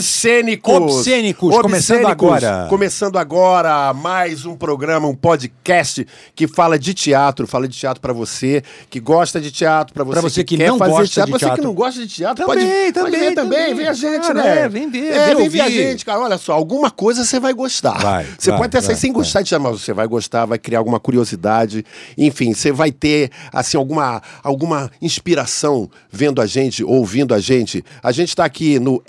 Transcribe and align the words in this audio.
Obscênicos. 0.00 0.74
Obscênicos, 0.74 1.56
começando 1.58 2.04
agora. 2.06 2.66
Começando 2.68 3.16
agora 3.18 3.94
mais 3.94 4.44
um 4.44 4.54
programa, 4.54 5.08
um 5.08 5.14
podcast 5.14 6.06
que 6.34 6.46
fala 6.46 6.78
de 6.78 6.92
teatro, 6.92 7.46
fala 7.46 7.66
de 7.66 7.78
teatro 7.78 7.98
pra 8.02 8.12
você 8.12 8.62
que 8.90 9.00
gosta 9.00 9.40
de 9.40 9.50
teatro, 9.50 9.94
pra 9.94 10.04
você, 10.04 10.12
Pra 10.12 10.20
você 10.20 10.44
que 10.44 10.58
quer 10.58 10.68
não 10.68 10.76
fazer 10.76 10.90
gosta 10.90 11.06
teatro, 11.14 11.32
de 11.32 11.38
você 11.38 11.44
que 11.46 11.50
teatro. 11.50 11.64
não 11.64 11.72
gosta 11.74 12.00
de 12.02 12.08
teatro, 12.08 12.44
Também, 12.46 12.66
pode, 12.66 12.92
pode 12.92 12.92
também, 12.92 13.20
ver 13.20 13.34
também, 13.34 13.58
também. 13.58 13.74
vem 13.74 13.88
a 13.88 13.92
gente, 13.94 14.26
Cara, 14.26 14.34
né? 14.42 14.58
é, 14.60 14.68
vem 14.68 14.90
ver, 14.90 15.06
É, 15.12 15.26
vem 15.28 15.36
vem 15.36 15.48
ver 15.48 15.60
a 15.62 15.70
gente, 15.70 16.04
cara. 16.04 16.20
Olha 16.20 16.36
só, 16.36 16.52
alguma 16.52 16.90
coisa 16.90 17.24
você 17.24 17.40
vai 17.40 17.54
gostar. 17.54 17.98
Vai, 17.98 18.26
você 18.38 18.50
vai, 18.50 18.58
pode 18.58 18.68
até 18.76 18.80
sair 18.82 18.94
vai, 18.96 19.00
sem 19.00 19.12
vai. 19.12 19.22
gostar 19.22 19.40
de 19.40 19.48
teatro, 19.48 19.66
mas 19.66 19.80
você 19.80 19.94
vai 19.94 20.06
gostar, 20.06 20.44
vai 20.44 20.58
criar 20.58 20.78
alguma 20.80 21.00
curiosidade. 21.00 21.82
Enfim, 22.18 22.52
você 22.52 22.70
vai 22.70 22.92
ter 22.92 23.30
assim 23.50 23.78
alguma 23.78 24.20
alguma 24.42 24.90
inspiração 25.00 25.88
vendo 26.10 26.42
a 26.42 26.46
gente, 26.46 26.84
ouvindo 26.84 27.32
a 27.32 27.40
gente. 27.40 27.82
A 28.02 28.12
gente 28.12 28.28
está 28.28 28.44
aqui 28.44 28.78
no 28.78 29.02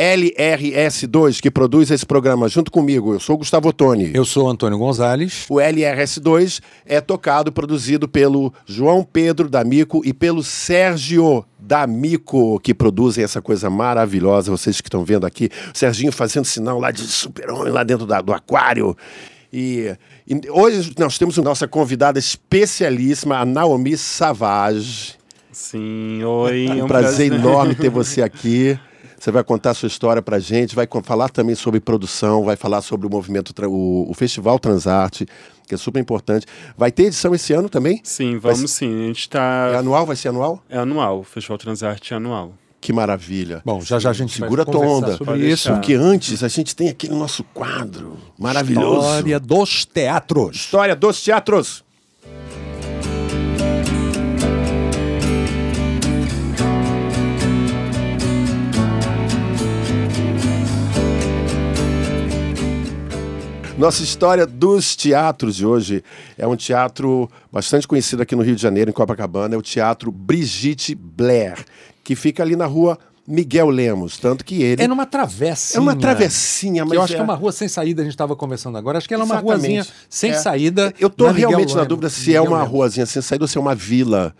LRS2 0.77 1.41
que 1.41 1.49
produz 1.49 1.89
esse 1.89 2.05
programa 2.05 2.47
junto 2.47 2.71
comigo. 2.71 3.13
Eu 3.13 3.19
sou 3.19 3.35
o 3.35 3.37
Gustavo 3.39 3.73
Toni. 3.73 4.11
Eu 4.13 4.23
sou 4.23 4.47
Antônio 4.47 4.77
Gonzalez. 4.77 5.45
O 5.49 5.55
LRS2 5.55 6.61
é 6.85 7.01
tocado, 7.01 7.51
produzido 7.51 8.07
pelo 8.07 8.53
João 8.65 9.03
Pedro 9.03 9.49
D'Amico 9.49 10.01
e 10.05 10.13
pelo 10.13 10.43
Sérgio 10.43 11.43
D'Amico, 11.59 12.59
que 12.59 12.73
produzem 12.73 13.23
essa 13.23 13.41
coisa 13.41 13.69
maravilhosa, 13.69 14.51
vocês 14.51 14.79
que 14.79 14.87
estão 14.87 15.03
vendo 15.03 15.25
aqui. 15.25 15.49
O 15.73 15.77
Serginho 15.77 16.11
fazendo 16.11 16.45
sinal 16.45 16.79
lá 16.79 16.91
de 16.91 17.01
super-homem, 17.01 17.73
lá 17.73 17.83
dentro 17.83 18.05
da- 18.05 18.21
do 18.21 18.31
aquário. 18.31 18.95
E, 19.51 19.95
e 20.27 20.39
hoje 20.51 20.93
nós 20.99 21.17
temos 21.17 21.39
a 21.39 21.41
nossa 21.41 21.67
convidada 21.67 22.19
especialíssima, 22.19 23.37
a 23.39 23.45
Naomi 23.45 23.97
Savage. 23.97 25.15
Sim, 25.51 26.23
oi. 26.23 26.67
É 26.67 26.83
um 26.83 26.87
prazer 26.87 27.33
enorme 27.33 27.73
ter 27.73 27.89
você 27.89 28.21
aqui. 28.21 28.77
Você 29.19 29.31
vai 29.31 29.43
contar 29.43 29.71
a 29.71 29.73
sua 29.73 29.87
história 29.87 30.21
pra 30.21 30.39
gente, 30.39 30.75
vai 30.75 30.87
falar 31.03 31.29
também 31.29 31.55
sobre 31.55 31.79
produção, 31.79 32.43
vai 32.43 32.55
falar 32.55 32.81
sobre 32.81 33.07
o 33.07 33.09
movimento, 33.09 33.51
o, 33.67 34.09
o 34.09 34.13
Festival 34.13 34.59
Transarte, 34.59 35.25
que 35.67 35.73
é 35.73 35.77
super 35.77 35.99
importante. 35.99 36.45
Vai 36.77 36.91
ter 36.91 37.03
edição 37.05 37.33
esse 37.33 37.51
ano 37.51 37.67
também? 37.67 37.99
Sim, 38.03 38.37
Vai 38.37 38.53
vamos 38.53 38.71
sim. 38.71 39.05
A 39.05 39.07
gente 39.07 39.25
É 39.27 39.29
tá. 39.31 39.79
anual? 39.79 40.05
Vai 40.05 40.15
ser 40.15 40.27
anual? 40.29 40.61
É 40.69 40.77
anual, 40.77 41.19
o 41.19 41.23
Festival 41.23 41.57
Transarte 41.57 42.13
é 42.13 42.17
anual. 42.17 42.53
Que 42.79 42.93
maravilha. 42.93 43.61
Bom, 43.65 43.81
já 43.81 43.97
já 43.97 44.11
a 44.11 44.13
gente 44.13 44.37
Segura 44.37 44.61
a 44.61 44.65
vai 44.65 44.71
tua 44.71 44.83
conversar 44.85 45.07
onda. 45.07 45.17
sobre 45.17 45.49
isso. 45.49 45.71
Porque 45.73 45.93
antes 45.95 46.43
a 46.43 46.47
gente 46.47 46.75
tem 46.75 46.87
aquele 46.89 47.15
nosso 47.15 47.43
quadro 47.43 48.17
maravilhoso. 48.37 48.99
História 49.07 49.39
dos 49.39 49.83
teatros. 49.85 50.55
História 50.55 50.95
dos 50.95 51.21
teatros. 51.23 51.83
Nossa 63.77 64.01
história 64.01 64.45
dos 64.47 64.95
teatros 64.95 65.55
de 65.55 65.65
hoje 65.65 66.03
é 66.37 66.47
um 66.47 66.55
teatro 66.55 67.29
bastante 67.51 67.87
conhecido 67.87 68.23
aqui 68.23 68.35
no 68.35 68.41
Rio 68.41 68.55
de 68.55 68.61
Janeiro, 68.61 68.89
em 68.89 68.93
Copacabana, 68.93 69.53
é 69.53 69.57
o 69.57 69.61
Teatro 69.61 70.11
Brigitte 70.11 70.95
Blair, 70.95 71.63
que 72.03 72.15
fica 72.15 72.41
ali 72.41 72.55
na 72.55 72.65
rua 72.65 72.97
Miguel 73.27 73.69
Lemos, 73.69 74.17
tanto 74.17 74.43
que 74.43 74.63
ele 74.63 74.81
É 74.81 74.87
numa 74.87 75.05
travessinha. 75.05 75.77
é 75.77 75.81
uma 75.81 75.95
travessinha, 75.95 76.85
mas 76.85 76.93
eu 76.95 77.01
acho 77.03 77.13
é- 77.13 77.15
que 77.17 77.21
é 77.21 77.23
uma 77.23 77.35
rua 77.35 77.51
sem 77.51 77.67
saída, 77.67 78.01
a 78.01 78.05
gente 78.05 78.13
estava 78.13 78.35
conversando 78.35 78.77
agora. 78.79 78.97
Acho 78.97 79.07
que 79.07 79.13
ela 79.13 79.23
é 79.23 79.25
uma 79.25 79.35
Exatamente. 79.35 79.59
ruazinha 79.59 79.87
sem 80.09 80.31
É. 80.31 80.33
saída. 80.33 80.93
Eu 80.99 81.09
Miguel 81.09 81.33
realmente 81.33 81.75
na 81.75 81.83
dúvida 81.83 82.09
se 82.09 82.33
é 82.33 82.39
Miguel 82.39 82.45
uma 82.45 82.57
Lemos. 82.59 82.71
ruazinha 82.71 83.05
sem 83.05 83.21
saída 83.21 83.43
ou 83.43 83.47
se 83.47 83.57
é 83.57 83.61
uma 83.61 83.75
vila. 83.75 84.33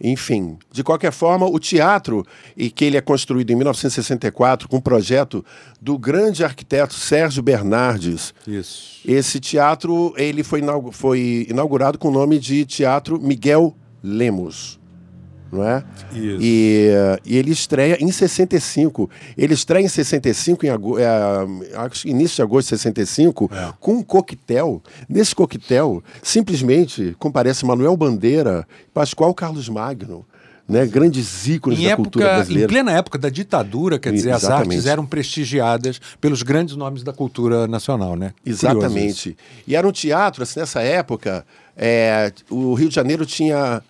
Enfim, 0.00 0.58
de 0.72 0.82
qualquer 0.82 1.12
forma, 1.12 1.46
o 1.46 1.58
teatro, 1.58 2.24
e 2.56 2.68
que 2.70 2.84
ele 2.84 2.96
é 2.96 3.00
construído 3.00 3.50
em 3.50 3.54
1964 3.56 4.68
com 4.68 4.76
um 4.76 4.80
projeto 4.80 5.44
do 5.80 5.96
grande 5.96 6.44
arquiteto 6.44 6.94
Sérgio 6.94 7.42
Bernardes. 7.42 8.34
Isso. 8.46 9.00
Esse 9.04 9.38
teatro 9.40 10.12
ele 10.16 10.42
foi, 10.42 10.58
inaugu- 10.58 10.92
foi 10.92 11.46
inaugurado 11.48 11.98
com 11.98 12.08
o 12.08 12.12
nome 12.12 12.38
de 12.38 12.64
Teatro 12.64 13.20
Miguel 13.20 13.74
Lemos. 14.02 14.78
Não 15.54 15.62
é? 15.62 15.84
Isso. 16.12 16.38
E, 16.42 16.88
eh, 16.90 17.18
e 17.24 17.36
ele 17.36 17.52
estreia 17.52 17.96
em 18.02 18.10
65. 18.10 19.08
Ele 19.38 19.54
estreia 19.54 19.84
em 19.84 19.88
65, 19.88 20.66
em 20.66 20.70
ago- 20.70 20.98
eh, 20.98 21.06
acho 21.76 22.02
que 22.02 22.10
início 22.10 22.36
de 22.36 22.42
agosto 22.42 22.70
de 22.70 22.78
65, 22.78 23.48
É. 23.54 23.72
com 23.78 23.92
um 23.98 24.02
coquetel. 24.02 24.82
Nesse 25.08 25.34
coquetel, 25.34 26.02
simplesmente 26.22 27.14
comparece 27.18 27.64
Manuel 27.64 27.96
Bandeira 27.96 28.66
e 28.88 28.90
Pascoal 28.92 29.32
Carlos 29.32 29.68
Magno, 29.68 30.26
né? 30.68 30.84
grandes 30.86 31.46
ícones 31.46 31.78
Em, 31.78 31.88
da 31.88 31.96
cultura 31.96 32.24
época, 32.24 32.34
em 32.34 32.38
brasileira. 32.38 32.68
plena 32.68 32.92
época 32.92 33.18
da 33.18 33.28
ditadura, 33.28 33.98
quer 33.98 34.12
dizer, 34.12 34.32
as 34.32 34.42
Exatamente. 34.42 34.70
artes 34.78 34.86
eram 34.86 35.06
prestigiadas 35.06 36.00
pelos 36.20 36.42
grandes 36.42 36.74
nomes 36.74 37.02
da 37.04 37.12
cultura 37.12 37.68
nacional, 37.68 38.16
né? 38.16 38.32
Exatamente. 38.44 39.36
E 39.66 39.76
era 39.76 39.86
um 39.86 39.92
teatro, 39.92 40.42
assim, 40.42 40.58
nessa 40.60 40.80
época, 40.82 41.46
é, 41.76 42.32
o 42.50 42.74
Rio 42.74 42.88
de 42.88 42.94
Janeiro 42.94 43.24
tinha 43.24 43.82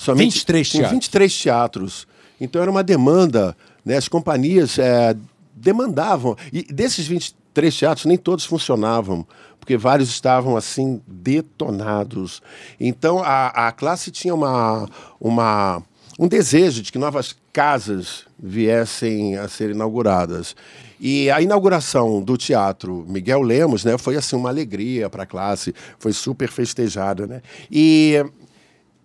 somente 0.00 0.34
23 0.34 0.68
tinha 0.68 0.82
teatros. 0.82 0.96
23 0.96 1.42
teatros. 1.42 2.08
Então 2.40 2.62
era 2.62 2.70
uma 2.70 2.82
demanda, 2.82 3.54
né? 3.84 3.96
As 3.96 4.08
companhias 4.08 4.78
é, 4.78 5.14
demandavam. 5.54 6.36
E 6.52 6.62
desses 6.62 7.06
23 7.06 7.76
teatros, 7.76 8.06
nem 8.06 8.16
todos 8.16 8.46
funcionavam, 8.46 9.26
porque 9.58 9.76
vários 9.76 10.08
estavam 10.08 10.56
assim 10.56 11.02
detonados. 11.06 12.40
Então 12.80 13.22
a, 13.22 13.68
a 13.68 13.72
classe 13.72 14.10
tinha 14.10 14.34
uma, 14.34 14.88
uma, 15.20 15.82
um 16.18 16.26
desejo 16.26 16.82
de 16.82 16.90
que 16.90 16.98
novas 16.98 17.36
casas 17.52 18.24
viessem 18.38 19.36
a 19.36 19.48
ser 19.48 19.70
inauguradas. 19.70 20.56
E 20.98 21.30
a 21.30 21.40
inauguração 21.40 22.22
do 22.22 22.36
teatro 22.36 23.04
Miguel 23.08 23.40
Lemos, 23.42 23.84
né, 23.84 23.96
foi 23.96 24.16
assim 24.16 24.36
uma 24.36 24.50
alegria 24.50 25.08
para 25.08 25.22
a 25.22 25.26
classe, 25.26 25.74
foi 25.98 26.12
super 26.12 26.50
festejada, 26.50 27.26
né? 27.26 27.42
E 27.70 28.22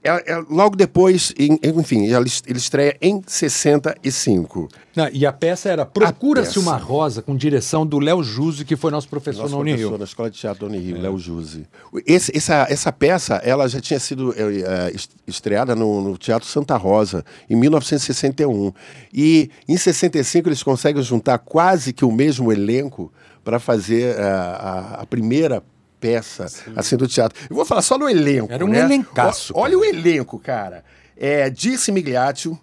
é- 0.06 0.34
é- 0.34 0.44
logo 0.50 0.76
depois, 0.76 1.34
em- 1.38 1.60
enfim, 1.64 2.06
ele 2.06 2.30
ele 2.48 2.58
estreia 2.58 2.96
em 3.02 3.22
65. 3.28 4.70
Não, 4.96 5.10
e 5.12 5.26
a 5.26 5.34
peça 5.34 5.70
era 5.70 5.86
Procura-se 5.86 6.58
uma 6.58 6.78
Rosa, 6.78 7.22
com 7.22 7.36
direção 7.36 7.86
do 7.86 8.00
Léo 8.00 8.24
Juse, 8.24 8.64
que 8.64 8.76
foi 8.76 8.92
nosso 8.92 9.10
professor 9.10 9.42
Nosso 9.44 9.56
na 9.56 9.60
professor 9.62 9.84
Unirio. 9.86 9.98
da 9.98 10.06
Escola 10.06 10.30
de 10.32 10.38
Teatro 10.40 10.62
da 10.70 10.74
Unirio, 10.74 11.02
Léo 11.02 11.18
Juse. 11.18 11.66
Esse- 12.06 12.32
essa, 12.36 12.66
essa 12.70 12.92
peça, 12.92 13.36
ela 13.44 13.68
já 13.68 13.82
tinha 13.82 14.00
sido 14.00 14.34
est- 14.94 15.12
estreada 15.28 15.76
no, 15.76 16.02
no 16.02 16.18
Teatro 16.18 16.48
Santa 16.48 16.78
Rosa, 16.78 17.26
em 17.50 17.56
1961. 17.56 18.72
E 19.14 19.50
em 19.68 19.76
65 19.78 20.48
eles 20.48 20.64
conseguem 20.64 21.04
juntar 21.04 21.40
quase 21.40 21.92
que 21.92 22.06
o 22.06 22.12
mesmo 22.12 22.52
elenco 22.52 23.12
para 23.44 23.60
fazer 23.60 24.16
eh, 24.18 24.22
a, 24.22 25.00
a 25.02 25.06
primeira 25.06 25.62
peça 26.06 26.46
assim 26.76 26.96
do 26.96 27.08
teatro. 27.08 27.38
Eu 27.50 27.56
vou 27.56 27.66
falar 27.66 27.82
só 27.82 27.98
no 27.98 28.08
elenco. 28.08 28.52
Era 28.52 28.64
um 28.64 28.68
né? 28.70 28.80
elencaço, 28.82 29.54
O- 29.54 29.60
Olha 29.60 29.78
o 29.78 29.84
elenco, 29.84 30.38
cara. 30.38 30.84
É 31.18 31.50
Dirce 31.50 31.92
Migliaccio, 31.92 32.60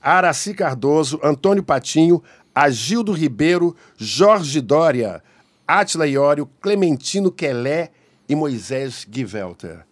Araci 0.00 0.52
Cardoso, 0.54 1.20
Antônio 1.22 1.62
Patinho, 1.62 2.22
Agildo 2.54 3.12
Ribeiro, 3.12 3.76
Jorge 3.96 4.60
Dória, 4.60 5.22
Atila 5.66 6.06
Iório, 6.06 6.48
Clementino 6.60 7.30
Quelé 7.30 7.90
e 8.28 8.34
Moisés 8.34 9.06
Givelter. 9.10 9.84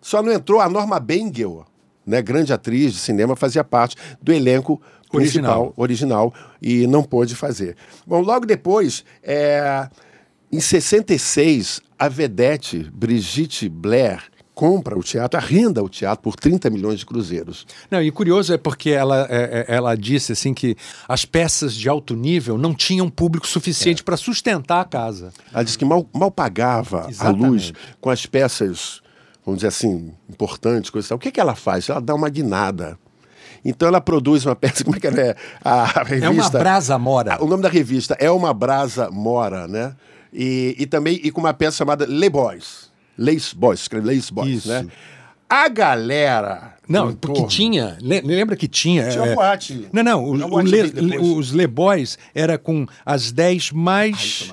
Só 0.00 0.22
não 0.22 0.32
entrou 0.32 0.60
a 0.60 0.68
Norma 0.68 1.00
Bengel, 1.00 1.64
né, 2.06 2.20
grande 2.20 2.52
atriz 2.52 2.92
de 2.92 2.98
cinema, 2.98 3.34
fazia 3.34 3.64
parte 3.64 3.96
do 4.20 4.32
elenco 4.32 4.80
Original. 5.12 5.70
principal, 5.70 5.74
original, 5.76 6.34
e 6.60 6.86
não 6.86 7.02
pôde 7.02 7.34
fazer. 7.34 7.76
Bom, 8.06 8.20
logo 8.20 8.44
depois, 8.44 9.04
é, 9.22 9.88
em 10.56 10.60
66, 10.60 11.80
a 11.98 12.08
vedete 12.08 12.90
Brigitte 12.94 13.68
Blair 13.68 14.22
compra 14.54 14.96
o 14.96 15.02
teatro, 15.02 15.36
arrenda 15.38 15.82
o 15.82 15.88
teatro 15.88 16.22
por 16.22 16.36
30 16.36 16.70
milhões 16.70 17.00
de 17.00 17.06
cruzeiros. 17.06 17.66
Não, 17.90 18.00
e 18.00 18.10
curioso 18.12 18.52
é 18.54 18.56
porque 18.56 18.90
ela, 18.90 19.26
é, 19.28 19.66
é, 19.68 19.74
ela 19.74 19.96
disse 19.96 20.30
assim 20.30 20.54
que 20.54 20.76
as 21.08 21.24
peças 21.24 21.74
de 21.74 21.88
alto 21.88 22.14
nível 22.14 22.56
não 22.56 22.72
tinham 22.72 23.10
público 23.10 23.48
suficiente 23.48 24.00
É. 24.02 24.04
para 24.04 24.16
sustentar 24.16 24.80
a 24.80 24.84
casa. 24.84 25.32
Ela 25.52 25.64
disse 25.64 25.76
que 25.76 25.84
mal, 25.84 26.06
mal 26.14 26.30
pagava 26.30 27.06
a 27.06 27.10
Exatamente. 27.10 27.46
luz 27.48 27.72
com 28.00 28.10
as 28.10 28.26
peças, 28.26 29.00
vamos 29.44 29.58
dizer 29.58 29.68
assim, 29.68 30.12
importantes, 30.30 30.88
coisas 30.88 31.06
e 31.06 31.08
tal. 31.08 31.16
O 31.16 31.20
que, 31.20 31.32
que 31.32 31.40
ela 31.40 31.56
faz? 31.56 31.88
Ela 31.88 32.00
dá 32.00 32.14
uma 32.14 32.28
guinada. 32.28 32.96
Então 33.64 33.88
ela 33.88 34.00
produz 34.00 34.46
uma 34.46 34.54
peça, 34.54 34.84
como 34.84 34.94
é 34.96 35.00
que 35.00 35.06
ela 35.08 35.18
é? 35.20 35.34
A 35.64 35.84
revista, 36.04 36.26
É 36.26 36.30
uma 36.30 36.50
brasa 36.50 36.96
mora. 36.98 37.34
Ah, 37.40 37.42
O 37.44 37.48
nome 37.48 37.62
da 37.64 37.68
revista 37.68 38.16
é 38.20 38.30
Uma 38.30 38.54
Brasa 38.54 39.10
Mora, 39.10 39.66
né? 39.66 39.96
E, 40.34 40.74
e 40.78 40.86
também 40.86 41.20
e 41.22 41.30
com 41.30 41.40
uma 41.40 41.54
peça 41.54 41.76
chamada 41.76 42.04
Les 42.06 42.28
Boys. 42.30 42.90
Les 43.16 43.52
Boys, 43.52 43.80
escreve 43.80 44.06
Les 44.06 44.28
Boys, 44.30 44.58
Isso. 44.58 44.68
né? 44.68 44.86
A 45.48 45.68
galera. 45.68 46.74
Não, 46.88 47.14
porque 47.14 47.38
entorno- 47.38 47.48
tinha. 47.48 47.96
le- 48.00 48.20
Lembra 48.22 48.56
que 48.56 48.66
tinha. 48.66 49.08
Tinha 49.10 49.24
é, 49.26 49.34
boate. 49.34 49.88
Não, 49.92 50.02
não. 50.02 50.24
O, 50.24 50.30
o 50.56 50.60
Le- 50.60 51.18
os 51.18 51.50
Le 51.52 51.66
Boys 51.66 52.18
era 52.34 52.58
com 52.58 52.86
as 53.06 53.30
10 53.30 53.70
mais 53.70 54.52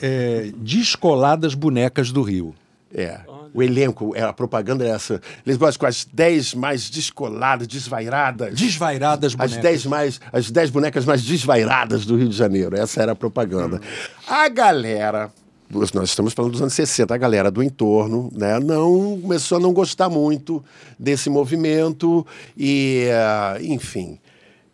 é 0.00 0.46
é, 0.48 0.52
descoladas 0.56 1.54
bonecas 1.54 2.12
do 2.12 2.22
Rio. 2.22 2.54
É. 2.94 3.20
o 3.56 3.62
elenco, 3.62 4.14
é, 4.14 4.22
a 4.22 4.32
propaganda 4.32 4.84
é 4.84 4.90
essa. 4.90 5.20
Eles 5.44 5.56
botam 5.56 5.78
com 5.80 5.86
as 5.86 6.04
10 6.12 6.54
mais 6.54 6.90
descoladas, 6.90 7.66
desvairadas. 7.66 8.54
Desvairadas 8.54 9.32
As 9.32 9.50
bonecas. 9.52 9.62
10 9.62 9.86
mais, 9.86 10.20
as 10.32 10.50
10 10.50 10.70
bonecas 10.70 11.04
mais 11.06 11.22
desvairadas 11.24 12.04
do 12.04 12.16
Rio 12.16 12.28
de 12.28 12.36
Janeiro. 12.36 12.76
Essa 12.76 13.00
era 13.02 13.12
a 13.12 13.14
propaganda. 13.16 13.80
A 14.28 14.46
galera, 14.50 15.30
nós 15.70 15.90
estamos 16.10 16.34
falando 16.34 16.52
dos 16.52 16.60
anos 16.60 16.74
60, 16.74 17.14
a 17.14 17.16
galera 17.16 17.50
do 17.50 17.62
entorno, 17.62 18.30
né, 18.34 18.60
não 18.60 19.18
começou 19.22 19.56
a 19.56 19.60
não 19.60 19.72
gostar 19.72 20.08
muito 20.10 20.62
desse 20.98 21.30
movimento 21.30 22.26
e, 22.56 23.06
eh, 23.08 23.58
enfim. 23.62 24.18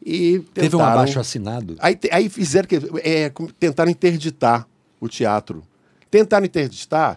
E 0.05 0.41
Teve 0.53 0.67
um 0.67 0.71
tentaram- 0.81 0.93
abaixo 0.93 1.21
assinado. 1.21 1.77
Aí, 1.79 1.97
aí 2.11 2.29
fizeram 2.29 2.67
que 2.67 2.81
é, 3.05 3.31
tentaram 3.61 3.89
interditar 3.91 4.67
o 5.01 5.09
teatro. 5.09 5.63
Tentaram 6.11 6.45
interditar 6.45 7.17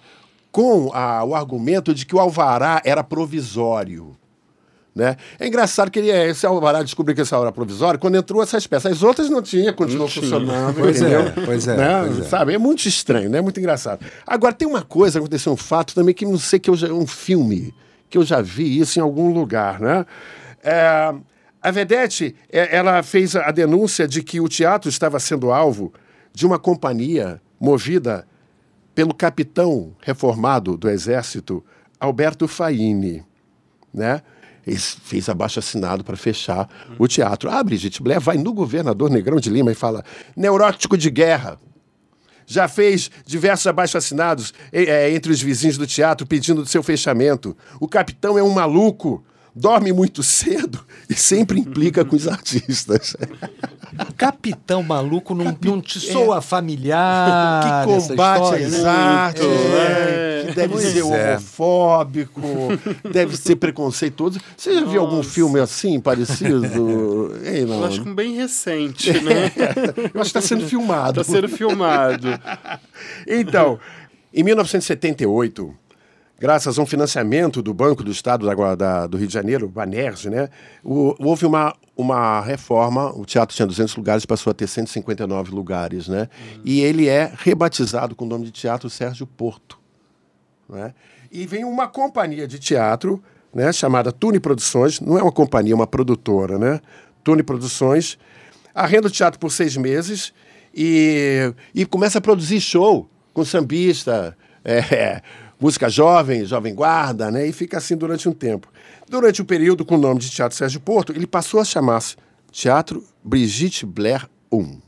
com 0.56 0.90
a- 0.94 1.22
o 1.25 1.36
argumento 1.36 1.94
de 1.94 2.06
que 2.06 2.16
o 2.16 2.19
alvará 2.19 2.81
era 2.86 3.04
provisório. 3.04 4.16
Né? 4.96 5.18
É 5.38 5.46
engraçado 5.46 5.92
que 5.92 6.00
ele, 6.00 6.10
é- 6.10 6.30
esse 6.30 6.46
alvará 6.46 6.81
descobriu 6.81 7.13
que 7.13 7.22
esse 7.22 7.34
alvará 7.34 7.50
era 7.50 7.54
provisório 7.54 8.00
quando 8.00 8.16
entrou 8.16 8.42
essas 8.42 8.66
peças. 8.66 8.94
As 8.94 9.04
outras 9.04 9.30
não 9.30 9.42
tinha, 9.42 9.74
continuou 9.74 10.06
Não 10.07 10.13
tinha. 10.13 10.24
funcionando. 10.24 10.75
Pois 10.80 11.02
é, 11.02 11.06
entendeu? 11.19 11.44
pois 11.46 11.68
é, 11.68 11.75
Né? 11.75 12.04
pois 12.07 12.19
é. 12.19 12.24
Sabe? 12.30 12.54
É 12.54 12.57
muito 12.57 12.88
estranho, 12.88 13.30
né? 13.30 13.40
É 13.40 13.42
muito 13.42 13.60
engraçado. 13.60 14.06
Agora, 14.25 14.54
tem 14.54 14.66
uma 14.66 14.81
coisa, 14.81 15.19
aconteceu 15.19 15.52
um 15.52 15.57
fato 15.57 15.94
também 15.94 16.16
que 16.16 16.24
não 16.25 16.38
sei 16.38 16.57
que 16.57 16.69
eu 16.69 16.75
já. 16.78 16.88
um 16.88 17.06
filme, 17.06 17.74
que 18.10 18.18
eu 18.18 18.24
já 18.24 18.42
vi 18.42 18.80
isso 18.80 18.98
em 18.98 19.02
algum 19.02 19.34
lugar, 19.34 19.81
né? 19.81 20.06
É, 20.63 21.13
a 21.62 21.72
Vedete, 21.72 22.34
é, 22.50 22.74
ela 22.78 23.04
fez 23.04 23.36
a 23.36 23.52
denúncia 23.52 24.07
de 24.07 24.24
que 24.24 24.40
o 24.40 24.48
teatro 24.48 24.88
estava 24.90 25.19
sendo 25.19 25.52
alvo 25.52 25.92
de 26.34 26.46
uma 26.46 26.57
companhia 26.57 27.42
movida 27.60 28.25
pelo 28.95 29.13
capitão 29.13 29.94
reformado 30.01 30.77
do 30.77 30.89
Exército, 30.89 31.63
Alberto 32.00 32.47
Faini, 32.47 33.24
né? 33.94 34.21
Ele 34.65 34.80
fez 34.80 35.30
abaixo 35.30 35.59
assinado 35.59 36.03
para 36.03 36.18
fechar 36.18 36.68
o 36.97 37.07
teatro. 37.07 37.51
Ah, 37.51 37.63
Brigitte 37.63 38.01
Blair 38.01 38.19
vai 38.19 38.38
no 38.38 38.51
governador 38.51 39.12
Negrão 39.12 39.39
de 39.39 39.50
Lima 39.50 39.71
e 39.71 39.75
fala: 39.75 40.03
neurótico 40.36 40.97
de 40.97 41.12
guerra. 41.12 41.59
Já 42.47 42.68
fez 42.68 43.12
diversos 43.25 43.68
abaixo-assinados 43.68 44.53
eh, 44.71 45.12
entre 45.12 45.31
os 45.31 45.42
vizinhos 45.42 45.77
do 45.77 45.86
teatro 45.86 46.25
pedindo 46.25 46.65
seu 46.65 46.81
fechamento. 46.81 47.56
O 47.80 47.88
capitão 47.88 48.38
é 48.38 48.44
um 48.44 48.51
maluco, 48.51 49.24
dorme 49.56 49.94
muito 49.94 50.22
cedo 50.22 50.80
e 51.10 51.13
sempre 51.13 51.60
implica 51.60 52.04
com 52.04 52.16
os 52.16 52.28
artistas. 52.28 53.16
Capitão 54.18 54.84
maluco 54.84 55.34
não, 55.34 55.57
não 55.63 55.81
te 55.81 56.00
soa 56.00 56.42
familiar. 56.42 57.86
que 57.86 57.94
combate 57.94 58.42
história, 58.42 58.68
às 58.68 58.74
né? 58.74 58.90
artes, 58.90 59.44
É. 59.44 60.44
né? 60.44 60.46
que 60.50 60.56
deve 60.56 60.74
Pois 60.74 60.84
ser 60.84 61.00
é. 61.00 61.04
homofóbico, 61.04 62.42
deve 63.12 63.38
ser 63.38 63.56
preconceituoso. 63.56 64.40
Você 64.57 64.74
já 64.75 64.84
viu 64.86 65.02
algum 65.02 65.18
Nossa. 65.18 65.30
filme 65.30 65.60
assim, 65.60 66.00
parecido? 66.00 67.31
Ei, 67.44 67.66
não. 67.66 67.80
Eu 67.80 67.86
acho 67.86 68.02
que 68.04 68.10
um 68.10 68.16
bem 68.16 68.36
recente, 68.36 69.12
né? 69.22 69.52
Eu 70.13 70.22
acho 70.22 70.31
que 70.31 70.38
está 70.38 70.42
sendo 70.42 70.68
filmado. 70.68 71.13
Tá 71.13 71.24
sendo 71.24 71.48
filmado. 71.50 72.28
Então, 73.28 73.80
em 74.34 74.44
1978, 74.44 75.74
graças 76.40 76.78
a 76.78 76.82
um 76.82 76.86
financiamento 76.86 77.62
do 77.62 77.74
Banco 77.74 78.04
do 78.04 78.12
Estado 78.12 78.46
da, 78.46 78.76
da- 78.76 79.08
do 79.08 79.18
Rio 79.18 79.28
de 79.28 79.34
Janeiro, 79.34 79.72
né, 80.30 80.50
o- 80.84 81.16
houve 81.20 81.46
uma, 81.46 81.74
uma 81.96 82.42
reforma, 82.42 83.12
o 83.18 83.26
teatro 83.26 83.56
tinha 83.56 83.66
200 83.66 83.96
lugares, 83.96 84.26
passou 84.26 84.52
a 84.52 84.54
ter 84.54 84.68
159 84.68 85.52
lugares, 85.52 86.08
né? 86.08 86.28
E 86.64 86.82
ele 86.82 87.08
é 87.08 87.32
rebatizado 87.38 88.16
com 88.16 88.26
o 88.26 88.28
nome 88.28 88.46
de 88.46 88.52
Teatro 88.52 88.90
Sérgio 88.90 89.26
Porto. 89.26 89.80
né? 90.70 90.94
E 91.32 91.46
vem 91.46 91.64
uma 91.64 91.88
companhia 91.88 92.48
de 92.48 92.60
teatro 92.60 93.22
né, 93.54 93.72
chamada 93.72 94.12
Tune 94.12 94.40
Produções, 94.40 95.00
não 95.00 95.18
é 95.18 95.22
uma 95.24 95.31
companhia, 95.31 95.72
é 95.74 95.76
uma 95.76 95.88
produtora, 95.88 96.58
né? 96.60 96.81
Tune 97.24 97.42
Produções, 97.44 98.18
arrenda 98.74 99.08
o 99.08 99.12
teatro 99.12 99.40
por 99.40 99.50
seis 99.52 99.78
meses 99.78 100.34
e, 100.74 101.54
e 101.74 101.86
começa 101.86 102.18
a 102.18 102.22
produzir 102.22 102.60
show 102.60 103.10
com 103.34 103.46
sambista, 103.46 104.36
é, 104.66 105.22
música 105.60 105.90
jovem, 105.90 106.46
jovem 106.46 106.74
guarda, 106.74 107.31
né? 107.31 107.48
E 107.48 107.54
fica 107.54 107.78
assim 107.78 107.96
durante 107.96 108.28
um 108.28 108.34
tempo. 108.34 108.68
Durante 109.10 109.42
o 109.42 109.46
período 109.46 109.86
com 109.86 109.96
o 109.96 110.00
nome 110.00 110.19
de 110.19 110.30
Teatro 110.30 110.57
Sérgio 110.57 110.80
Porto, 110.80 111.12
ele 111.12 111.28
passou 111.28 111.60
a 111.60 111.66
chamar-se 111.66 112.16
Teatro 112.52 113.04
Brigitte 113.24 113.86
Blair 113.86 114.28
I. 114.52 114.80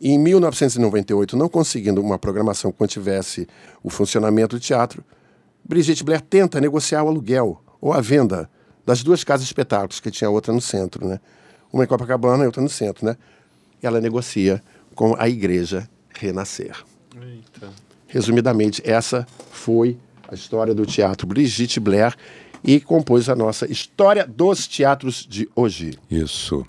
E 0.00 0.10
em 0.10 0.18
1998, 0.18 1.36
não 1.36 1.48
conseguindo 1.48 2.00
uma 2.00 2.18
programação 2.18 2.72
que 2.72 2.80
mantivesse 2.80 3.46
o 3.82 3.90
funcionamento 3.90 4.56
do 4.56 4.60
teatro, 4.60 5.04
Brigitte 5.62 6.02
Blair 6.02 6.22
tenta 6.22 6.60
negociar 6.60 7.04
o 7.04 7.08
aluguel 7.08 7.62
ou 7.80 7.92
a 7.92 8.00
venda 8.00 8.48
das 8.84 9.02
duas 9.02 9.22
casas 9.22 9.46
espetáculos, 9.46 10.00
que 10.00 10.10
tinha 10.10 10.30
outra 10.30 10.52
no 10.52 10.60
centro, 10.60 11.06
né? 11.06 11.20
Uma 11.72 11.84
em 11.84 11.86
Copacabana 11.86 12.44
e 12.44 12.46
outra 12.46 12.62
no 12.62 12.68
centro, 12.68 13.04
né? 13.04 13.16
Ela 13.82 14.00
negocia 14.00 14.62
com 14.94 15.14
a 15.18 15.28
Igreja 15.28 15.88
Renascer. 16.18 16.82
Eita. 17.14 17.89
Resumidamente, 18.10 18.82
essa 18.84 19.26
foi 19.50 19.96
a 20.28 20.34
história 20.34 20.74
do 20.74 20.84
teatro 20.84 21.26
Brigitte 21.26 21.80
Blair 21.80 22.14
e 22.62 22.80
compôs 22.80 23.28
a 23.28 23.34
nossa 23.34 23.70
história 23.70 24.26
dos 24.26 24.66
teatros 24.66 25.26
de 25.28 25.48
hoje. 25.54 25.98
Isso. 26.10 26.66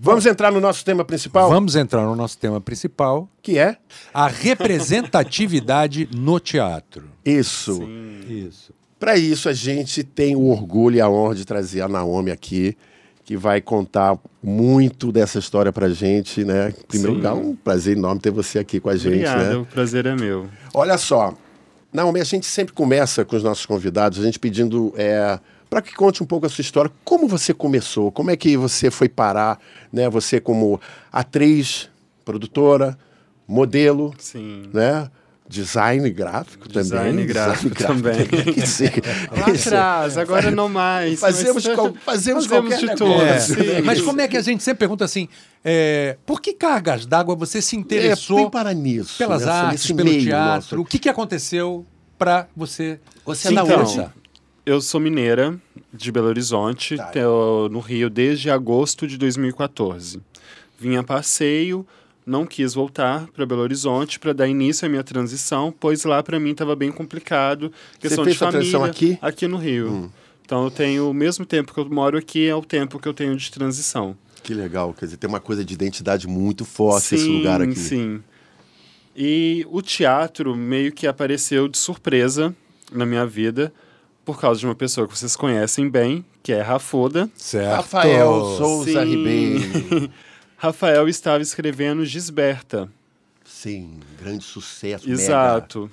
Vamos 0.00 0.26
entrar 0.26 0.50
no 0.50 0.60
nosso 0.60 0.84
tema 0.84 1.04
principal, 1.04 1.48
Vamos 1.48 1.76
entrar 1.76 2.02
no 2.02 2.16
nosso 2.16 2.36
tema 2.38 2.60
principal, 2.60 3.28
que 3.40 3.58
é 3.58 3.76
a 4.12 4.26
representatividade 4.26 6.08
no 6.12 6.40
teatro. 6.40 7.04
isso. 7.24 7.82
Isso. 8.28 8.72
Para 8.98 9.16
isso, 9.16 9.48
a 9.48 9.52
gente 9.52 10.04
tem 10.04 10.36
o 10.36 10.44
orgulho 10.46 10.96
e 10.96 11.00
a 11.00 11.08
honra 11.08 11.34
de 11.34 11.44
trazer 11.44 11.80
a 11.80 11.88
Naomi 11.88 12.30
aqui, 12.30 12.76
que 13.24 13.36
vai 13.36 13.60
contar 13.60 14.18
muito 14.42 15.12
dessa 15.12 15.38
história 15.38 15.72
pra 15.72 15.88
gente, 15.88 16.44
né? 16.44 16.70
Em 16.70 16.86
primeiro 16.86 17.12
Sim. 17.12 17.18
lugar, 17.18 17.34
um 17.34 17.54
prazer 17.54 17.96
enorme 17.96 18.20
ter 18.20 18.30
você 18.30 18.58
aqui 18.58 18.80
com 18.80 18.88
a 18.88 18.96
gente, 18.96 19.26
Obrigado, 19.26 19.48
né? 19.48 19.56
o 19.56 19.64
prazer 19.64 20.06
é 20.06 20.14
meu. 20.16 20.48
Olha 20.74 20.98
só, 20.98 21.34
Naomi, 21.92 22.20
a 22.20 22.24
gente 22.24 22.46
sempre 22.46 22.72
começa 22.72 23.24
com 23.24 23.36
os 23.36 23.44
nossos 23.44 23.64
convidados, 23.64 24.18
a 24.18 24.22
gente 24.22 24.38
pedindo 24.38 24.92
é, 24.96 25.38
para 25.70 25.80
que 25.80 25.94
conte 25.94 26.22
um 26.22 26.26
pouco 26.26 26.46
a 26.46 26.48
sua 26.48 26.62
história. 26.62 26.90
Como 27.04 27.28
você 27.28 27.54
começou? 27.54 28.10
Como 28.10 28.30
é 28.30 28.36
que 28.36 28.56
você 28.56 28.90
foi 28.90 29.08
parar, 29.08 29.60
né? 29.92 30.08
Você 30.10 30.40
como 30.40 30.80
atriz, 31.12 31.88
produtora, 32.24 32.98
modelo, 33.46 34.12
Sim. 34.18 34.68
né? 34.72 35.08
Design 35.48 36.08
gráfico 36.10 36.66
Design 36.68 37.10
também. 37.10 37.26
gráfico 37.26 37.74
também. 37.82 38.16
Lá 39.36 39.46
atrás, 39.46 40.16
agora 40.16 40.50
não 40.50 40.68
mais. 40.68 41.20
Fazemos, 41.20 41.64
mas- 41.66 41.74
qual- 41.74 41.92
fazemos, 42.04 42.46
Fazemos 42.46 42.46
qualquer 42.46 42.78
de 42.78 42.94
tudo. 42.96 43.22
É, 43.22 43.38
sim. 43.38 43.54
Mas 43.84 44.00
como 44.00 44.20
é 44.20 44.28
que 44.28 44.36
a 44.36 44.40
gente 44.40 44.62
sempre 44.62 44.78
pergunta 44.78 45.04
assim, 45.04 45.28
é, 45.64 46.16
por 46.24 46.40
que 46.40 46.54
cargas 46.54 47.04
d'água 47.06 47.34
você 47.36 47.60
se 47.60 47.76
interessou 47.76 48.46
É, 48.46 48.50
para 48.50 48.72
nisso, 48.72 49.18
pelas 49.18 49.40
nessa- 49.42 49.52
artes, 49.52 49.86
pelo 49.92 50.04
meio 50.08 50.22
teatro? 50.22 50.54
nosso. 50.54 50.80
O 50.80 50.84
que, 50.84 50.98
que 50.98 51.08
aconteceu 51.08 51.84
para 52.16 52.46
você 52.56 52.98
Você 53.24 53.48
se 53.48 53.52
é 53.52 53.56
da 53.56 53.62
Então, 53.64 53.80
onde? 53.82 54.06
Eu 54.64 54.80
sou 54.80 55.00
mineira, 55.00 55.58
de 55.92 56.12
Belo 56.12 56.28
Horizonte, 56.28 56.96
Tá. 56.96 57.10
no 57.70 57.80
Rio 57.80 58.08
desde 58.08 58.48
agosto 58.48 59.06
de 59.08 59.18
2014. 59.18 60.20
Vim 60.78 60.96
a 60.96 61.02
passeio, 61.02 61.84
não 62.24 62.46
quis 62.46 62.74
voltar 62.74 63.26
para 63.28 63.44
Belo 63.44 63.62
Horizonte 63.62 64.18
para 64.18 64.32
dar 64.32 64.48
início 64.48 64.86
à 64.86 64.88
minha 64.88 65.02
transição, 65.02 65.74
pois 65.78 66.04
lá 66.04 66.22
para 66.22 66.38
mim 66.38 66.50
estava 66.52 66.76
bem 66.76 66.90
complicado, 66.92 67.72
questão 67.98 68.24
fez 68.24 68.34
de 68.34 68.38
família. 68.38 68.60
transição 68.60 68.84
aqui? 68.84 69.12
Hum. 69.12 69.18
Aqui 69.26 69.48
no 69.48 69.56
Rio. 69.56 70.12
Então 70.44 70.64
eu 70.64 70.70
tenho 70.70 71.10
o 71.10 71.14
mesmo 71.14 71.46
tempo 71.46 71.72
que 71.72 71.80
eu 71.80 71.88
moro 71.88 72.16
aqui 72.18 72.46
é 72.46 72.54
o 72.54 72.62
tempo 72.62 72.98
que 72.98 73.08
eu 73.08 73.14
tenho 73.14 73.36
de 73.36 73.50
transição. 73.50 74.16
Que 74.42 74.54
legal, 74.54 74.92
quer 74.92 75.06
dizer, 75.06 75.16
tem 75.16 75.28
uma 75.28 75.40
coisa 75.40 75.64
de 75.64 75.72
identidade 75.72 76.26
muito 76.26 76.64
forte 76.64 77.14
esse 77.14 77.28
lugar 77.28 77.62
aqui. 77.62 77.76
Sim. 77.76 78.22
E 79.16 79.66
o 79.70 79.80
teatro 79.82 80.56
meio 80.56 80.92
que 80.92 81.06
apareceu 81.06 81.68
de 81.68 81.78
surpresa 81.78 82.54
na 82.90 83.06
minha 83.06 83.26
vida 83.26 83.72
por 84.24 84.40
causa 84.40 84.60
de 84.60 84.66
uma 84.66 84.74
pessoa 84.74 85.06
que 85.06 85.16
vocês 85.16 85.36
conhecem 85.36 85.88
bem, 85.88 86.24
que 86.42 86.52
é 86.52 86.60
Rafoda. 86.60 87.30
Certo. 87.34 87.76
Rafael 87.76 88.56
Souza 88.56 89.04
Sim. 89.04 89.10
Ribeiro. 89.10 90.10
Rafael 90.62 91.08
estava 91.08 91.42
escrevendo 91.42 92.04
Gisberta. 92.04 92.88
Sim, 93.44 93.98
grande 94.16 94.44
sucesso. 94.44 95.08
mega. 95.08 95.20
Exato. 95.20 95.90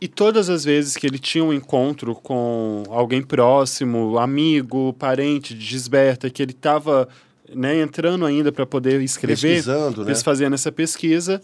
E 0.00 0.08
todas 0.08 0.50
as 0.50 0.64
vezes 0.64 0.96
que 0.96 1.06
ele 1.06 1.16
tinha 1.16 1.44
um 1.44 1.52
encontro 1.52 2.12
com 2.16 2.82
alguém 2.88 3.22
próximo, 3.22 4.18
amigo, 4.18 4.92
parente 4.94 5.54
de 5.54 5.64
Gisberta, 5.64 6.28
que 6.28 6.42
ele 6.42 6.50
estava 6.50 7.08
né, 7.54 7.80
entrando 7.80 8.26
ainda 8.26 8.50
para 8.50 8.66
poder 8.66 9.00
escrever, 9.00 9.54
Pesquisando, 9.58 10.04
né? 10.04 10.12
fazendo 10.16 10.54
essa 10.54 10.72
pesquisa, 10.72 11.40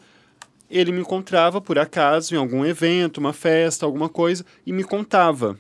ele 0.69 0.91
me 0.91 1.03
encontrava 1.03 1.61
por 1.61 1.79
acaso 1.79 2.35
em 2.35 2.37
algum 2.37 2.67
evento, 2.67 3.19
uma 3.19 3.33
festa, 3.33 3.87
alguma 3.87 4.09
coisa, 4.09 4.45
e 4.67 4.73
me 4.73 4.83
contava. 4.83 5.57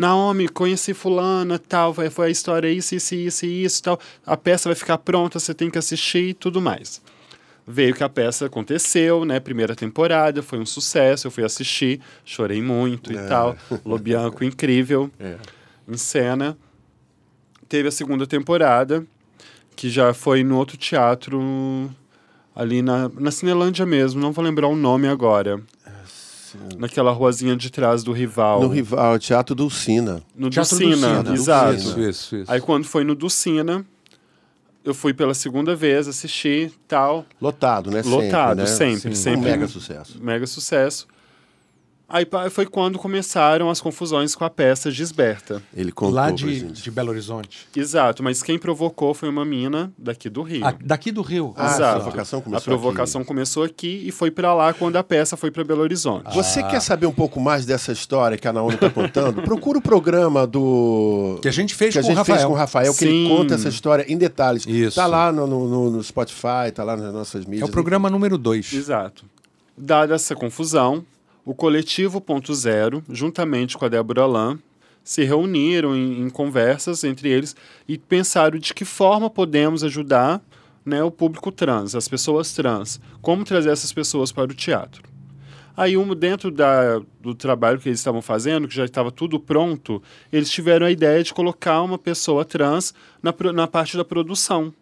Naomi, 0.00 0.48
conheci 0.48 0.94
fulana, 0.94 1.58
tal, 1.58 1.92
vai- 1.92 2.08
foi 2.10 2.28
a 2.28 2.30
história 2.30 2.68
isso, 2.70 2.94
isso, 2.94 3.14
isso, 3.14 3.46
isso, 3.46 3.82
tal. 3.82 4.00
A 4.26 4.36
peça 4.36 4.68
vai 4.68 4.74
ficar 4.74 4.98
pronta, 4.98 5.38
você 5.38 5.52
tem 5.54 5.70
que 5.70 5.78
assistir 5.78 6.30
e 6.30 6.34
tudo 6.34 6.60
mais. 6.60 7.00
veio 7.66 7.94
que 7.94 8.02
a 8.02 8.08
peça 8.08 8.46
aconteceu, 8.46 9.24
né? 9.24 9.38
Primeira 9.38 9.76
temporada, 9.76 10.42
foi 10.42 10.58
um 10.58 10.66
sucesso, 10.66 11.28
eu 11.28 11.30
fui 11.30 11.44
assistir, 11.44 12.00
chorei 12.24 12.60
muito 12.60 13.12
É. 13.12 13.14
e 13.14 13.28
tal. 13.28 13.56
Lobianco 13.84 14.42
incrível 14.42 15.08
É. 15.20 15.36
em 15.86 15.96
cena. 15.96 16.58
Teve 17.68 17.88
a 17.88 17.92
segunda 17.92 18.26
temporada, 18.26 19.06
que 19.76 19.88
já 19.88 20.12
foi 20.12 20.42
no 20.42 20.56
outro 20.56 20.76
teatro, 20.76 21.88
ali 22.56 22.82
na, 22.82 23.08
na 23.10 23.30
Cinelândia 23.30 23.86
mesmo, 23.86 24.20
não 24.20 24.32
vou 24.32 24.44
lembrar 24.44 24.66
o 24.66 24.74
nome 24.74 25.06
agora. 25.06 25.60
Naquela 26.78 27.12
ruazinha 27.12 27.56
de 27.56 27.70
trás 27.70 28.02
do 28.02 28.12
rival. 28.12 28.62
No 28.62 28.68
rival, 28.68 29.18
Teatro 29.18 29.54
Dulcina. 29.54 30.22
No 30.34 30.50
Teatro 30.50 30.78
Dulcina, 30.78 31.22
Dulcina, 31.22 31.34
exato. 31.34 31.74
Isso, 31.74 32.00
isso, 32.00 32.36
isso. 32.36 32.52
Aí 32.52 32.60
quando 32.60 32.84
foi 32.84 33.04
no 33.04 33.14
Dulcina, 33.14 33.84
eu 34.84 34.94
fui 34.94 35.12
pela 35.12 35.34
segunda 35.34 35.76
vez 35.76 36.08
assistir 36.08 36.72
tal. 36.88 37.26
Lotado, 37.40 37.90
né? 37.90 38.02
Lotado, 38.04 38.66
sempre. 38.66 39.04
sempre, 39.04 39.08
né? 39.10 39.14
sempre. 39.14 39.40
Um 39.40 39.42
mega 39.42 39.68
sucesso. 39.68 40.18
Mega 40.22 40.46
sucesso. 40.46 41.06
Aí 42.12 42.26
foi 42.50 42.66
quando 42.66 42.98
começaram 42.98 43.70
as 43.70 43.80
confusões 43.80 44.34
com 44.34 44.44
a 44.44 44.50
peça 44.50 44.90
Gisberta. 44.90 45.62
Ele 45.76 45.92
contou 45.92 46.14
Lá 46.16 46.30
de, 46.32 46.58
gente. 46.58 46.82
de 46.82 46.90
Belo 46.90 47.10
Horizonte. 47.10 47.68
Exato, 47.76 48.20
mas 48.22 48.42
quem 48.42 48.58
provocou 48.58 49.14
foi 49.14 49.28
uma 49.28 49.44
mina 49.44 49.92
daqui 49.96 50.28
do 50.28 50.42
Rio. 50.42 50.66
Ah, 50.66 50.74
daqui 50.84 51.12
do 51.12 51.22
Rio. 51.22 51.54
Ah, 51.56 51.66
Exato. 51.66 51.84
a 51.84 52.00
provocação 52.00 52.40
começou 52.40 52.60
a 52.60 52.64
provocação 52.76 53.24
começou 53.24 53.62
aqui 53.62 54.02
e 54.04 54.10
foi 54.10 54.30
pra 54.30 54.52
lá 54.52 54.72
quando 54.72 54.96
a 54.96 55.04
peça 55.04 55.36
foi 55.36 55.52
pra 55.52 55.62
Belo 55.62 55.82
Horizonte. 55.82 56.34
Você 56.34 56.62
quer 56.64 56.80
saber 56.80 57.06
um 57.06 57.12
pouco 57.12 57.38
mais 57.40 57.64
dessa 57.64 57.92
história 57.92 58.36
que 58.36 58.48
a 58.48 58.52
Naomi 58.52 58.74
está 58.74 58.90
contando? 58.90 59.40
Procura 59.46 59.78
o 59.78 59.82
programa 59.82 60.46
do. 60.46 61.38
Que 61.40 61.48
a 61.48 61.52
gente 61.52 61.74
fez 61.76 61.92
que 61.92 61.98
a 62.00 62.02
com 62.02 62.08
gente 62.08 62.16
o 62.16 62.18
Rafael. 62.18 62.36
fez 62.38 62.46
com 62.48 62.52
o 62.52 62.56
Rafael, 62.56 62.94
que 62.94 63.04
ele 63.04 63.28
conta 63.28 63.54
essa 63.54 63.68
história 63.68 64.04
em 64.08 64.18
detalhes. 64.18 64.66
Isso. 64.66 64.96
Tá 64.96 65.06
lá 65.06 65.30
no, 65.30 65.46
no, 65.46 65.90
no 65.90 66.02
Spotify, 66.02 66.72
tá 66.74 66.82
lá 66.82 66.96
nas 66.96 67.12
nossas 67.14 67.44
É 67.46 67.48
mídias. 67.48 67.68
o 67.68 67.72
programa 67.72 68.10
número 68.10 68.36
2. 68.36 68.72
Exato. 68.72 69.24
Dada 69.76 70.14
essa 70.16 70.34
confusão, 70.34 71.04
o 71.44 71.54
coletivo 71.54 72.20
Ponto 72.20 72.54
Zero, 72.54 73.02
juntamente 73.08 73.76
com 73.76 73.84
a 73.84 73.88
Débora 73.88 74.26
Lan, 74.26 74.58
se 75.02 75.24
reuniram 75.24 75.96
em, 75.96 76.20
em 76.20 76.30
conversas 76.30 77.04
entre 77.04 77.28
eles 77.28 77.56
e 77.88 77.96
pensaram 77.96 78.58
de 78.58 78.74
que 78.74 78.84
forma 78.84 79.30
podemos 79.30 79.82
ajudar 79.82 80.42
né, 80.84 81.02
o 81.02 81.10
público 81.10 81.50
trans, 81.50 81.94
as 81.94 82.08
pessoas 82.08 82.52
trans, 82.52 83.00
como 83.20 83.44
trazer 83.44 83.70
essas 83.70 83.92
pessoas 83.92 84.32
para 84.32 84.50
o 84.50 84.54
teatro. 84.54 85.02
Aí, 85.76 85.96
um, 85.96 86.14
dentro 86.14 86.50
da, 86.50 87.00
do 87.20 87.34
trabalho 87.34 87.78
que 87.78 87.88
eles 87.88 88.00
estavam 88.00 88.20
fazendo, 88.20 88.68
que 88.68 88.74
já 88.74 88.84
estava 88.84 89.10
tudo 89.10 89.40
pronto, 89.40 90.02
eles 90.32 90.50
tiveram 90.50 90.86
a 90.86 90.90
ideia 90.90 91.22
de 91.22 91.32
colocar 91.32 91.80
uma 91.82 91.96
pessoa 91.96 92.44
trans 92.44 92.92
na, 93.22 93.34
na 93.52 93.66
parte 93.66 93.96
da 93.96 94.04
produção. 94.04 94.74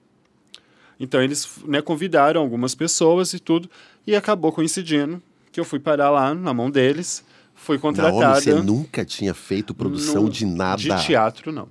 Então, 0.98 1.22
eles 1.22 1.48
né, 1.64 1.80
convidaram 1.80 2.40
algumas 2.40 2.74
pessoas 2.74 3.32
e 3.32 3.38
tudo, 3.38 3.70
e 4.06 4.16
acabou 4.16 4.50
coincidindo 4.50 5.22
que 5.52 5.58
eu 5.60 5.64
fui 5.64 5.78
parar 5.78 6.10
lá 6.10 6.34
na 6.34 6.52
mão 6.54 6.70
deles, 6.70 7.24
fui 7.54 7.76
Naomi, 7.78 7.96
contratada. 7.98 8.40
você 8.40 8.54
nunca 8.54 9.04
tinha 9.04 9.34
feito 9.34 9.74
produção 9.74 10.24
no- 10.24 10.30
de 10.30 10.44
nada. 10.46 10.80
De 10.80 11.04
teatro, 11.06 11.50
não. 11.52 11.68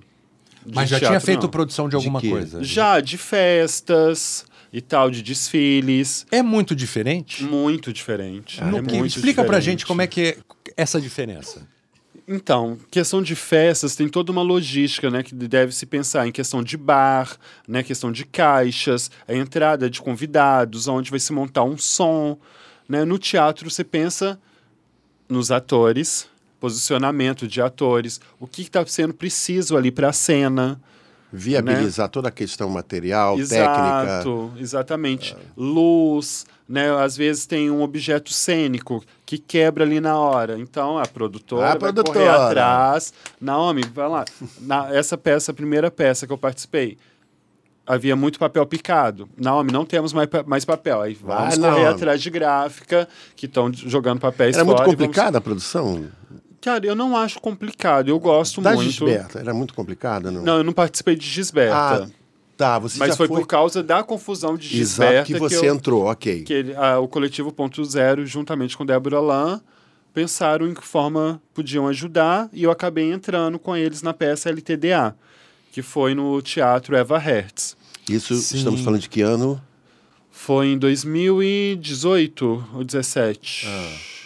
De 0.66 0.74
Mas 0.74 0.88
já 0.90 0.98
tinha 0.98 1.10
teatro, 1.10 1.26
feito 1.26 1.42
não. 1.44 1.48
produção 1.50 1.88
de 1.88 1.96
alguma 1.96 2.20
quê? 2.20 2.28
coisa. 2.30 2.62
Já, 2.62 3.00
de 3.00 3.16
festas 3.16 4.44
e 4.72 4.80
tal, 4.80 5.10
de 5.10 5.22
desfiles. 5.22 6.26
É 6.30 6.42
muito 6.42 6.74
diferente? 6.76 7.42
Muito 7.44 7.92
diferente. 7.92 8.62
No 8.62 8.78
é 8.78 8.82
que- 8.82 8.94
muito 8.96 9.06
explica 9.16 9.42
pra 9.44 9.58
diferente. 9.58 9.64
gente 9.80 9.86
como 9.86 10.02
é 10.02 10.06
que 10.06 10.20
é 10.20 10.36
essa 10.76 11.00
diferença. 11.00 11.66
Então, 12.30 12.76
questão 12.90 13.22
de 13.22 13.34
festas 13.34 13.96
tem 13.96 14.06
toda 14.06 14.30
uma 14.30 14.42
logística, 14.42 15.08
né, 15.10 15.22
que 15.22 15.34
deve 15.34 15.72
se 15.74 15.86
pensar 15.86 16.26
em 16.28 16.32
questão 16.32 16.62
de 16.62 16.76
bar, 16.76 17.34
né, 17.66 17.82
questão 17.82 18.12
de 18.12 18.26
caixas, 18.26 19.10
a 19.26 19.32
entrada 19.34 19.88
de 19.88 20.02
convidados, 20.02 20.86
onde 20.88 21.10
vai 21.10 21.18
se 21.18 21.32
montar 21.32 21.64
um 21.64 21.78
som, 21.78 22.36
né? 22.88 23.04
No 23.04 23.18
teatro 23.18 23.70
você 23.70 23.84
pensa 23.84 24.38
nos 25.28 25.50
atores, 25.50 26.26
posicionamento 26.58 27.46
de 27.46 27.60
atores, 27.60 28.20
o 28.40 28.46
que 28.46 28.62
está 28.62 28.84
sendo 28.86 29.12
preciso 29.14 29.76
ali 29.76 29.90
para 29.90 30.08
a 30.08 30.12
cena, 30.12 30.80
Viabilizar 31.30 32.08
toda 32.08 32.28
a 32.28 32.32
questão 32.32 32.70
material, 32.70 33.36
técnica. 33.36 34.02
Exato, 34.02 34.52
exatamente. 34.56 35.36
Luz, 35.54 36.46
né? 36.66 36.90
Às 37.02 37.18
vezes 37.18 37.44
tem 37.44 37.70
um 37.70 37.82
objeto 37.82 38.32
cênico 38.32 39.04
que 39.26 39.36
quebra 39.36 39.84
ali 39.84 40.00
na 40.00 40.18
hora. 40.18 40.58
Então 40.58 40.96
a 40.96 41.06
produtora 41.06 41.66
Ah, 41.66 41.68
vai 41.70 41.78
produtora. 41.92 42.18
correr 42.18 42.28
atrás. 42.30 43.12
Naomi, 43.38 43.82
vai 43.94 44.08
lá. 44.08 44.24
Na, 44.58 44.88
essa 44.94 45.18
peça, 45.18 45.50
a 45.52 45.54
primeira 45.54 45.90
peça 45.90 46.26
que 46.26 46.32
eu 46.32 46.38
participei, 46.38 46.96
havia 47.88 48.14
muito 48.14 48.38
papel 48.38 48.64
picado. 48.66 49.28
Naomi, 49.36 49.72
não 49.72 49.84
temos 49.84 50.12
mais, 50.12 50.28
mais 50.46 50.64
papel. 50.64 51.00
Aí 51.00 51.14
vamos 51.14 51.56
Vai, 51.56 51.70
correr 51.72 51.86
atrás 51.86 52.20
de 52.22 52.28
gráfica, 52.30 53.08
que 53.34 53.46
estão 53.46 53.72
jogando 53.72 54.20
papéis 54.20 54.54
Era 54.54 54.64
muito 54.64 54.76
fora. 54.76 54.86
vamos- 54.86 55.00
complicada 55.00 55.38
a 55.38 55.40
produção? 55.40 56.04
Cara, 56.60 56.84
eu 56.86 56.94
não 56.94 57.16
acho 57.16 57.40
complicado. 57.40 58.08
Eu 58.08 58.18
gosto 58.18 58.60
Da 58.60 58.74
muito. 58.74 58.90
Gisberta, 58.90 59.38
era 59.38 59.54
muito 59.54 59.72
complicada, 59.72 60.30
não? 60.30 60.42
Não, 60.42 60.56
eu 60.58 60.64
não 60.64 60.72
participei 60.72 61.16
de 61.16 61.24
Gisberta. 61.26 61.74
Ah, 62.04 62.08
tá, 62.56 62.78
você 62.78 62.98
Mas 62.98 63.16
foi, 63.16 63.26
foi... 63.28 63.38
por 63.40 63.46
causa 63.46 63.82
da 63.82 64.02
confusão 64.02 64.56
de 64.56 64.66
Exato, 64.66 64.76
Gisberta 65.10 65.26
que 65.26 65.38
você 65.38 65.66
eu, 65.68 65.74
entrou, 65.74 66.04
ok. 66.10 66.42
que 66.42 66.52
ele- 66.52 66.74
ah, 66.76 66.98
o 66.98 67.08
coletivo 67.08 67.50
Ponto 67.52 67.82
Zero, 67.84 68.26
juntamente 68.26 68.76
com 68.76 68.84
Débora 68.84 69.20
Lan, 69.20 69.60
pensaram 70.12 70.66
em 70.66 70.74
que 70.74 70.84
forma 70.84 71.40
podiam 71.54 71.86
ajudar 71.86 72.48
e 72.52 72.64
eu 72.64 72.70
acabei 72.72 73.10
entrando 73.12 73.56
com 73.58 73.76
eles 73.76 74.02
na 74.02 74.12
peça 74.12 74.50
LTDA, 74.50 75.14
que 75.70 75.80
foi 75.80 76.12
no 76.12 76.42
Teatro 76.42 76.96
Eva 76.96 77.18
Hertz. 77.18 77.76
Isso, 78.08 78.34
Sim. 78.36 78.58
estamos 78.58 78.80
falando 78.80 79.00
de 79.00 79.08
que 79.08 79.20
ano? 79.20 79.60
Foi 80.30 80.68
em 80.68 80.78
2018 80.78 82.68
ou 82.74 82.84
17. 82.84 83.66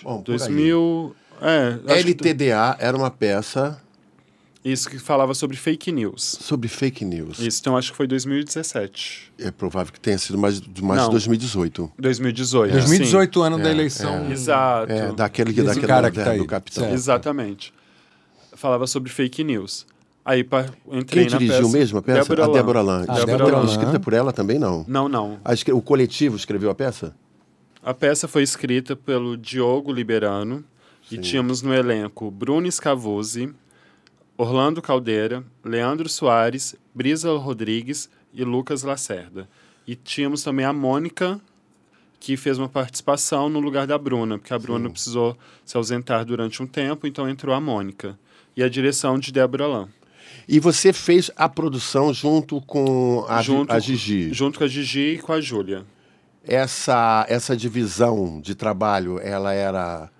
Bom, 0.03 0.23
por 0.23 0.33
aí. 0.33 0.39
2000... 0.39 1.17
É, 1.41 1.69
acho 1.93 2.05
que- 2.05 2.11
LTDA 2.13 2.77
era 2.79 2.97
uma 2.97 3.11
peça 3.11 3.81
isso 4.65 4.89
que 4.89 4.97
falava 4.97 5.35
sobre 5.35 5.57
fake 5.57 5.91
news. 5.91 6.23
sobre 6.41 6.69
fake 6.69 7.05
news. 7.05 7.41
Isso, 7.41 7.59
então 7.61 7.77
acho 7.77 7.91
que 7.91 7.97
foi 7.97 8.07
2017. 8.07 9.33
É 9.41 9.51
provável 9.51 9.93
que 9.93 9.99
tenha 9.99 10.17
sido 10.19 10.39
mais, 10.39 10.61
de- 10.61 10.85
mais 10.85 11.01
Não. 11.01 11.07
de 11.09 11.13
2018. 11.15 11.91
2018. 11.99 12.71
2018, 12.73 13.43
ano 13.43 13.59
da 13.59 13.69
É, 13.69 13.73
eleição. 13.73 14.27
sim. 14.27 14.33
Exato. 14.33 14.93
É, 14.93 15.11
daquele, 15.13 15.53
daquele 15.53 15.85
cara 15.87 16.11
que 16.13 16.19
da- 16.19 16.25
tá 16.27 16.31
aí. 16.31 16.39
do 16.39 16.47
capitão. 16.47 16.85
Certo. 16.85 16.95
Exatamente. 16.95 17.75
Falava 18.55 18.87
sobre 18.87 19.11
fake 19.11 19.43
news. 19.43 19.85
Aí 20.25 20.45
pa, 20.45 20.67
entrei 20.91 21.27
Quem 21.27 21.39
dirigiu 21.39 21.69
mesmo 21.69 21.99
a 21.99 22.03
peça? 22.03 22.21
Débora 22.21 22.45
a. 22.45 22.49
Débora 22.49 22.81
Lan. 22.81 23.05
A 23.09 23.25
Débora 23.25 23.57
Lan. 23.59 23.65
Escrita 23.65 23.99
por 23.99 24.13
ela 24.13 24.33
também, 24.33 24.59
não. 24.59 24.85
Não, 24.87 25.09
não. 25.09 25.39
Escre- 25.51 25.73
o 25.73 25.83
coletivo 25.83 26.37
escreveu 26.37 26.71
a 26.71 26.75
peça? 26.75 27.15
A 27.83 27.93
peça 27.93 28.29
foi 28.29 28.43
escrita 28.45 28.95
pelo 28.95 29.37
Diogo 29.37 29.93
Liberano 29.93 30.65
e 31.11 31.19
tínhamos 31.19 31.61
no 31.63 31.75
elenco 31.75 32.31
Bruno 32.31 32.71
Scavuzzi, 32.71 33.53
Orlando 34.39 34.81
Caldeira, 34.81 35.43
Leandro 35.65 36.09
Soares, 36.09 36.77
Brisa 36.95 37.33
Rodrigues 37.37 38.09
e 38.33 38.45
Lucas 38.45 38.85
Lacerda. 38.85 39.49
E 39.87 39.97
tínhamos 39.97 40.45
também 40.45 40.65
a 40.65 40.73
Mônica, 40.73 41.41
que 42.21 42.37
fez 42.37 42.57
uma 42.57 42.69
participação 42.69 43.49
no 43.49 43.59
lugar 43.59 43.85
da 43.89 43.99
Bruna, 43.99 44.39
porque 44.39 44.55
a 44.55 44.59
Bruna 44.59 44.89
precisou 44.89 45.37
se 45.65 45.77
ausentar 45.77 46.25
durante 46.25 46.63
um 46.63 46.67
tempo, 46.69 47.05
então 47.09 47.29
entrou 47.29 47.53
a 47.53 47.61
Mônica. 47.61 48.17
E 48.57 48.63
a 48.63 48.69
direção 48.69 49.19
de 49.19 49.33
Débora 49.33 49.67
Lan. 49.67 49.89
E 50.49 50.59
você 50.61 50.93
fez 50.93 51.31
a 51.37 51.49
produção 51.49 52.13
junto 52.13 52.61
com 52.63 53.25
a, 53.29 53.41
Junto- 53.43 53.73
a 53.73 53.79
Gigi. 53.79 54.33
Junto 54.33 54.59
com 54.59 54.65
a 54.65 54.69
Gigi 54.69 55.15
e 55.15 55.19
com 55.19 55.33
a 55.33 55.41
Júlia. 55.41 55.85
Essa, 56.45 57.25
essa 57.29 57.57
divisão 57.57 58.41
de 58.41 58.55
trabalho, 58.55 59.19
ela 59.23 59.53
era, 59.53 60.11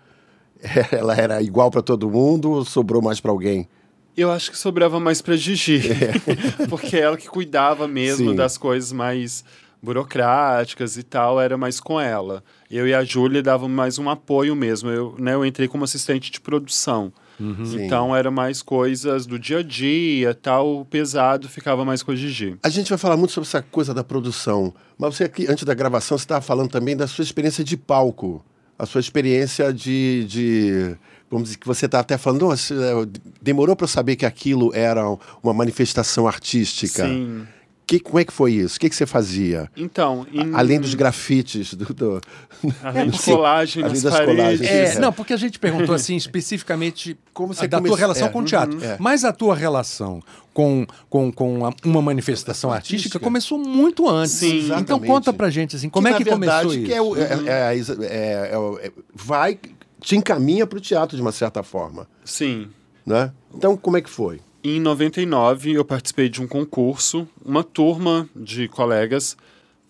ela 0.93 1.17
era 1.17 1.43
igual 1.43 1.71
para 1.71 1.83
todo 1.83 2.09
mundo 2.09 2.51
ou 2.53 2.65
sobrou 2.65 3.03
mais 3.03 3.21
para 3.21 3.31
alguém? 3.33 3.69
Eu 4.17 4.31
acho 4.31 4.51
que 4.51 4.59
sobrava 4.59 5.01
mais 5.01 5.21
pra 5.23 5.35
Gigi. 5.37 5.81
porque 6.69 6.97
ela 6.97 7.17
que 7.17 7.27
cuidava 7.29 7.89
mesmo 7.89 8.31
Sim. 8.31 8.37
das 8.37 8.57
coisas 8.57 8.93
mais 8.93 9.45
burocráticas 9.83 10.97
e 10.97 11.03
tal, 11.03 11.41
era 11.41 11.57
mais 11.57 11.81
com 11.81 12.01
ela. 12.01 12.45
Eu 12.71 12.87
e 12.87 12.95
a 12.95 13.03
Júlia 13.05 13.43
davam 13.43 13.69
mais 13.69 13.99
um 13.99 14.09
apoio 14.09 14.55
mesmo. 14.55 14.89
Eu, 14.91 15.17
né, 15.19 15.35
eu 15.35 15.45
entrei 15.45 15.67
como 15.67 15.83
assistente 15.85 16.31
de 16.31 16.41
produção. 16.41 17.13
Sim. 17.39 17.87
Então 17.87 18.15
era 18.15 18.31
mais 18.31 18.63
coisas 18.63 19.27
do 19.27 19.39
dia 19.39 19.59
a 19.59 19.63
dia, 19.63 20.35
tal, 20.35 20.81
o 20.81 20.85
pesado 20.85 21.49
ficava 21.49 21.85
mais 21.85 22.03
com 22.03 22.13
a 22.13 22.17
Gigi. 22.17 22.57
A 22.63 22.69
gente 22.69 22.89
vai 22.89 22.99
falar 22.99 23.17
muito 23.17 23.33
sobre 23.33 23.49
essa 23.49 23.63
coisa 23.63 23.93
da 23.93 24.05
produção, 24.05 24.73
mas 24.99 25.17
você 25.17 25.25
aqui, 25.25 25.47
antes 25.49 25.65
da 25.65 25.75
gravação, 25.75 26.17
você 26.17 26.25
estava 26.25 26.41
falando 26.41 26.71
também 26.71 26.97
da 26.97 27.07
sua 27.07 27.23
experiência 27.23 27.65
de 27.65 27.77
palco, 27.77 28.45
a 28.79 28.87
sua 28.87 29.01
experiência 29.01 29.73
de... 29.73 30.25
de 30.25 30.97
vamos 31.31 31.49
dizer 31.49 31.59
que 31.59 31.67
você 31.67 31.87
está 31.87 32.01
até 32.01 32.19
falando, 32.19 32.43
"Nossa, 32.43 32.75
é, 32.75 32.93
demorou 33.41 33.75
para 33.75 33.85
eu 33.85 33.89
saber 33.89 34.17
que 34.17 34.27
aquilo 34.27 34.71
era 34.75 35.03
uma 35.43 35.55
manifestação 35.55 36.27
artística. 36.27 37.07
Sim. 37.07 37.47
Que, 37.93 38.01
como 38.01 38.19
é 38.19 38.25
que 38.25 38.33
foi 38.33 38.53
isso? 38.55 38.77
O 38.77 38.81
que, 38.81 38.89
que 38.89 38.97
você 38.97 39.05
fazia? 39.07 39.71
Então, 39.77 40.27
em- 40.33 40.55
Além 40.55 40.81
dos 40.81 40.95
grafites, 40.95 41.75
do, 41.75 41.93
do- 41.93 42.21
além 42.83 43.11
de 43.11 43.17
porque- 43.19 43.31
colagem 43.37 43.83
além 43.85 44.01
das 44.01 44.13
paredes. 44.15 44.37
colagens, 44.37 44.69
É, 44.71 44.85
É. 44.95 44.99
não, 44.99 45.13
porque 45.13 45.33
a 45.33 45.37
gente 45.37 45.59
perguntou 45.59 45.95
assim 45.95 46.17
especificamente 46.17 47.19
Como 47.35 47.53
você 47.55 47.69
da 47.69 47.79
come- 47.79 47.89
tua 47.91 47.99
relação 47.99 48.29
é, 48.29 48.31
com 48.31 48.39
o 48.41 48.45
teatro. 48.45 48.79
uhum, 48.79 48.85
é. 48.85 48.97
Mas 48.99 49.25
a 49.25 49.33
tua 49.33 49.55
relação 49.55 50.23
com, 50.55 50.87
com, 51.11 51.31
com 51.33 51.67
a- 51.67 51.73
uma 51.85 52.01
manifestação 52.03 52.71
artística, 52.73 52.97
artística. 52.97 53.19
começou 53.21 53.59
muito 53.59 54.09
antes. 54.09 54.33
Sim, 54.33 54.65
então 54.65 54.77
exatamente. 54.79 55.07
conta 55.07 55.33
pra 55.33 55.51
gente 55.51 55.77
assim, 55.77 55.89
como 55.91 56.09
é 56.09 56.13
na 56.13 56.17
que 56.19 56.25
verdade, 56.25 56.65
começou 56.69 56.71
que 56.71 56.93
isso? 56.93 56.93
é 56.95 57.03
o- 57.03 57.17
é- 57.17 57.21
é 57.21 57.79
é- 57.79 57.79
é 58.07 58.87
é- 58.87 58.93
vai, 59.15 59.59
te 60.01 60.17
encaminha 60.17 60.67
para 60.67 60.79
o 60.79 60.81
teatro 60.81 61.15
de 61.17 61.23
uma 61.23 61.31
certa 61.33 61.63
forma, 61.63 62.09
Sim. 62.25 62.69
né? 63.05 63.33
Então, 63.55 63.77
como 63.77 63.97
é 63.97 64.01
que 64.01 64.09
foi? 64.11 64.41
Em 64.65 64.79
99, 64.79 65.73
eu 65.73 65.85
participei 65.85 66.29
de 66.29 66.41
um 66.41 66.47
concurso. 66.47 67.27
Uma 67.45 67.65
turma 67.65 68.29
de 68.35 68.69
colegas. 68.69 69.37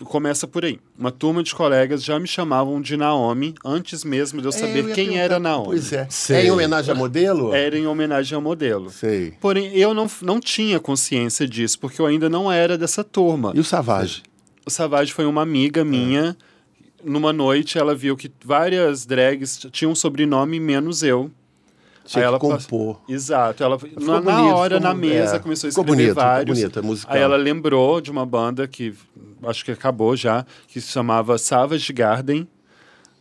Começa 0.05 0.49
por 0.49 0.65
aí. 0.65 0.81
Uma 0.99 1.13
turma 1.13 1.43
de 1.43 1.55
colegas 1.55 2.03
já 2.03 2.19
me 2.19 2.27
chamavam 2.27 2.81
de 2.81 2.97
Naomi 2.97 3.55
antes 3.65 4.03
mesmo 4.03 4.41
de 4.41 4.49
eu 4.49 4.53
saber 4.53 4.87
É, 4.87 4.91
eu 4.91 4.95
quem 4.95 5.19
era 5.19 5.39
Naomi. 5.39 5.67
Pois 5.67 5.93
é. 5.93 6.07
Sei. 6.11 6.37
É 6.37 6.47
em 6.47 6.51
homenagem 6.51 6.91
a 6.91 6.95
modelo? 6.95 7.55
Era 7.55 7.79
em 7.79 7.87
homenagem 7.87 8.35
ao 8.35 8.41
modelo. 8.41 8.91
Sei. 8.91 9.35
Porém, 9.41 9.77
eu 9.77 9.93
não, 9.95 10.11
não 10.23 10.41
tinha 10.41 10.81
consciência 10.81 11.47
disso, 11.47 11.79
porque 11.79 12.01
eu 12.01 12.07
ainda 12.07 12.29
não 12.29 12.51
era 12.51 12.77
dessa 12.79 13.05
turma. 13.05 13.53
E 13.55 13.61
o 13.61 13.65
Savage? 13.65 14.23
O 14.67 14.71
Savage 14.71 15.13
foi 15.13 15.27
uma 15.27 15.43
amiga 15.43 15.85
minha. 15.85 16.37
Numa 17.05 17.33
noite, 17.33 17.79
ela 17.79 17.95
viu 17.95 18.17
que 18.17 18.31
várias 18.45 19.05
drags 19.05 19.67
tinham 19.71 19.93
um 19.93 19.95
sobrenome 19.95 20.59
menos 20.59 21.03
eu. 21.03 21.31
Tinha 22.05 22.25
Aí 22.25 22.31
que 22.39 22.45
ela 22.47 22.55
pass- 22.55 22.67
compor. 22.67 23.01
Exato. 23.09 23.63
Ela, 23.63 23.79
Ficou 23.79 24.03
na, 24.05 24.15
na 24.15 24.21
bonito, 24.21 24.55
hora, 24.55 24.77
ficou 24.77 24.89
na 24.89 24.95
mesa, 24.95 25.37
é. 25.37 25.39
começou 25.39 25.69
a 25.69 25.71
Ficou 25.71 25.85
escrever 25.85 26.03
bonito, 26.03 26.09
ficou 26.15 26.23
vários. 26.25 26.59
bonito, 26.59 26.79
é 26.79 26.83
musical. 26.83 27.17
Aí 27.17 27.23
ela 27.23 27.37
lembrou 27.37 28.01
de 28.01 28.11
uma 28.11 28.27
banda 28.27 28.67
que 28.67 28.95
acho 29.45 29.65
que 29.65 29.71
acabou 29.71 30.17
já, 30.17 30.45
que 30.69 30.81
se 30.81 30.89
chamava 30.93 31.39
Savage 31.39 31.93
Garden. 31.93 32.47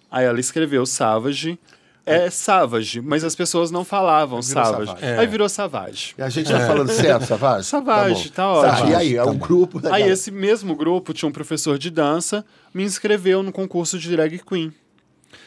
Aí 0.10 0.26
ela 0.26 0.40
escreveu 0.40 0.86
Savage. 0.86 1.58
É 2.04 2.32
Savage, 2.32 3.00
mas 3.00 3.24
as 3.24 3.36
pessoas 3.36 3.70
não 3.70 3.86
falavam 3.86 4.42
Savage. 4.42 4.88
Savage. 4.88 5.06
É. 5.06 5.20
Aí 5.20 5.28
virou 5.28 5.48
Savage. 5.48 6.16
E 6.18 6.22
a 6.24 6.30
gente 6.30 6.52
tá 6.52 6.60
falando 6.66 6.90
certo, 6.90 7.26
Savage? 7.28 7.64
Savage, 7.68 8.28
bom. 8.30 8.34
tá 8.36 8.48
ótimo. 8.52 8.90
E 8.90 8.96
aí, 8.96 9.16
é 9.16 9.24
um 9.24 9.38
grupo... 9.38 9.80
da 9.80 9.90
Aí 9.90 10.00
galera. 10.00 10.12
esse 10.14 10.32
mesmo 10.32 10.76
grupo 10.76 11.14
tinha 11.14 11.30
um 11.30 11.32
professor 11.32 11.78
de 11.78 11.92
dança, 11.92 12.44
me 12.74 12.84
inscreveu 12.84 13.44
no 13.44 13.52
concurso 13.52 14.00
de 14.00 14.10
drag 14.10 14.40
queen. 14.40 14.74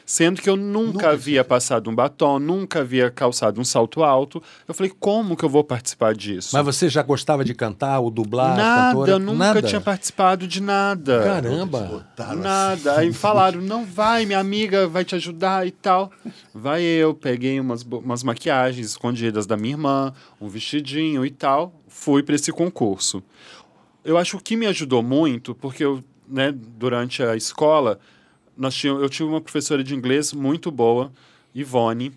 Sendo 0.07 0.43
que 0.43 0.51
eu 0.51 0.57
nunca, 0.57 1.11
havia 1.11 1.43
passado 1.43 1.89
um 1.89 1.95
batom, 1.95 2.39
nunca 2.39 2.81
havia 2.81 3.11
calçado 3.11 3.59
um 3.59 3.65
salto 3.65 4.03
alto. 4.03 4.43
Eu 4.69 4.75
falei, 4.75 4.93
como 5.01 5.35
que 5.35 5.45
eu 5.45 5.49
vou 5.49 5.65
participar 5.65 6.15
disso? 6.15 6.51
Mas 6.53 6.65
você 6.65 6.91
já 6.91 7.03
gostava 7.03 7.43
de 7.43 7.55
cantar 7.55 8.01
ou 8.01 8.11
dublar 8.11 8.55
nada, 8.55 9.19
nunca 9.19 9.39
Nada? 9.39 9.63
tinha 9.63 9.81
participado 9.81 10.47
de 10.47 10.61
nada. 10.61 11.23
Caramba! 11.25 11.81
Botaram 11.81 12.41
Nada. 12.41 12.99
Aí 12.99 13.13
falaram, 13.15 13.63
não 13.63 13.87
vai, 13.87 14.27
minha 14.27 14.39
amiga 14.39 14.87
vai 14.87 15.05
te 15.05 15.15
ajudar 15.15 15.67
e 15.67 15.71
tal. 15.71 16.13
Vai 16.53 16.83
eu, 16.83 17.15
peguei 17.15 17.59
umas, 17.59 17.83
umas 17.83 18.23
maquiagens 18.23 18.89
escondidas 18.89 19.47
da 19.47 19.57
minha 19.57 19.73
irmã, 19.75 20.13
um 20.39 20.49
vestidinho 20.49 21.25
e 21.25 21.31
tal. 21.31 21.73
Fui 21.89 22.23
para 22.23 22.35
esse 22.35 22.53
concurso. 22.53 23.23
Eu 24.05 24.19
acho 24.19 24.39
que 24.39 24.55
me 24.55 24.67
ajudou 24.67 25.03
muito, 25.03 25.55
porque 25.55 25.83
eu, 25.83 26.05
né, 26.29 26.53
durante 26.53 27.23
a 27.23 27.35
escola, 27.35 27.99
nós 28.57 28.75
tínhamos, 28.75 29.03
eu 29.03 29.09
tive 29.09 29.29
uma 29.29 29.41
professora 29.41 29.83
de 29.85 29.95
inglês 29.95 30.33
muito 30.33 30.71
boa, 30.71 31.11
Ivone, 31.55 32.13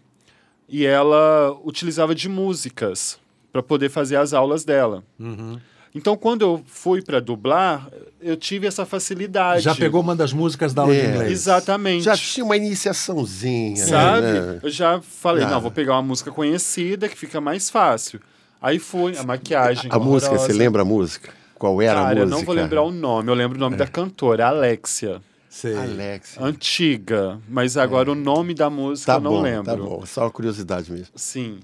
e 0.70 0.86
ela 0.86 1.56
utilizava 1.64 2.14
de 2.14 2.28
músicas 2.30 3.18
para 3.52 3.64
poder 3.64 3.90
fazer 3.90 4.18
as 4.18 4.34
aulas 4.34 4.64
dela. 4.66 5.04
Uhum. 5.20 5.58
Então, 5.96 6.16
quando 6.16 6.42
eu 6.44 6.62
fui 6.68 7.02
para 7.02 7.20
dublar, 7.20 7.90
eu 8.22 8.36
tive 8.36 8.68
essa 8.68 8.86
facilidade. 8.86 9.64
Já 9.64 9.74
pegou 9.74 10.02
uma 10.02 10.16
das 10.16 10.32
músicas 10.32 10.74
da 10.74 10.84
aula 10.84 10.94
de 10.94 11.00
É. 11.00 11.06
inglês? 11.10 11.32
Exatamente. 11.32 12.04
Já 12.04 12.16
tinha 12.16 12.46
uma 12.46 12.56
iniciaçãozinha. 12.58 13.78
Sabe? 13.78 14.22
né? 14.28 14.60
Eu 14.62 14.70
já 14.70 15.02
falei, 15.02 15.44
Ah. 15.44 15.50
não, 15.50 15.62
vou 15.62 15.72
pegar 15.72 15.94
uma 15.94 16.02
música 16.04 16.32
conhecida 16.32 17.08
que 17.10 17.18
fica 17.18 17.40
mais 17.42 17.70
fácil. 17.70 18.20
Aí 18.62 18.78
fui, 18.80 19.18
a 19.18 19.24
maquiagem. 19.24 19.90
A 19.92 19.98
música, 19.98 20.38
você 20.38 20.52
lembra 20.54 20.82
a 20.82 20.86
música? 20.86 21.30
Qual 21.56 21.82
era 21.82 21.96
Cara, 21.96 22.08
a 22.08 22.12
eu 22.14 22.18
música? 22.26 22.38
não 22.38 22.46
vou 22.46 22.54
lembrar 22.56 22.82
o 22.84 22.92
nome, 22.92 23.30
eu 23.32 23.34
lembro 23.34 23.58
o 23.58 23.60
nome 23.60 23.76
da 23.78 23.88
cantora, 23.88 24.48
Alexia. 24.48 25.22
Sei. 25.58 25.76
Alex. 25.76 26.38
Antiga, 26.40 27.42
mas 27.50 27.78
agora 27.78 28.12
o 28.12 28.16
nome 28.16 28.54
da 28.54 28.70
música 28.70 29.14
Tá 29.14 29.18
eu 29.18 29.22
não 29.24 29.32
bom, 29.32 29.42
lembro. 29.42 29.64
tá 29.66 29.76
bom. 29.76 30.06
Só 30.06 30.22
uma 30.26 30.30
curiosidade 30.30 30.92
mesmo. 30.92 31.08
Sim. 31.16 31.60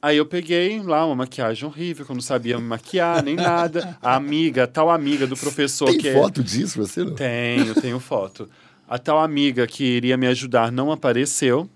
Aí 0.00 0.16
eu 0.16 0.24
peguei 0.24 0.80
lá 0.80 1.04
uma 1.04 1.16
maquiagem 1.16 1.66
horrível, 1.68 2.06
que 2.06 2.12
eu 2.12 2.14
não 2.14 2.22
sabia 2.22 2.56
me 2.56 2.62
maquiar, 2.64 3.20
nem 3.24 3.34
nada. 3.34 3.98
A 4.00 4.14
amiga, 4.14 4.62
a 4.62 4.66
tal 4.68 4.88
amiga 4.88 5.26
do 5.26 5.36
professor 5.36 5.86
Tem 5.86 5.98
que 5.98 6.08
é- 6.08 6.14
foto 6.14 6.40
disso, 6.44 6.78
você 6.78 7.02
não? 7.02 7.16
Tenho, 7.16 7.74
tenho 7.74 7.98
foto. 7.98 8.48
A 8.88 8.96
tal 8.96 9.18
amiga 9.18 9.66
que 9.66 9.82
iria 9.82 10.16
me 10.16 10.28
ajudar 10.28 10.70
não 10.70 10.92
apareceu. 10.92 11.68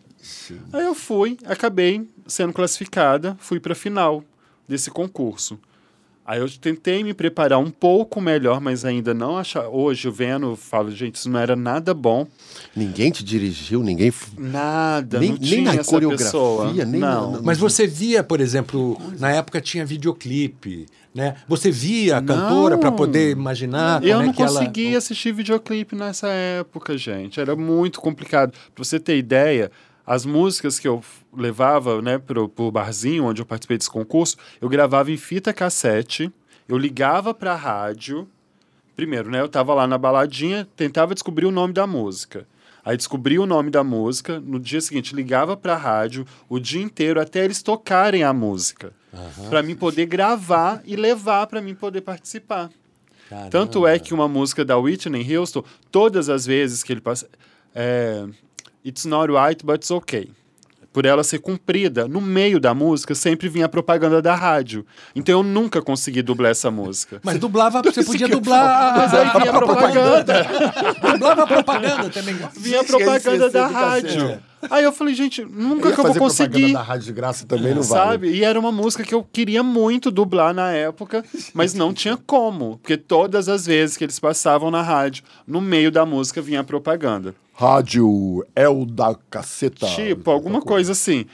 Aí 0.72 0.85
eu 0.85 0.94
fui, 0.94 1.37
acabei 1.46 2.08
sendo 2.28 2.52
classificada, 2.52 3.37
fui 3.40 3.58
para 3.58 3.72
a 3.72 3.76
final 3.76 4.22
desse 4.68 4.88
concurso. 4.88 5.58
Aí 6.26 6.40
eu 6.40 6.48
tentei 6.58 7.04
me 7.04 7.12
preparar 7.12 7.58
um 7.58 7.70
pouco 7.70 8.18
melhor, 8.18 8.58
mas 8.58 8.82
ainda 8.82 9.12
não 9.12 9.37
achar. 9.37 9.68
Hoje 9.68 10.08
eu 10.08 10.12
vendo, 10.12 10.46
eu 10.52 10.56
falo, 10.56 10.90
gente, 10.90 11.16
isso 11.16 11.28
não 11.28 11.38
era 11.38 11.54
nada 11.54 11.92
bom. 11.92 12.26
Ninguém 12.74 13.10
te 13.10 13.22
dirigiu, 13.22 13.82
ninguém. 13.82 14.10
Nada, 14.38 15.18
Nem- 15.20 15.32
não 15.32 15.38
nem 15.38 15.48
tinha 15.48 15.72
na 15.74 15.80
essa 15.80 15.90
coreografia, 15.90 16.24
pessoa. 16.26 16.72
nem 16.72 16.87
não. 17.00 17.32
na- 17.32 17.37
na- 17.38 17.42
Mas 17.42 17.58
você 17.58 17.87
via, 17.87 18.24
por 18.24 18.40
exemplo, 18.40 18.96
na 19.18 19.32
época 19.32 19.60
tinha 19.60 19.84
videoclipe, 19.84 20.87
né? 21.14 21.37
Você 21.46 21.70
via 21.70 22.16
a 22.16 22.22
cantora 22.22 22.78
para 22.78 22.90
poder 22.90 23.30
imaginar 23.32 24.02
Eu 24.02 24.16
como 24.18 24.22
é 24.22 24.26
não 24.32 24.34
ela... 24.46 24.48
conseguia 24.60 24.96
assistir 24.96 25.30
videoclipe 25.32 25.94
nessa 25.94 26.28
época, 26.28 26.96
gente. 26.96 27.38
Era 27.38 27.54
muito 27.54 28.00
complicado. 28.00 28.52
Pra 28.74 28.82
você 28.82 28.98
ter 28.98 29.18
ideia, 29.18 29.70
as 30.06 30.24
músicas 30.26 30.78
que 30.78 30.86
eu 30.86 31.02
levava 31.34 32.00
né, 32.02 32.18
pro, 32.18 32.48
pro 32.48 32.70
barzinho 32.70 33.24
onde 33.24 33.40
eu 33.40 33.46
participei 33.46 33.78
desse 33.78 33.90
concurso, 33.90 34.36
eu 34.60 34.68
gravava 34.68 35.10
em 35.10 35.16
fita 35.16 35.52
cassete, 35.52 36.30
eu 36.68 36.76
ligava 36.76 37.32
pra 37.32 37.54
rádio. 37.54 38.28
Primeiro, 38.94 39.28
né? 39.30 39.40
Eu 39.40 39.48
tava 39.48 39.74
lá 39.74 39.86
na 39.86 39.98
baladinha, 39.98 40.68
tentava 40.76 41.14
descobrir 41.14 41.46
o 41.46 41.50
nome 41.50 41.72
da 41.72 41.86
música. 41.86 42.46
Aí 42.84 42.96
descobri 42.96 43.38
o 43.38 43.46
nome 43.46 43.70
da 43.70 43.82
música, 43.82 44.38
no 44.38 44.60
dia 44.60 44.80
seguinte 44.80 45.16
ligava 45.16 45.56
pra 45.56 45.74
rádio 45.74 46.26
o 46.48 46.60
dia 46.60 46.82
inteiro 46.82 47.18
até 47.18 47.42
eles 47.44 47.62
tocarem 47.62 48.22
a 48.22 48.32
música. 48.32 48.92
Pra 49.48 49.62
mim 49.62 49.74
poder 49.74 50.06
gravar 50.06 50.82
e 50.84 50.94
levar 50.94 51.46
pra 51.46 51.62
mim 51.62 51.74
poder 51.74 52.02
participar. 52.02 52.70
Caramba. 53.28 53.50
Tanto 53.50 53.86
é 53.86 53.98
que 53.98 54.12
uma 54.12 54.28
música 54.28 54.64
da 54.64 54.76
Whitney 54.76 55.34
Houston, 55.36 55.64
todas 55.90 56.28
as 56.28 56.44
vezes 56.44 56.82
que 56.82 56.92
ele 56.92 57.00
passa. 57.00 57.28
É, 57.74 58.26
It's 58.84 59.06
not 59.06 59.32
right, 59.32 59.64
but 59.64 59.76
it's 59.76 59.90
okay. 59.90 60.28
Por 60.92 61.06
ela 61.06 61.24
ser 61.24 61.38
cumprida, 61.40 62.06
no 62.06 62.20
meio 62.20 62.60
da 62.60 62.72
música 62.72 63.14
sempre 63.16 63.48
vinha 63.48 63.64
a 63.64 63.68
propaganda 63.68 64.22
da 64.22 64.34
rádio. 64.34 64.86
Então 65.16 65.40
eu 65.40 65.42
nunca 65.42 65.82
consegui 65.82 66.22
dublar 66.22 66.52
essa 66.52 66.70
música. 66.70 67.18
Mas 67.24 67.38
dublava, 67.38 67.82
você 67.82 68.04
podia 68.04 68.28
dublar 68.28 68.96
Mas 68.96 69.12
aí 69.14 69.30
vinha 69.30 69.50
a 69.50 69.58
propaganda. 69.58 70.46
dublava 71.12 71.42
a 71.42 71.46
propaganda 71.46 72.10
também. 72.10 72.36
Vinha 72.56 72.82
a 72.82 72.84
propaganda 72.84 73.50
da 73.50 73.66
rádio. 73.66 74.40
Aí 74.70 74.85
eu 74.85 74.92
falei, 74.92 75.14
gente, 75.14 75.44
nunca 75.44 75.92
que 75.92 75.98
eu 76.00 76.05
vou 76.05 76.14
conseguir. 76.14 76.72
da 76.72 76.83
rádio 76.83 77.07
de 77.07 77.12
graça 77.12 77.46
também 77.46 77.74
não 77.74 77.83
vale. 77.83 78.11
Sabe? 78.11 78.31
E 78.31 78.44
era 78.44 78.59
uma 78.59 78.72
música 78.72 79.05
que 79.05 79.14
eu 79.14 79.22
queria 79.22 79.62
muito 79.62 80.11
dublar 80.11 80.55
na 80.55 80.70
época, 80.72 81.24
mas 81.53 81.74
não 81.74 81.92
tinha 81.94 82.16
como. 82.16 82.79
Porque 82.79 82.96
todas 82.96 83.48
as 83.48 83.66
vezes 83.66 83.96
que 83.96 84.05
eles 84.05 84.18
passavam 84.18 84.70
na 84.70 84.83
rádio, 84.83 85.24
no 85.46 85.61
meio 85.61 85.90
da 85.90 86.05
música 86.07 86.40
vinha 86.40 86.61
a 86.61 86.64
propaganda. 86.64 87.35
Rádio 87.55 88.44
é 88.55 88.68
o 88.68 88.85
da 88.85 89.14
caceta. 89.31 89.87
Tipo, 89.87 90.31
alguma 90.31 90.61
coisa 90.61 90.92
assim. 90.92 91.27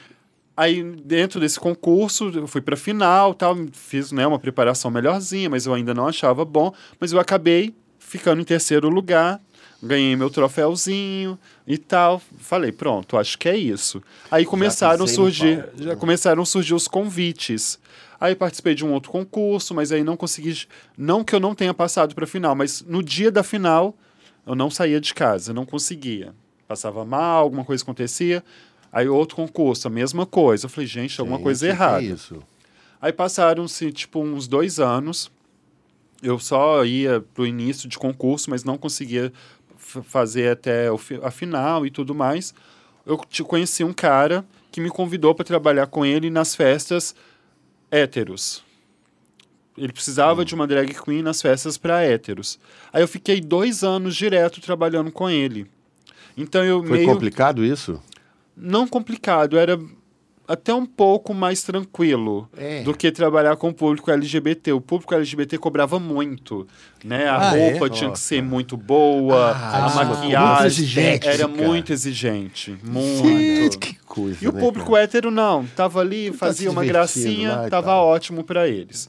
Aí, 0.57 0.83
dentro 0.83 1.41
desse 1.41 1.59
concurso, 1.59 2.31
eu 2.35 2.47
fui 2.47 2.61
pra 2.61 2.77
final, 2.77 3.33
tal, 3.33 3.57
fiz 3.73 4.13
né, 4.13 4.27
uma 4.27 4.39
preparação 4.39 4.91
melhorzinha, 4.91 5.49
mas 5.49 5.65
eu 5.65 5.73
ainda 5.73 5.95
não 5.95 6.07
achava 6.07 6.45
bom. 6.45 6.73
Mas 7.01 7.13
eu 7.13 7.19
acabei 7.19 7.75
ficando 7.99 8.43
em 8.43 8.45
terceiro 8.45 8.91
lugar, 8.91 9.41
ganhei 9.83 10.15
meu 10.17 10.31
troféuzinho 10.31 11.39
e 11.67 11.79
tal. 11.79 12.21
Falei, 12.39 12.73
pronto, 12.73 13.17
acho 13.17 13.39
que 13.39 13.49
é 13.49 13.57
isso. 13.57 14.03
Aí 14.31 14.45
começaram 14.45 15.05
a 15.05 15.09
surgir, 15.09 15.65
já 15.77 15.97
começaram 15.97 16.43
a 16.43 16.47
surgir 16.47 16.75
os 16.75 16.87
convites. 16.89 17.79
Aí 18.21 18.35
participei 18.35 18.75
de 18.75 18.85
um 18.85 18.93
outro 18.93 19.11
concurso, 19.11 19.75
mas 19.75 19.91
aí 19.91 20.05
não 20.05 20.17
consegui, 20.17 20.67
não 20.97 21.25
que 21.25 21.35
eu 21.35 21.41
não 21.41 21.55
tenha 21.55 21.73
passado 21.73 22.15
para 22.15 22.27
final, 22.27 22.55
mas 22.55 22.83
no 22.83 23.03
dia 23.03 23.31
da 23.31 23.43
final 23.43 23.97
eu 24.47 24.55
não 24.55 24.71
saía 24.71 25.01
de 25.01 25.15
casa, 25.15 25.55
não 25.55 25.65
conseguia. 25.65 26.35
Passava 26.69 27.05
mal, 27.05 27.43
alguma 27.43 27.65
coisa 27.65 27.83
acontecia. 27.83 28.45
Aí 28.93 29.09
outro 29.09 29.37
concurso, 29.37 29.87
a 29.87 29.91
mesma 29.91 30.27
coisa. 30.27 30.67
Eu 30.67 30.71
falei, 30.71 30.87
gente, 30.87 31.19
alguma 31.21 31.39
Gente, 31.39 31.45
coisa 31.45 31.69
errada. 31.69 32.03
é 32.03 32.07
isso? 32.07 32.43
Aí 33.01 33.13
passaram-se, 33.13 33.91
tipo, 33.93 34.21
uns 34.21 34.47
dois 34.47 34.79
anos. 34.79 35.31
Eu 36.23 36.39
só 36.39 36.85
ia 36.85 37.25
pro 37.33 37.47
início 37.47 37.89
de 37.89 37.99
concurso, 37.99 38.51
mas 38.51 38.63
não 38.65 38.77
conseguia 38.77 39.33
fazer 40.05 40.53
até 40.53 40.91
o 40.91 40.99
a 41.23 41.31
final 41.31 41.87
e 41.87 41.91
tudo 41.91 42.15
mais. 42.15 42.55
Eu 43.05 43.17
te 43.29 43.43
conheci 43.43 43.83
um 43.83 43.93
cara 43.93 44.45
que 44.71 44.81
me 44.81 44.91
convidou 44.91 45.35
para 45.35 45.45
trabalhar 45.45 45.87
com 45.87 46.05
ele 46.05 46.31
nas 46.31 46.55
festas 46.55 47.15
héteros. 47.91 48.63
Ele 49.77 49.93
precisava 49.93 50.45
de 50.45 50.55
uma 50.55 50.67
drag 50.67 50.95
queen 50.95 51.23
nas 51.23 51.41
festas 51.41 51.79
para 51.79 52.03
héteros. 52.03 52.59
Aí 52.93 53.03
eu 53.03 53.09
fiquei 53.09 53.41
dois 53.41 53.83
anos 53.83 54.15
direto 54.15 54.61
trabalhando 54.61 55.11
com 55.11 55.29
ele. 55.29 55.67
Então 56.37 56.65
eu 56.65 56.83
Foi 56.83 56.99
meio 56.99 57.09
complicado 57.09 57.65
isso? 57.65 58.01
não 58.57 58.87
complicado, 58.87 59.57
era 59.59 59.81
até 60.53 60.75
um 60.75 60.85
pouco 60.85 61.33
mais 61.33 61.63
tranquilo 61.63 62.49
É. 62.57 62.83
do 62.83 62.93
que 62.93 63.11
trabalhar 63.13 63.55
com 63.57 63.69
o 63.69 63.75
público 63.75 64.11
LGBT. 64.11 64.73
O 64.73 64.81
público 64.81 65.15
LGBT 65.15 65.57
cobrava 65.59 65.99
muito, 66.01 66.67
né? 67.05 67.29
A 67.29 67.51
Ah, 67.51 67.57
é? 67.57 67.71
roupa 67.71 67.89
tinha 67.89 68.07
que 68.11 68.13
Nossa. 68.15 68.23
ser 68.23 68.43
muito 68.43 68.77
boa, 68.77 69.53
Ah, 69.53 69.77
a 69.77 69.79
é 70.03 70.05
muito 70.05 70.21
maquiagem 70.23 70.67
exigente, 70.67 71.29
era 71.29 71.47
muito 71.47 71.93
exigente, 71.93 72.73
Gente, 72.73 72.85
muito. 72.85 73.79
que 73.79 73.95
coisa. 74.05 74.39
E 74.43 74.49
o 74.49 74.53
né, 74.53 74.61
público 74.61 74.91
cara? 74.93 75.05
hétero 75.05 75.31
não, 75.31 75.65
tava 75.67 76.01
ali, 76.01 76.31
Tá 76.33 76.39
fazia 76.39 76.69
se 76.69 76.75
uma 76.75 76.85
gracinha, 76.85 77.69
tava 77.71 77.95
ótimo 77.95 78.43
para 78.43 78.67
eles. 78.69 79.09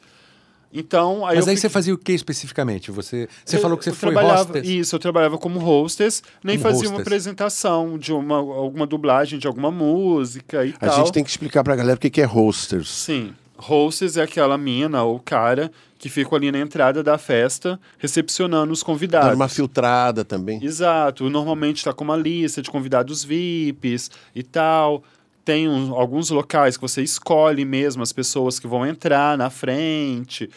Então, 0.74 1.26
aí 1.26 1.36
Mas 1.36 1.46
eu 1.46 1.52
aí 1.52 1.56
fiquei- 1.56 1.58
você 1.58 1.70
fazia 1.70 1.94
o 1.94 1.98
que 1.98 2.14
especificamente? 2.14 2.92
Você, 2.92 3.28
você 3.46 3.58
eu- 3.58 3.62
falou 3.62 3.78
que 3.78 3.84
você 3.84 3.92
foi 3.92 4.12
trabalhava, 4.12 4.42
hostess. 4.54 4.70
Isso, 4.70 4.96
eu 4.96 5.00
trabalhava 5.00 5.38
como 5.38 5.60
hostess, 5.60 6.24
nem 6.44 6.58
Como 6.58 6.70
fazia 6.70 6.88
uma 6.90 6.96
hostess. 6.98 7.02
apresentação 7.08 7.98
de 7.98 8.14
uma, 8.14 8.38
alguma 8.38 8.88
dublagem 8.88 9.38
de 9.38 9.48
alguma 9.48 9.70
música 9.70 10.66
e 10.66 10.74
A 10.80 10.88
tal. 10.88 10.96
gente 10.98 11.12
tem 11.12 11.24
que 11.24 11.30
explicar 11.30 11.64
pra 11.64 11.76
galera 11.76 11.98
o 11.98 12.00
que 12.00 12.10
que 12.10 12.22
é 12.22 12.26
hosters. 12.26 12.90
Sim. 12.90 13.34
Hostess 13.58 14.18
é 14.18 14.24
aquela 14.24 14.58
mina 14.58 15.04
ou 15.04 15.20
cara 15.20 15.72
que 16.00 16.10
fica 16.10 16.36
ali 16.36 16.52
na 16.52 16.58
entrada 16.58 17.04
da 17.04 17.16
festa 17.20 17.80
recepcionando 18.00 18.74
os 18.74 18.82
convidados. 18.82 19.28
Dando 19.30 19.36
uma 19.36 19.48
filtrada 19.48 20.26
também. 20.26 20.60
Exato. 20.64 21.30
Normalmente 21.30 21.78
está 21.78 21.94
com 21.94 22.04
uma 22.04 22.18
lista 22.18 22.60
de 22.62 22.72
convidados 22.72 23.24
VIPs 23.24 24.10
e 24.34 24.42
tal. 24.42 25.04
Tem 25.44 25.68
um- 25.68 25.94
alguns 25.96 26.30
locais 26.30 26.78
que 26.78 26.82
você 26.82 27.02
escolhe 27.02 27.66
mesmo 27.66 28.04
as 28.04 28.14
pessoas 28.14 28.60
que 28.60 28.68
vão 28.68 28.86
entrar 28.86 29.38
na 29.38 29.50
frente. 29.50 30.50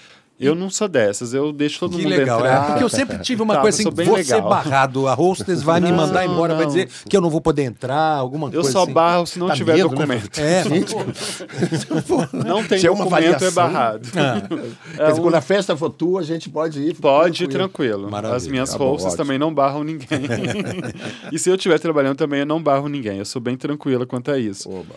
Eu 0.45 0.55
não 0.55 0.69
sou 0.71 0.89
dessas, 0.89 1.33
eu 1.35 1.53
deixo 1.53 1.81
todo 1.81 1.97
Que 1.97 2.03
mundo 2.03 2.09
legal, 2.11 2.39
entrar. 2.41 2.63
é. 2.65 2.67
Porque 2.69 2.85
eu 2.85 2.89
sempre 2.89 3.19
tive 3.19 3.43
uma 3.43 3.55
Tá, 3.55 3.61
coisa 3.61 3.83
eu 3.83 3.89
assim, 3.89 3.97
bem 3.97 4.07
vou 4.07 4.17
legal. 4.17 4.43
ser 4.43 4.49
barrado, 4.49 5.09
a 5.09 5.15
hostess 5.15 5.63
vai 5.63 5.81
me 5.81 5.91
Não, 5.91 5.97
mandar 5.97 6.25
embora, 6.27 6.55
vai 6.55 6.65
não. 6.65 6.73
dizer 6.73 6.89
que 7.09 7.17
eu 7.17 7.21
não 7.21 7.31
vou 7.31 7.41
poder 7.41 7.63
entrar, 7.63 8.17
alguma 8.17 8.49
Eu 8.49 8.53
coisa 8.63 8.71
só 8.73 8.83
assim. 8.85 8.93
barro 8.93 9.27
se 9.27 9.39
não 9.39 9.47
Dá 9.49 9.55
tiver 9.55 9.75
medo, 9.77 9.89
né, 9.91 9.95
documento. 9.95 10.39
É, 10.39 10.65
Não 12.47 12.65
tem 12.65 12.79
Se 12.79 12.87
é 12.87 12.91
uma 12.91 13.05
documento, 13.05 13.25
é 13.27 13.35
avaliação. 13.35 13.53
barrado. 13.63 14.09
Quer 14.11 15.09
dizer, 15.11 15.21
quando 15.21 15.35
a 15.35 15.41
festa 15.41 15.77
for 15.77 15.91
tua, 15.91 16.21
a 16.21 16.25
gente 16.25 16.49
pode 16.51 16.81
ir. 16.81 16.95
Pode 16.95 17.45
ir 17.45 17.49
tranquilo. 17.49 18.11
Maravilha. 18.11 18.37
As 18.37 18.47
minhas 18.47 18.71
Tá 18.71 18.79
bom, 18.79 18.87
bolsas 18.87 19.07
ótimo. 19.13 19.19
também 19.19 19.39
não 19.39 19.53
barram 19.53 19.85
ninguém. 19.85 20.21
e 21.33 21.39
se 21.39 21.49
eu 21.51 21.55
estiver 21.55 21.79
trabalhando 21.79 22.17
também, 22.17 22.41
eu 22.41 22.47
não 22.47 22.63
barro 22.63 22.89
ninguém. 22.89 23.19
Eu 23.19 23.25
sou 23.25 23.41
bem 23.41 23.57
tranquila 23.57 24.07
quanto 24.07 24.31
a 24.31 24.39
isso. 24.39 24.71
Oba. 24.71 24.95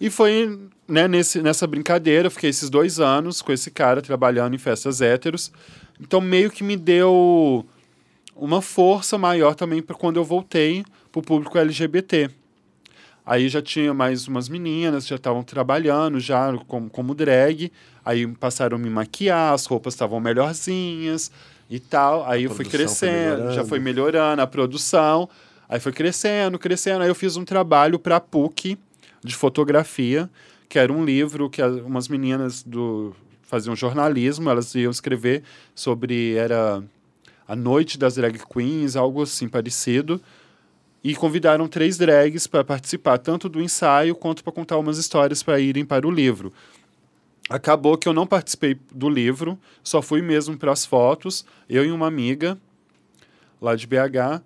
E 0.00 0.08
foi 0.10 0.58
né, 0.88 1.06
nesse, 1.06 1.42
nessa 1.42 1.66
brincadeira, 1.66 2.26
eu 2.26 2.30
fiquei 2.30 2.50
esses 2.50 2.70
dois 2.70 2.98
anos 2.98 3.42
com 3.42 3.52
esse 3.52 3.70
cara 3.70 4.00
trabalhando 4.00 4.54
em 4.54 4.58
festas 4.58 5.00
héteros. 5.00 5.52
Então 6.00 6.20
meio 6.20 6.50
que 6.50 6.64
me 6.64 6.76
deu 6.76 7.66
uma 8.34 8.62
força 8.62 9.18
maior 9.18 9.54
também 9.54 9.82
para 9.82 9.96
quando 9.96 10.16
eu 10.16 10.24
voltei 10.24 10.84
pro 11.12 11.20
público 11.20 11.58
LGBT. 11.58 12.30
Aí 13.26 13.48
já 13.50 13.60
tinha 13.60 13.92
mais 13.92 14.26
umas 14.26 14.48
meninas, 14.48 15.06
já 15.06 15.16
estavam 15.16 15.42
trabalhando 15.42 16.18
já 16.18 16.56
como, 16.66 16.88
como 16.88 17.14
drag. 17.14 17.70
Aí 18.02 18.26
passaram 18.26 18.78
a 18.78 18.80
me 18.80 18.88
maquiar, 18.88 19.52
as 19.52 19.66
roupas 19.66 19.92
estavam 19.92 20.18
melhorzinhas 20.18 21.30
e 21.68 21.78
tal. 21.78 22.26
Aí 22.26 22.44
eu 22.44 22.50
fui 22.50 22.64
produção 22.64 22.96
foi 22.96 23.08
crescendo, 23.10 23.52
já 23.52 23.64
foi 23.66 23.78
melhorando 23.78 24.40
a 24.40 24.46
produção. 24.46 25.28
Aí 25.68 25.78
foi 25.78 25.92
crescendo, 25.92 26.58
crescendo. 26.58 27.02
Aí 27.02 27.10
eu 27.10 27.14
fiz 27.14 27.36
um 27.36 27.44
trabalho 27.44 27.98
para 27.98 28.16
a 28.16 28.20
PUC 28.20 28.78
de 29.22 29.34
fotografia, 29.34 30.30
que 30.68 30.78
era 30.78 30.92
um 30.92 31.04
livro 31.04 31.48
que 31.48 31.62
as- 31.62 31.80
umas 31.80 32.08
meninas 32.08 32.62
do 32.62 33.14
faziam 33.42 33.74
jornalismo, 33.74 34.50
elas 34.50 34.74
iam 34.74 34.90
escrever 34.90 35.42
sobre 35.74 36.34
era 36.34 36.82
a 37.46 37.56
noite 37.56 37.98
das 37.98 38.16
drag 38.16 38.38
queens, 38.46 38.94
algo 38.94 39.22
assim 39.22 39.48
parecido. 39.48 40.20
E 41.02 41.14
convidaram 41.14 41.66
três 41.68 41.96
drags 41.96 42.46
para 42.46 42.62
participar, 42.64 43.16
tanto 43.18 43.48
do 43.48 43.62
ensaio 43.62 44.14
quanto 44.14 44.42
para 44.44 44.52
contar 44.52 44.76
umas 44.76 44.98
histórias 44.98 45.42
para 45.42 45.58
irem 45.58 45.84
para 45.84 46.06
o 46.06 46.10
livro. 46.10 46.52
Acabou 47.48 47.96
que 47.96 48.06
eu 48.06 48.12
não 48.12 48.26
participei 48.26 48.76
do 48.92 49.08
livro, 49.08 49.58
só 49.82 50.02
fui 50.02 50.20
mesmo 50.20 50.58
para 50.58 50.72
as 50.72 50.84
fotos, 50.84 51.46
eu 51.68 51.84
e 51.84 51.90
uma 51.90 52.06
amiga 52.06 52.58
lá 53.62 53.74
de 53.74 53.86
BH. 53.86 54.42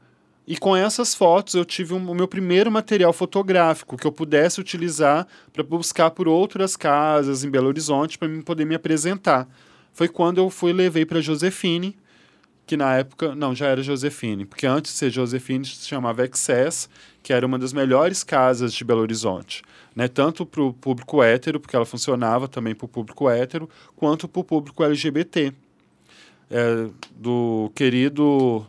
E 0.47 0.57
com 0.57 0.77
essas 0.77 1.15
fotos 1.15 1.55
eu 1.55 1.65
tive 1.65 1.95
um- 1.95 2.11
o 2.11 2.15
meu 2.15 2.27
primeiro 2.27 2.71
material 2.71 3.13
fotográfico 3.13 3.97
que 3.97 4.07
eu 4.07 4.13
pudesse 4.13 4.61
utilizar 4.61 5.27
para 5.53 5.63
buscar 5.63 6.11
por 6.11 6.27
outras 6.27 6.77
casas 6.77 7.45
em 7.45 7.51
Belo 7.51 7.69
Horizonte 7.69 8.19
para 8.19 8.29
poder 8.43 8.65
me 8.65 8.75
apresentar. 8.75 9.49
Foi 9.93 10.09
quando 10.09 10.39
eu 10.39 10.51
fui 10.51 10.73
levei 10.73 11.05
para 11.07 11.21
Josefine, 11.21 11.97
que 12.67 12.77
na 12.77 12.97
época, 12.97 13.35
não, 13.35 13.55
já 13.55 13.67
era 13.67 13.83
Josefine, 13.83 14.45
porque 14.45 14.67
antes 14.67 14.93
de 14.93 14.99
ser 14.99 15.11
Josefine 15.11 15.65
se 15.65 15.87
chamava 15.87 16.25
Excess, 16.25 16.89
que 17.23 17.33
era 17.33 17.47
uma 17.47 17.59
das 17.59 17.73
melhores 17.73 18.25
casas 18.25 18.73
de 18.73 18.85
Belo 18.85 19.01
Horizonte, 19.01 19.63
né? 19.95 20.09
Tanto 20.09 20.47
para 20.47 20.63
o 20.63 20.73
público 20.73 21.23
hétero, 21.23 21.61
porque 21.61 21.77
ela 21.77 21.85
funcionava 21.85 22.49
também 22.49 22.75
para 22.75 22.85
o 22.85 22.89
público 22.89 23.29
hétero, 23.29 23.69
quanto 23.95 24.27
para 24.27 24.41
o 24.41 24.45
público 24.45 24.83
LGBT. 24.83 25.53
É, 26.51 26.89
do 27.17 27.71
querido 27.75 28.67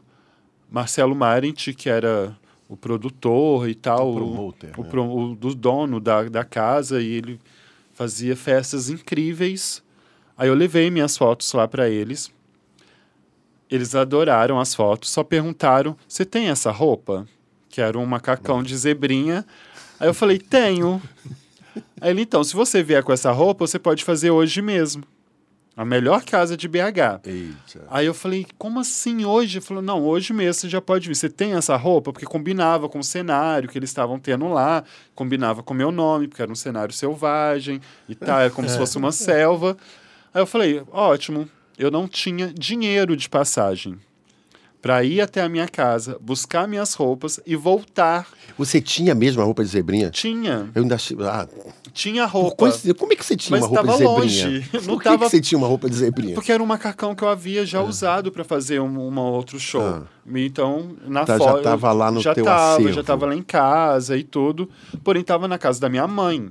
Marcelo 0.74 1.16
Marint, 1.16 1.70
que 1.76 1.88
era 1.88 2.36
o 2.68 2.76
produtor 2.76 3.70
e 3.70 3.76
tal, 3.76 4.10
O 4.12 4.16
promoter, 4.16 4.72
o, 4.76 4.84
né? 4.84 4.90
pro- 4.90 5.16
o 5.32 5.36
do 5.36 5.54
dono 5.54 6.00
da, 6.00 6.24
da 6.24 6.44
casa, 6.44 7.00
e 7.00 7.06
ele 7.08 7.40
fazia 7.94 8.36
festas 8.36 8.90
incríveis. 8.90 9.84
Aí 10.36 10.50
eu 10.50 10.56
levei 10.56 10.90
minhas 10.90 11.16
fotos 11.16 11.54
lá 11.54 11.68
para 11.68 11.88
eles. 11.88 12.32
Eles 13.70 13.96
adoraram 13.96 14.60
as 14.60 14.74
fotos, 14.76 15.10
só 15.12 15.24
perguntaram: 15.24 15.96
"Você 16.08 16.26
tem 16.26 16.48
essa 16.50 16.72
roupa?" 16.72 17.28
Que 17.70 17.80
era 17.82 17.98
um 17.98 18.06
macacão 18.06 18.62
de 18.64 18.76
zebrinha. 18.76 19.46
Aí 20.00 20.08
eu 20.08 20.14
falei: 20.14 20.40
"Tenho". 20.40 21.00
Aí 22.02 22.10
ele: 22.12 22.22
"Então, 22.22 22.44
se 22.44 22.56
você 22.56 22.82
vier 22.84 23.04
com 23.04 23.14
essa 23.14 23.32
roupa, 23.32 23.66
você 23.68 23.78
pode 23.80 24.04
fazer 24.04 24.32
hoje 24.32 24.62
mesmo. 24.62 25.04
A 25.76 25.84
melhor 25.84 26.24
casa 26.24 26.56
de 26.56 26.68
BH". 26.68 27.22
Eita. 27.26 27.86
Aí 27.90 28.06
eu 28.06 28.14
falei, 28.14 28.46
como 28.58 28.80
assim 28.80 29.26
hoje? 29.26 29.58
Ele 29.58 29.66
falou, 29.66 29.82
não, 29.82 30.04
hoje 30.04 30.32
mesmo 30.34 30.54
você 30.62 30.70
já 30.70 30.80
pode 30.80 31.08
vir. 31.08 31.16
Você 31.16 31.30
tem 31.30 31.54
essa 31.54 31.76
roupa? 31.76 32.14
Porque 32.14 32.26
combinava 32.26 32.88
com 32.88 33.00
o 33.00 33.04
cenário 33.04 33.68
que 33.68 33.78
eles 33.78 33.90
estavam 33.90 34.20
tendo 34.20 34.48
lá, 34.48 34.84
combinava 35.16 35.64
com 35.64 35.74
o 35.74 35.78
meu 35.78 35.92
nome, 35.92 36.28
porque 36.28 36.42
era 36.42 36.52
um 36.52 36.56
cenário 36.56 36.94
selvagem 36.94 37.82
e 38.08 38.14
tal, 38.14 38.40
era 38.40 38.50
como 38.52 38.70
se 38.70 38.78
fosse 38.78 38.98
uma 38.98 39.12
selva. 39.12 39.76
Aí 40.34 40.42
eu 40.42 40.46
falei, 40.48 40.84
ótimo, 40.92 41.50
eu 41.78 41.90
não 41.90 42.08
tinha 42.08 42.54
dinheiro 42.54 43.18
de 43.18 43.28
passagem 43.28 43.98
para 44.82 45.02
ir 45.02 45.22
até 45.22 45.42
a 45.42 45.48
minha 45.48 45.68
casa, 45.68 46.18
buscar 46.20 46.68
minhas 46.68 46.94
roupas 46.94 47.40
e 47.46 47.56
voltar. 47.56 48.28
Você 48.58 48.82
tinha 48.82 49.16
mesmo 49.16 49.42
a 49.42 49.46
roupa 49.46 49.64
de 49.64 49.70
zebrinha? 49.70 50.10
Tinha, 50.10 50.70
Eu 50.76 50.82
ainda 50.82 50.96
achei. 50.96 51.16
Ah, 51.22 51.48
tinha 51.94 52.28
por 52.28 52.42
roupa. 52.42 52.72
como 52.98 53.14
é 53.14 53.16
que 53.16 53.24
você 53.26 53.36
tinha 53.38 53.60
Mas 53.60 53.70
uma 53.70 53.82
roupa 53.82 53.92
de 53.92 53.98
zebrinha? 53.98 54.18
longe. 54.50 54.70
Por 54.72 54.84
Não 54.88 54.98
que, 54.98 55.04
tava- 55.04 55.18
que 55.26 55.30
você 55.32 55.40
tinha 55.42 55.58
uma 55.58 55.68
roupa 55.68 55.90
de 55.90 55.96
zebrinha? 55.96 56.34
Porque 56.36 56.52
era 56.52 56.62
um 56.62 56.66
macacão 56.66 57.14
que 57.16 57.24
eu 57.24 57.30
havia 57.30 57.66
já 57.66 57.82
usado 57.82 58.32
para 58.32 58.44
fazer 58.44 58.82
um, 58.82 59.00
um 59.10 59.20
outro 59.20 59.60
show. 59.60 59.82
Ah. 59.82 60.02
Então, 60.36 60.96
na 61.06 61.24
Tá, 61.24 61.38
já 61.38 61.44
foto. 61.46 61.62
tava 61.64 61.92
lá 61.94 62.12
no 62.12 62.20
já 62.20 62.34
teu 62.34 62.44
tava, 62.44 62.74
acervo. 62.74 62.94
Já 62.94 63.04
tava 63.04 63.26
lá 63.28 63.36
em 63.36 63.44
casa 63.44 64.18
e 64.18 64.24
tudo. 64.24 64.70
Porém, 65.04 65.24
tava 65.24 65.48
na 65.48 65.58
casa 65.58 65.80
da 65.80 65.88
minha 65.90 66.08
mãe. 66.08 66.50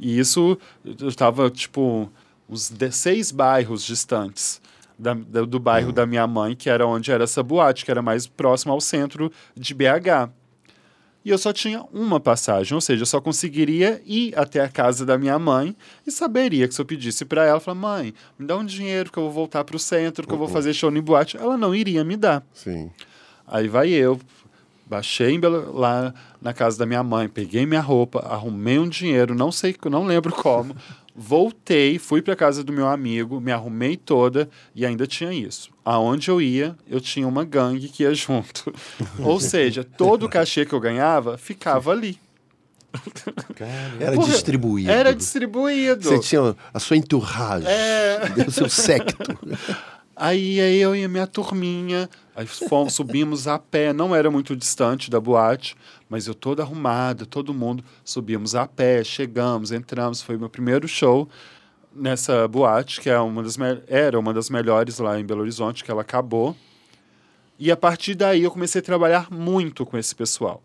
E 0.00 0.18
isso, 0.18 0.58
eu 0.84 1.14
tava, 1.14 1.48
tipo, 1.50 2.10
uns 2.48 2.72
seis 2.90 3.30
bairros 3.30 3.84
distantes 3.84 4.60
da- 4.98 5.14
da- 5.14 5.42
do 5.44 5.58
bairro 5.58 5.90
Hum. 5.90 5.92
da 5.92 6.06
minha 6.06 6.26
mãe, 6.26 6.54
que 6.56 6.68
era 6.70 6.86
onde 6.86 7.10
era 7.12 7.24
essa 7.24 7.42
boate, 7.42 7.84
que 7.84 7.90
era 7.90 8.02
mais 8.02 8.26
próximo 8.26 8.72
ao 8.72 8.80
centro 8.80 9.30
de 9.56 9.74
BH. 9.74 10.30
E 11.24 11.30
eu 11.30 11.38
só 11.38 11.52
tinha 11.52 11.84
uma 11.92 12.18
passagem, 12.18 12.74
ou 12.74 12.80
seja, 12.80 13.02
eu 13.02 13.06
só 13.06 13.20
conseguiria 13.20 14.02
ir 14.04 14.36
até 14.36 14.60
a 14.60 14.68
casa 14.68 15.06
da 15.06 15.16
minha 15.16 15.38
mãe 15.38 15.76
e 16.06 16.10
saberia 16.10 16.66
que 16.66 16.74
se 16.74 16.80
eu 16.80 16.84
pedisse 16.84 17.24
para 17.24 17.44
ela, 17.44 17.60
falar, 17.60 17.76
mãe, 17.76 18.14
me 18.38 18.44
dá 18.46 18.56
um 18.56 18.64
dinheiro 18.64 19.10
que 19.12 19.18
eu 19.18 19.22
vou 19.24 19.30
voltar 19.32 19.62
pro 19.62 19.78
centro, 19.78 20.26
que 20.26 20.32
eu 20.32 20.38
vou 20.38 20.48
Uhum. 20.48 20.52
fazer 20.52 20.74
show 20.74 20.90
em 20.90 21.00
boate, 21.00 21.36
ela 21.36 21.56
não 21.56 21.72
iria 21.74 22.02
me 22.02 22.16
dar. 22.16 22.44
Sim. 22.52 22.90
Aí 23.46 23.68
vai 23.68 23.90
eu, 23.90 24.18
baixei 24.86 25.38
lá 25.72 26.12
na 26.40 26.52
casa 26.52 26.76
da 26.78 26.84
minha 26.86 27.02
mãe, 27.02 27.28
peguei 27.28 27.64
minha 27.66 27.80
roupa, 27.80 28.18
arrumei 28.20 28.78
um 28.78 28.88
dinheiro, 28.88 29.34
não 29.34 29.52
sei, 29.52 29.76
não 29.90 30.04
lembro 30.04 30.32
como, 30.34 30.74
voltei, 31.14 31.98
fui 31.98 32.22
para 32.22 32.34
casa 32.36 32.64
do 32.64 32.72
meu 32.72 32.86
amigo, 32.88 33.40
me 33.40 33.52
arrumei 33.52 33.96
toda 33.96 34.48
e 34.74 34.84
ainda 34.86 35.06
tinha 35.06 35.32
isso. 35.32 35.70
Aonde 35.84 36.28
eu 36.30 36.40
ia, 36.40 36.76
eu 36.88 37.00
tinha 37.00 37.26
uma 37.28 37.44
gangue 37.44 37.88
que 37.88 38.02
ia 38.04 38.14
junto. 38.14 38.72
Ou 39.20 39.38
seja, 39.40 39.84
todo 39.84 40.24
o 40.26 40.28
cachê 40.28 40.64
que 40.64 40.72
eu 40.72 40.80
ganhava 40.80 41.36
ficava 41.36 41.90
ali. 41.90 42.18
Era 43.98 44.14
Porra, 44.16 44.28
distribuído. 44.32 44.90
Era 44.90 45.14
distribuído. 45.14 46.02
Você 46.02 46.18
tinha 46.18 46.54
a 46.74 46.78
sua 46.78 46.96
entourage, 46.96 47.66
É. 47.66 48.20
o 48.46 48.50
seu 48.50 48.68
secto. 48.68 49.38
Aí, 50.14 50.60
aí 50.60 50.78
eu 50.78 50.94
e 50.94 51.04
a 51.04 51.08
minha 51.08 51.26
turminha, 51.26 52.08
aí 52.36 52.46
fomos, 52.46 52.92
subimos 52.94 53.48
a 53.48 53.58
pé, 53.58 53.92
não 53.92 54.14
era 54.14 54.30
muito 54.30 54.54
distante 54.54 55.10
da 55.10 55.18
boate, 55.18 55.74
mas 56.08 56.26
eu 56.26 56.34
toda 56.34 56.62
arrumada, 56.62 57.24
todo 57.24 57.54
mundo, 57.54 57.82
subimos 58.04 58.54
a 58.54 58.66
pé, 58.66 59.02
chegamos, 59.02 59.72
entramos, 59.72 60.20
foi 60.20 60.36
meu 60.36 60.50
primeiro 60.50 60.86
show. 60.86 61.28
nessa 61.94 62.46
boate, 62.48 63.00
que 63.00 63.10
é 63.10 63.18
uma 63.18 63.42
das 63.42 63.56
era 63.86 64.18
uma 64.18 64.32
das 64.32 64.48
melhores 64.48 64.98
lá 64.98 65.18
em 65.18 65.24
Belo 65.24 65.40
Horizonte, 65.42 65.84
que 65.84 65.90
ela 65.90 66.02
acabou. 66.02 66.56
E 67.58 67.70
a 67.70 67.76
partir 67.76 68.14
daí 68.14 68.42
eu 68.42 68.50
comecei 68.50 68.80
a 68.80 68.84
trabalhar 68.84 69.30
muito 69.30 69.86
com 69.86 69.96
esse 69.96 70.14
pessoal. 70.14 70.62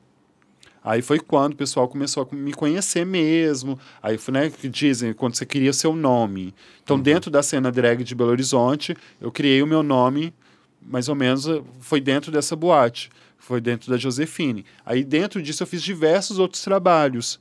Aí 0.87 1.01
foi 1.01 1.19
quando 1.19 1.51
o 1.51 1.55
pessoal 1.57 1.85
começou 1.85 2.25
a 2.31 2.33
me 2.33 2.53
conhecer 2.53 3.05
mesmo. 3.05 3.77
Aí 4.01 4.17
foi, 4.17 4.33
né, 4.33 4.49
que 4.49 4.69
dizem, 4.69 5.11
quando 5.11 5.35
você 5.35 5.45
cria 5.45 5.73
seu 5.73 5.93
nome. 5.93 6.55
Então, 6.81 6.97
dentro 6.97 7.29
da 7.29 7.43
cena 7.43 7.69
drag 7.69 8.05
de 8.05 8.15
Belo 8.15 8.29
Horizonte, 8.29 8.95
eu 9.19 9.29
criei 9.29 9.61
o 9.61 9.67
meu 9.67 9.83
nome, 9.83 10.33
mais 10.81 11.09
ou 11.09 11.15
menos, 11.15 11.45
eh, 11.45 11.61
foi 11.81 11.99
dentro 11.99 12.31
dessa 12.31 12.55
boate. 12.55 13.09
Foi 13.37 13.59
dentro 13.59 13.91
da 13.91 13.97
Josefine. 13.97 14.63
Aí, 14.85 15.03
dentro 15.03 15.41
disso, 15.41 15.61
eu 15.61 15.67
fiz 15.67 15.83
diversos 15.83 16.39
outros 16.39 16.63
trabalhos, 16.63 17.37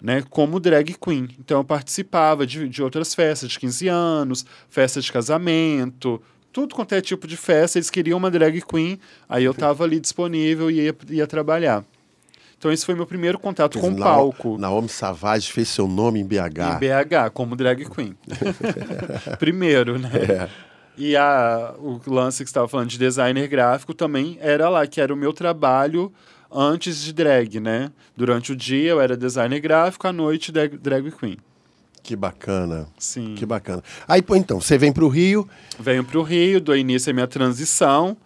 né, 0.00 0.24
como 0.30 0.58
drag 0.58 0.94
queen. 0.94 1.28
Então, 1.38 1.58
eu 1.58 1.64
participava 1.64 2.46
de, 2.46 2.66
de 2.66 2.82
outras 2.82 3.14
festas 3.14 3.50
de 3.50 3.58
15 3.58 3.88
anos, 3.88 4.46
festas 4.70 5.04
de 5.04 5.12
casamento, 5.12 6.22
tudo 6.50 6.74
quanto 6.74 6.94
é 6.94 7.02
tipo 7.02 7.26
de 7.26 7.36
festa. 7.36 7.76
Eles 7.76 7.90
queriam 7.90 8.16
uma 8.16 8.30
drag 8.30 8.62
queen, 8.62 8.98
aí 9.28 9.44
eu 9.44 9.52
estava 9.52 9.84
ali 9.84 10.00
disponível 10.00 10.70
e 10.70 10.80
ia, 10.80 10.96
ia 11.10 11.26
trabalhar. 11.26 11.84
Então, 12.66 12.72
esse 12.72 12.84
foi 12.84 12.96
meu 12.96 13.06
primeiro 13.06 13.38
contato 13.38 13.78
com 13.78 13.90
o 13.90 13.96
Na- 13.96 14.04
palco. 14.04 14.58
Naomi 14.58 14.88
Savage 14.88 15.52
fez 15.52 15.68
seu 15.68 15.86
nome 15.86 16.18
em 16.18 16.26
BH. 16.26 16.74
Em 16.74 16.78
BH, 16.80 17.30
como 17.32 17.54
drag 17.54 17.88
queen. 17.88 18.16
Primeiro, 19.38 20.00
né? 20.00 20.10
É. 20.14 20.48
E 20.98 21.14
a, 21.14 21.74
o 21.78 22.00
lance 22.08 22.38
que 22.42 22.48
você 22.48 22.50
estava 22.50 22.66
falando 22.66 22.88
de 22.88 22.98
designer 22.98 23.46
gráfico 23.46 23.94
também 23.94 24.36
era 24.40 24.68
lá, 24.68 24.84
que 24.84 25.00
era 25.00 25.14
o 25.14 25.16
meu 25.16 25.32
trabalho 25.32 26.12
antes 26.50 27.00
de 27.00 27.12
drag, 27.12 27.60
né? 27.60 27.92
Durante 28.16 28.50
o 28.50 28.56
dia 28.56 28.90
eu 28.90 29.00
era 29.00 29.16
designer 29.16 29.60
gráfico, 29.60 30.08
à 30.08 30.12
noite 30.12 30.50
drag, 30.50 30.76
drag 30.76 31.12
queen. 31.12 31.36
Que 32.02 32.16
bacana. 32.16 32.88
Sim. 32.98 33.36
Que 33.36 33.46
bacana. 33.46 33.80
Aí, 34.08 34.24
então, 34.30 34.60
você 34.60 34.76
vem 34.76 34.92
pro 34.92 35.06
Rio, 35.06 35.48
Venho 35.78 36.02
para 36.02 36.18
o 36.18 36.22
Rio, 36.24 36.60
dou 36.60 36.76
início 36.76 37.10
à 37.10 37.12
minha 37.12 37.28
transição. 37.28 38.16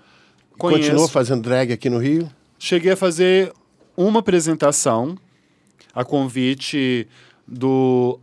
Conheço, 0.57 0.89
continua 0.89 1.09
fazendo 1.09 1.43
drag 1.43 1.73
aqui 1.73 1.91
no 1.91 1.99
Rio. 1.99 2.31
Cheguei 2.59 2.93
a 2.93 2.97
fazer 2.97 3.53
uma 4.07 4.21
apresentação 4.21 5.19
a 5.95 6.05
convite 6.05 7.07
do 7.47 8.19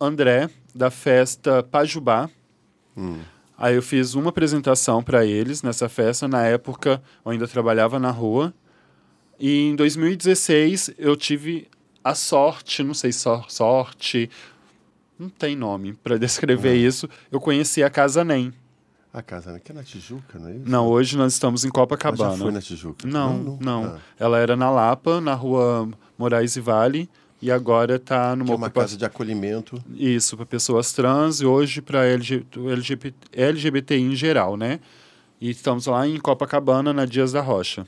André, 0.00 0.50
da 0.74 0.90
festa 0.90 1.62
Pajubá. 1.62 2.28
Aí 3.56 3.74
eu 3.74 3.82
fiz 3.82 4.14
uma 4.14 4.30
apresentação 4.30 5.02
para 5.02 5.24
eles 5.24 5.62
nessa 5.62 5.88
festa. 5.88 6.28
Na 6.28 6.44
época, 6.44 7.02
eu 7.24 7.32
ainda 7.32 7.46
trabalhava 7.48 7.98
na 7.98 8.10
rua. 8.10 8.52
E 9.38 9.68
em 9.68 9.76
2016, 9.76 10.94
eu 10.98 11.16
tive 11.16 11.68
a 12.04 12.14
sorte, 12.14 12.82
não 12.82 12.94
sei 12.94 13.12
só 13.12 13.44
sorte, 13.48 14.28
não 15.18 15.28
tem 15.28 15.56
nome 15.56 15.94
para 15.94 16.18
descrever 16.18 16.74
isso. 16.74 17.08
Eu 17.30 17.40
conheci 17.40 17.82
a 17.82 17.90
Casa 17.90 18.24
Nem. 18.24 18.52
A 19.12 19.20
casa 19.20 19.54
aqui 19.54 19.72
é 19.72 19.74
na 19.74 19.82
Tijuca, 19.82 20.38
não 20.38 20.48
é 20.48 20.52
isso? 20.56 20.62
Não, 20.66 20.88
hoje 20.88 21.18
nós 21.18 21.34
estamos 21.34 21.64
em 21.64 21.68
Mas 21.68 21.72
Copacabana. 21.74 22.32
já 22.32 22.38
foi 22.38 22.50
na 22.50 22.62
Tijuca. 22.62 23.06
Não, 23.06 23.58
não. 23.60 23.84
Ah, 23.84 23.98
Ela 24.18 24.38
era 24.38 24.56
na 24.56 24.70
Lapa, 24.70 25.20
na 25.20 25.34
rua 25.34 25.86
Moraes 26.16 26.56
e 26.56 26.60
Vale, 26.60 27.10
e 27.40 27.50
agora 27.50 27.96
está 27.96 28.30
que 28.32 28.38
numa 28.38 28.52
é 28.52 28.56
uma 28.56 28.70
casa 28.70 28.96
de 28.96 29.04
acolhimento. 29.04 29.82
Isso, 29.94 30.34
para 30.36 30.46
pessoas 30.46 30.92
trans 30.92 31.40
e 31.42 31.44
hoje 31.44 31.82
para 31.82 32.06
LGBT, 32.06 33.18
LGBTI 33.32 34.00
em 34.00 34.16
geral, 34.16 34.56
né? 34.56 34.80
E 35.38 35.50
estamos 35.50 35.86
lá 35.86 36.06
em 36.08 36.18
Copacabana, 36.18 36.92
na 36.92 37.04
Dias 37.04 37.32
da 37.32 37.42
Rocha. 37.42 37.86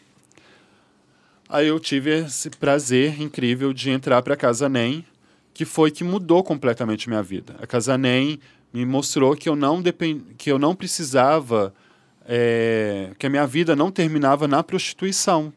Aí 1.49 1.69
eu 1.69 1.79
tive 1.81 2.25
esse 2.25 2.51
prazer 2.51 3.21
incrível 3.23 3.73
de 3.73 3.89
entrar 3.91 4.21
para 4.23 4.35
a 4.35 4.37
Casa 4.37 4.69
NEM, 4.69 5.05
que 5.55 5.65
foi 5.65 5.91
que 5.91 6.03
mudou 6.03 6.43
completamente 6.43 7.09
minha 7.09 7.23
vida. 7.23 7.55
A 7.63 7.67
Casa 7.67 7.97
NEM 7.97 8.41
me 8.75 8.85
mostrou 8.85 9.37
que 9.37 9.49
eu 9.49 9.55
não, 9.55 9.81
depend... 9.81 10.21
que 10.37 10.51
eu 10.51 10.59
não 10.59 10.75
precisava, 10.75 11.73
é, 12.27 13.13
que 13.19 13.27
a 13.27 13.31
minha 13.31 13.47
vida 13.47 13.77
não 13.77 13.91
terminava 13.91 14.49
na 14.49 14.63
prostituição. 14.65 15.53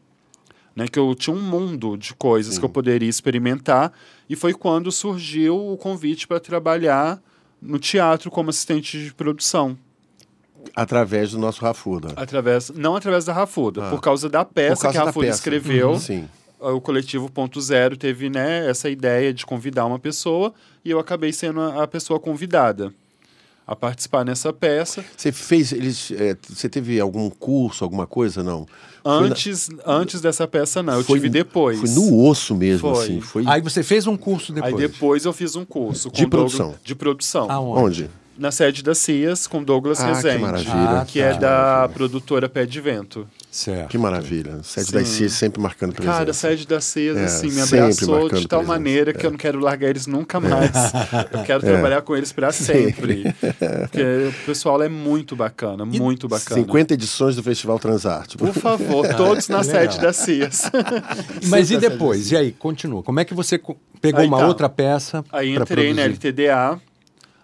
Né, 0.76 0.86
que 0.86 0.96
eu 0.96 1.12
tinha 1.16 1.34
um 1.34 1.42
mundo 1.42 1.96
de 1.96 2.14
coisas 2.14 2.56
que 2.56 2.64
eu 2.64 2.68
poderia 2.68 3.08
experimentar 3.08 3.92
e 4.30 4.36
foi 4.36 4.54
quando 4.54 4.92
surgiu 4.92 5.72
o 5.72 5.76
convite 5.76 6.24
para 6.28 6.38
trabalhar 6.38 7.20
no 7.60 7.80
teatro 7.80 8.30
como 8.30 8.48
assistente 8.50 8.96
de 9.02 9.12
produção 9.12 9.76
Através 10.76 11.32
do 11.32 11.38
nosso 11.38 11.60
Rafuda. 11.62 12.12
através 12.14 12.70
não 12.70 12.94
através 12.94 13.24
da 13.24 13.32
Rafuda 13.32 13.88
Ah. 13.88 13.90
por 13.90 14.00
causa 14.00 14.28
da 14.28 14.44
peça 14.44 14.82
causa 14.82 14.92
que 14.92 14.98
a 14.98 15.00
da 15.00 15.06
Rafuda 15.06 15.26
escreveu 15.26 15.98
Sim. 15.98 16.28
o 16.60 16.80
coletivo 16.80 17.28
Ponto 17.28 17.60
Zero 17.60 17.96
teve 17.96 18.30
né, 18.30 18.70
essa 18.70 18.88
ideia 18.88 19.34
de 19.34 19.44
convidar 19.44 19.84
uma 19.84 19.98
pessoa 19.98 20.54
e 20.84 20.90
eu 20.92 21.00
acabei 21.00 21.32
sendo 21.32 21.60
a 21.60 21.88
pessoa 21.88 22.20
convidada 22.20 22.94
a 23.68 23.76
participar 23.76 24.24
nessa 24.24 24.50
peça 24.52 25.04
Você 25.14 25.30
fez. 25.30 25.72
Eles, 25.72 26.10
é, 26.12 26.34
você 26.48 26.68
teve 26.70 26.98
algum 26.98 27.28
curso, 27.28 27.84
alguma 27.84 28.06
coisa? 28.06 28.42
Não. 28.42 28.66
Foi 29.04 29.12
na- 29.12 29.18
antes 29.26 29.68
antes 29.86 30.20
dessa 30.22 30.48
peça 30.48 30.82
não 30.82 30.94
eu 30.94 31.04
foi- 31.04 31.18
tive 31.18 31.28
depois 31.28 31.78
Foi 31.78 31.90
no 31.90 32.24
osso 32.26 32.54
mesmo, 32.54 32.94
Foi. 32.94 33.04
assim. 33.04 33.20
Foi 33.20 33.44
Aí 33.46 33.60
você 33.60 33.82
fez 33.82 34.06
um 34.06 34.16
curso 34.16 34.52
depois. 34.52 34.74
Aí 34.74 34.80
depois 34.80 35.24
eu 35.26 35.32
fiz 35.34 35.54
um 35.54 35.64
curso 35.64 36.10
De 36.10 36.24
com 36.24 36.28
Douglas- 36.30 36.54
produção. 36.54 36.74
de 36.82 36.94
produção 36.94 37.50
Aonde? 37.50 38.04
onde? 38.04 38.10
na 38.38 38.52
sede 38.52 38.84
da 38.84 38.94
CIAS 38.94 39.46
com 39.48 39.62
Douglas 39.64 39.98
Ah, 40.00 40.06
que 40.06 40.12
Rezende 40.14 40.38
maravilha. 40.42 40.72
Ah, 41.00 41.04
que 41.04 41.18
tá. 41.20 41.24
é 41.26 41.34
da 41.38 41.90
produtora 41.92 42.48
Pé 42.48 42.64
de 42.64 42.80
Vento 42.80 43.26
Certo. 43.58 43.90
Que 43.90 43.98
maravilha. 43.98 44.62
Sede 44.62 44.86
Sim. 44.86 44.92
das 44.92 45.08
Cias 45.08 45.32
sempre 45.32 45.60
marcando 45.60 45.92
presença. 45.92 46.16
Cara, 46.18 46.30
a 46.30 46.34
sede 46.34 46.64
da 46.64 46.80
CIAS, 46.80 47.16
É, 47.16 47.24
assim, 47.24 47.50
me 47.50 47.60
abraçou 47.60 48.28
de 48.28 48.46
tal 48.46 48.60
presença, 48.60 48.62
maneira 48.62 49.12
que 49.12 49.26
eu 49.26 49.32
não 49.32 49.36
quero 49.36 49.58
largar 49.58 49.90
eles 49.90 50.06
nunca 50.06 50.38
mais. 50.38 50.70
Eu 51.32 51.42
quero 51.42 51.60
trabalhar 51.60 52.02
com 52.02 52.16
eles 52.16 52.30
para 52.30 52.52
sempre. 52.52 53.24
Porque 53.82 54.28
o 54.30 54.46
pessoal 54.46 54.80
é 54.80 54.88
muito 54.88 55.34
bacana, 55.34 55.84
muito 55.84 56.28
bacana. 56.28 56.60
50 56.62 56.94
edições 56.94 57.34
do 57.34 57.42
Festival 57.42 57.80
Transarte. 57.80 58.36
Por 58.36 58.52
favor, 58.52 59.08
todos 59.16 59.48
na 59.48 59.60
Legal. 59.60 59.80
sede 59.82 60.00
da 60.00 60.12
CIAS. 60.12 60.70
Mas 61.48 61.72
e 61.72 61.78
depois? 61.78 62.30
E 62.30 62.36
aí, 62.36 62.52
continua. 62.52 63.02
Como 63.02 63.18
é 63.18 63.24
que 63.24 63.34
você 63.34 63.60
pegou 64.00 64.20
Aí 64.20 64.28
uma 64.28 64.38
tá. 64.38 64.46
outra 64.46 64.68
peça 64.68 65.24
Aí 65.32 65.56
entrei 65.56 65.92
na 65.92 66.02
produzir? 66.02 66.28
LTDA, 66.28 66.80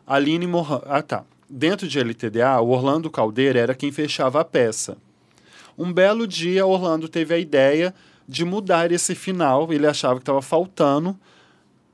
Aline 0.06 0.46
Morran. 0.46 0.80
Ah, 0.86 1.02
tá. 1.02 1.24
Dentro 1.50 1.88
de 1.88 1.98
LTDA, 1.98 2.60
o 2.60 2.68
Orlando 2.70 3.10
Caldeira 3.10 3.58
era 3.58 3.74
quem 3.74 3.90
fechava 3.90 4.40
a 4.40 4.44
peça. 4.44 4.96
Um 5.76 5.92
belo 5.92 6.26
dia, 6.26 6.66
Orlando 6.66 7.08
teve 7.08 7.34
a 7.34 7.38
ideia 7.38 7.94
de 8.28 8.44
mudar 8.44 8.90
esse 8.92 9.14
final, 9.14 9.72
ele 9.72 9.86
achava 9.86 10.14
que 10.16 10.22
estava 10.22 10.40
faltando, 10.40 11.18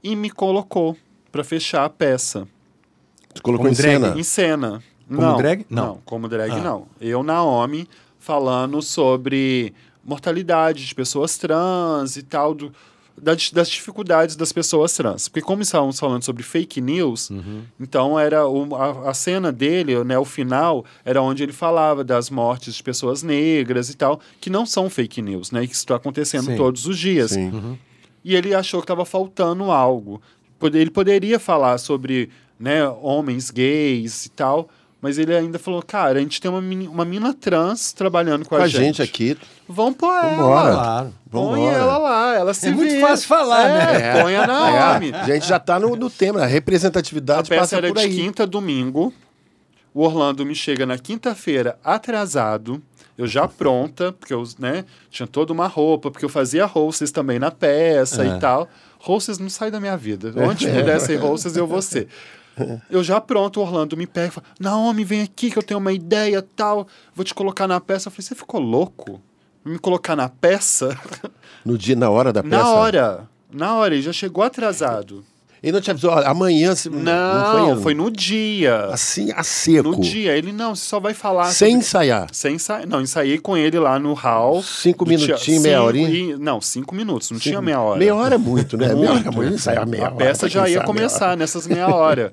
e 0.03 0.15
me 0.15 0.31
colocou 0.31 0.97
para 1.33 1.43
fechar 1.45 1.85
a 1.85 1.91
peça. 1.91 2.47
Você 3.35 3.43
colocou 3.43 3.67
Como 3.67 3.75
em 3.75 3.77
drag, 3.77 3.93
cena? 3.93 4.19
Em 4.19 4.23
cena. 4.23 4.83
Como 5.09 5.21
não, 5.21 5.37
drag? 5.37 5.67
Não. 5.69 6.01
como 6.05 6.29
drag 6.29 6.53
Ah. 6.53 6.59
não. 6.59 6.87
Eu, 7.01 7.23
Naomi, 7.23 7.89
falando 8.19 8.81
sobre 8.81 9.75
mortalidade 10.05 10.87
de 10.87 10.95
pessoas 10.95 11.37
trans 11.37 12.17
e 12.17 12.23
tal, 12.23 12.55
do, 12.55 12.73
das, 13.17 13.51
das 13.51 13.69
dificuldades 13.71 14.37
das 14.37 14.53
pessoas 14.53 14.93
trans. 14.95 15.29
Porque 15.29 15.41
como 15.45 15.63
estávamos 15.63 15.99
falando 15.99 16.23
sobre 16.23 16.43
fake 16.43 16.81
news, 16.81 17.31
Uhum. 17.31 17.63
então 17.79 18.19
era 18.19 18.47
o- 18.47 18.75
a, 18.75 19.11
a 19.11 19.15
cena 19.15 19.51
dele, 19.53 20.03
né, 20.05 20.19
o 20.19 20.25
final, 20.25 20.85
era 21.05 21.21
onde 21.23 21.43
ele 21.43 21.53
falava 21.53 22.03
das 22.03 22.31
mortes 22.31 22.75
de 22.75 22.83
pessoas 22.83 23.23
negras 23.23 23.91
e 23.91 23.97
tal, 23.97 24.21
que 24.41 24.51
não 24.51 24.65
são 24.67 24.89
fake 24.91 25.21
news, 25.23 25.51
né? 25.51 25.67
Que 25.67 25.75
está 25.75 25.97
acontecendo 25.97 26.47
Sim. 26.47 26.57
todos 26.57 26.87
os 26.87 26.99
dias. 26.99 27.31
Sim. 27.33 27.79
E 28.25 28.35
ele 28.35 28.55
achou 28.55 28.81
que 28.81 28.85
estava 28.85 29.05
faltando 29.05 29.71
algo. 29.71 30.21
Ele 30.63 30.91
poderia 30.91 31.39
falar 31.39 31.79
sobre 31.79 32.29
né, 32.59 32.87
homens 33.01 33.51
gays 33.51 34.27
e 34.27 34.31
tal, 34.31 34.69
mas 35.01 35.19
ele 35.19 35.35
ainda 35.35 35.59
falou, 35.59 35.83
cara, 35.83 36.19
a 36.19 36.23
gente 36.23 36.41
tem 36.41 36.51
uma, 36.51 36.61
meni- 36.61 36.89
uma 36.89 37.05
mina 37.05 37.33
trans 37.35 37.93
trabalhando 37.93 38.45
com, 38.47 38.57
Com 38.57 38.63
a 38.63 38.69
gente 38.69 39.01
aqui. 39.01 39.37
Vamos 39.69 39.97
pôr 39.97 40.13
ela. 40.13 40.31
Vambora. 40.37 40.73
Claro. 40.73 41.15
Põe 41.31 41.65
ela 41.67 41.97
lá, 41.99 42.35
ela 42.35 42.53
se 42.55 42.69
É 42.69 42.71
muito 42.73 42.93
vira. 42.93 43.07
fácil 43.07 43.27
falar, 43.29 43.69
É, 43.69 43.99
né? 44.17 44.21
Põe 44.23 44.37
a 44.37 44.47
Naomi. 44.47 45.11
É, 45.13 45.21
a 45.21 45.25
gente 45.35 45.47
já 45.47 45.59
tá 45.59 45.79
no, 45.79 45.95
no 45.97 46.11
tema, 46.11 46.41
a 46.41 46.45
A 46.45 46.47
representatividade 46.47 47.49
peça 47.49 47.61
passa 47.63 47.77
era 47.77 47.89
por 47.89 47.97
de 47.99 48.03
aí. 48.05 48.15
quinta 48.15 48.43
a 48.43 48.47
domingo. 48.47 49.13
O 49.95 50.03
Orlando 50.05 50.45
me 50.47 50.55
chega 50.55 50.85
na 50.87 50.99
quinta-feira 50.99 51.79
atrasado. 51.85 52.83
Eu 53.19 53.27
já 53.27 53.47
pronta, 53.47 54.13
porque 54.13 54.33
eu 54.33 54.43
né, 54.59 54.85
tinha 55.11 55.27
toda 55.27 55.53
uma 55.53 55.67
roupa, 55.67 56.11
porque 56.11 56.25
eu 56.25 56.29
fazia 56.29 56.65
hostess 56.65 57.11
também 57.13 57.39
na 57.39 57.51
peça 57.51 58.25
É. 58.25 58.29
e 58.29 58.39
tal. 58.41 58.69
Hostess 58.99 59.39
não 59.39 59.51
sai 59.51 59.71
da 59.71 59.79
minha 59.81 59.97
vida. 59.97 60.33
Onde 60.43 60.67
puder 60.67 61.01
ser 61.01 61.17
hostess, 61.23 61.57
eu 61.57 61.67
vou 61.67 61.83
ser. 61.83 62.09
Eu 62.91 63.03
já 63.03 63.21
pronto, 63.21 63.61
o 63.61 63.63
Orlando 63.63 63.97
me 63.97 64.07
pega 64.07 64.29
e 64.29 64.31
fala: 64.31 64.47
Naomi, 64.59 65.05
vem 65.05 65.23
aqui 65.23 65.51
que 65.51 65.59
eu 65.59 65.63
tenho 65.63 65.79
uma 65.79 65.93
ideia 65.93 66.43
tal. 66.43 66.87
Vou 67.15 67.25
te 67.25 67.35
colocar 67.35 67.67
na 67.67 67.81
peça. 67.81 68.09
Eu 68.09 68.13
falei: 68.13 68.27
Você 68.27 68.35
ficou 68.35 68.61
louco? 68.61 69.21
Me 69.65 69.79
colocar 69.79 70.17
na 70.17 70.29
peça? 70.29 70.99
No 71.65 71.77
dia, 71.77 71.95
na 71.95 72.09
hora 72.09 72.33
da 72.33 72.43
peça. 72.43 72.57
na 72.57 72.71
hora. 72.71 73.29
Na 73.53 73.75
hora, 73.75 73.95
ele 73.95 74.03
já 74.03 74.13
chegou 74.13 74.43
atrasado. 74.43 75.25
Ele 75.63 75.73
não 75.73 75.81
te 75.83 75.91
avisou, 75.91 76.11
olha, 76.13 76.27
amanhã... 76.27 76.75
Se... 76.75 76.89
Não, 76.89 77.75
foi, 77.75 77.83
foi 77.83 77.95
no 77.95 78.11
dia. 78.11 78.87
Assim, 78.87 79.31
a 79.37 79.43
seco. 79.43 79.91
No 79.91 80.01
dia. 80.01 80.35
Ele, 80.37 80.53
não, 80.53 80.75
você 80.75 80.85
só 80.87 80.99
vai 80.99 81.13
falar. 81.13 81.45
Sem 81.47 81.69
sobre- 81.73 81.79
ensaiar. 81.81 82.29
Sem 82.33 82.55
ensaiar. 82.55 82.87
Não, 82.89 83.03
ensaiei 83.03 83.39
com 83.39 83.57
ele 83.57 83.79
lá 83.79 83.99
no 83.99 84.15
hall. 84.15 84.63
Cinco 84.63 85.05
minutinhos, 85.07 85.63
meia 85.63 85.77
cinco 85.77 85.87
horinha? 85.87 86.09
e- 86.09 86.37
Não, 86.39 86.61
cinco 86.63 86.95
minutos. 86.95 87.31
Não 87.31 87.39
tinha 87.39 87.61
Meia 87.61 87.77
meia 87.77 87.81
hora. 87.81 87.99
Meia 87.99 88.15
hora 88.15 88.35
é 88.37 88.39
muito, 88.39 88.77
né? 88.79 88.89
Meia 88.95 89.11
hora 89.11 89.21
é 89.21 89.23
Muito. 89.25 89.33
muito. 89.37 89.55
Ensaiar 89.55 89.87
meia 89.87 90.05
A 90.05 90.07
hora. 90.07 90.17
peça 90.17 90.41
pra 90.41 90.49
já 90.49 90.69
ia 90.69 90.81
começar 90.83 91.37
nessas 91.37 91.67
meia 91.67 91.89
hora. 91.89 92.33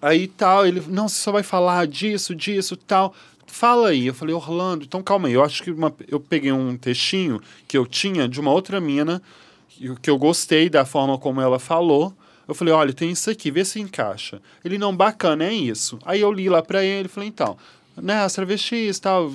Aí 0.00 0.26
tal, 0.28 0.66
ele, 0.66 0.82
não, 0.88 1.08
você 1.08 1.16
só 1.16 1.32
vai 1.32 1.42
falar 1.42 1.86
disso, 1.86 2.34
disso, 2.34 2.76
tal. 2.76 3.14
Fala 3.46 3.88
aí. 3.88 4.06
Eu 4.08 4.14
falei, 4.14 4.34
Orlando, 4.34 4.84
então 4.84 5.02
calma 5.02 5.28
aí. 5.28 5.34
Eu 5.34 5.42
acho 5.42 5.62
que 5.62 5.70
uma, 5.70 5.92
eu 6.08 6.20
peguei 6.20 6.52
um 6.52 6.76
textinho 6.76 7.40
que 7.66 7.76
eu 7.78 7.86
tinha 7.86 8.28
de 8.28 8.38
uma 8.38 8.50
outra 8.50 8.80
mina, 8.80 9.22
que 9.68 9.94
que 9.96 10.10
eu 10.10 10.18
gostei 10.18 10.68
da 10.68 10.84
forma 10.84 11.18
como 11.18 11.40
ela 11.40 11.58
falou. 11.58 12.14
Eu 12.48 12.54
falei, 12.54 12.72
olha, 12.72 12.92
tem 12.92 13.10
isso 13.10 13.28
aqui, 13.28 13.50
vê 13.50 13.64
se 13.64 13.80
encaixa. 13.80 14.40
Ele, 14.64 14.78
não, 14.78 14.96
bacana, 14.96 15.44
é 15.44 15.52
isso. 15.52 15.98
Aí 16.04 16.20
eu 16.20 16.32
li 16.32 16.48
lá 16.48 16.62
pra 16.62 16.84
ele, 16.84 17.08
falei, 17.08 17.28
então, 17.28 17.56
né, 17.96 18.22
as 18.22 18.34
travestis, 18.34 19.00
tal, 19.00 19.32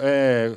é, 0.00 0.56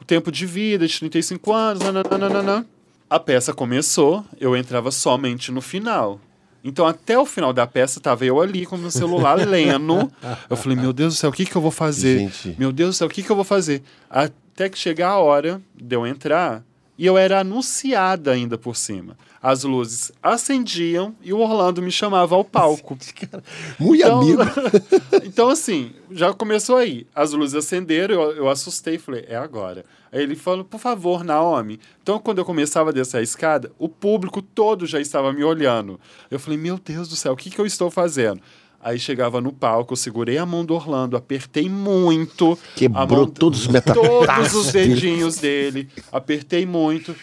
o 0.00 0.04
tempo 0.04 0.30
de 0.30 0.44
vida 0.44 0.86
de 0.86 0.98
35 0.98 1.52
anos, 1.52 1.82
nananana. 1.82 2.66
A 3.08 3.18
peça 3.18 3.52
começou, 3.52 4.24
eu 4.38 4.56
entrava 4.56 4.90
somente 4.90 5.50
no 5.50 5.60
final. 5.60 6.20
Então, 6.64 6.86
até 6.86 7.18
o 7.18 7.26
final 7.26 7.52
da 7.52 7.66
peça, 7.66 8.00
tava 8.00 8.24
eu 8.24 8.40
ali 8.40 8.64
com 8.64 8.76
o 8.76 8.78
meu 8.78 8.90
celular 8.90 9.34
lendo. 9.46 10.10
Eu 10.48 10.56
falei, 10.56 10.76
meu 10.76 10.92
Deus 10.92 11.14
do 11.14 11.16
céu, 11.18 11.30
o 11.30 11.32
que, 11.32 11.44
que 11.44 11.56
eu 11.56 11.62
vou 11.62 11.70
fazer? 11.70 12.18
Gente. 12.18 12.56
Meu 12.58 12.72
Deus 12.72 12.90
do 12.90 12.98
céu, 12.98 13.06
o 13.06 13.10
que, 13.10 13.22
que 13.22 13.30
eu 13.30 13.36
vou 13.36 13.44
fazer? 13.44 13.82
Até 14.08 14.68
que 14.68 14.78
chegar 14.78 15.10
a 15.10 15.18
hora 15.18 15.60
de 15.74 15.96
eu 15.96 16.06
entrar, 16.06 16.62
e 17.02 17.06
eu 17.06 17.18
era 17.18 17.40
anunciada 17.40 18.30
ainda 18.30 18.56
por 18.56 18.76
cima. 18.76 19.18
As 19.42 19.64
luzes 19.64 20.12
acendiam 20.22 21.12
e 21.20 21.32
o 21.32 21.40
Orlando 21.40 21.82
me 21.82 21.90
chamava 21.90 22.36
ao 22.36 22.44
palco. 22.44 22.96
Muito 23.76 24.04
Então, 24.04 24.20
amigo. 24.20 24.42
então, 25.26 25.48
assim, 25.48 25.90
já 26.12 26.32
começou 26.32 26.76
aí. 26.76 27.04
As 27.12 27.32
luzes 27.32 27.56
acenderam, 27.56 28.14
eu, 28.14 28.36
eu 28.36 28.48
assustei, 28.48 28.98
falei, 28.98 29.24
é 29.26 29.34
agora. 29.34 29.84
Aí 30.12 30.22
ele 30.22 30.36
falou, 30.36 30.64
por 30.64 30.78
favor, 30.78 31.24
Naomi. 31.24 31.80
Então, 32.00 32.20
quando 32.20 32.38
eu 32.38 32.44
começava 32.44 32.90
a 32.90 32.92
descer 32.92 33.16
a 33.16 33.22
escada, 33.22 33.72
o 33.80 33.88
público 33.88 34.40
todo 34.40 34.86
já 34.86 35.00
estava 35.00 35.32
me 35.32 35.42
olhando. 35.42 35.98
Eu 36.30 36.38
falei, 36.38 36.56
meu 36.56 36.78
Deus 36.78 37.08
do 37.08 37.16
céu, 37.16 37.32
o 37.32 37.36
que, 37.36 37.50
que 37.50 37.58
eu 37.58 37.66
estou 37.66 37.90
fazendo? 37.90 38.40
Aí 38.82 38.98
chegava 38.98 39.40
no 39.40 39.52
palco, 39.52 39.92
eu 39.92 39.96
segurei 39.96 40.38
a 40.38 40.44
mão 40.44 40.64
do 40.64 40.74
Orlando, 40.74 41.16
apertei 41.16 41.68
muito. 41.68 42.58
Quebrou 42.74 43.06
mão- 43.06 43.26
todos 43.26 43.60
os 43.60 43.66
Todos 43.66 43.72
metatarsos 43.72 44.66
os 44.66 44.72
dele. 44.72 44.94
dedinhos 44.94 45.36
dele. 45.36 45.88
Apertei 46.10 46.66
muito, 46.66 47.14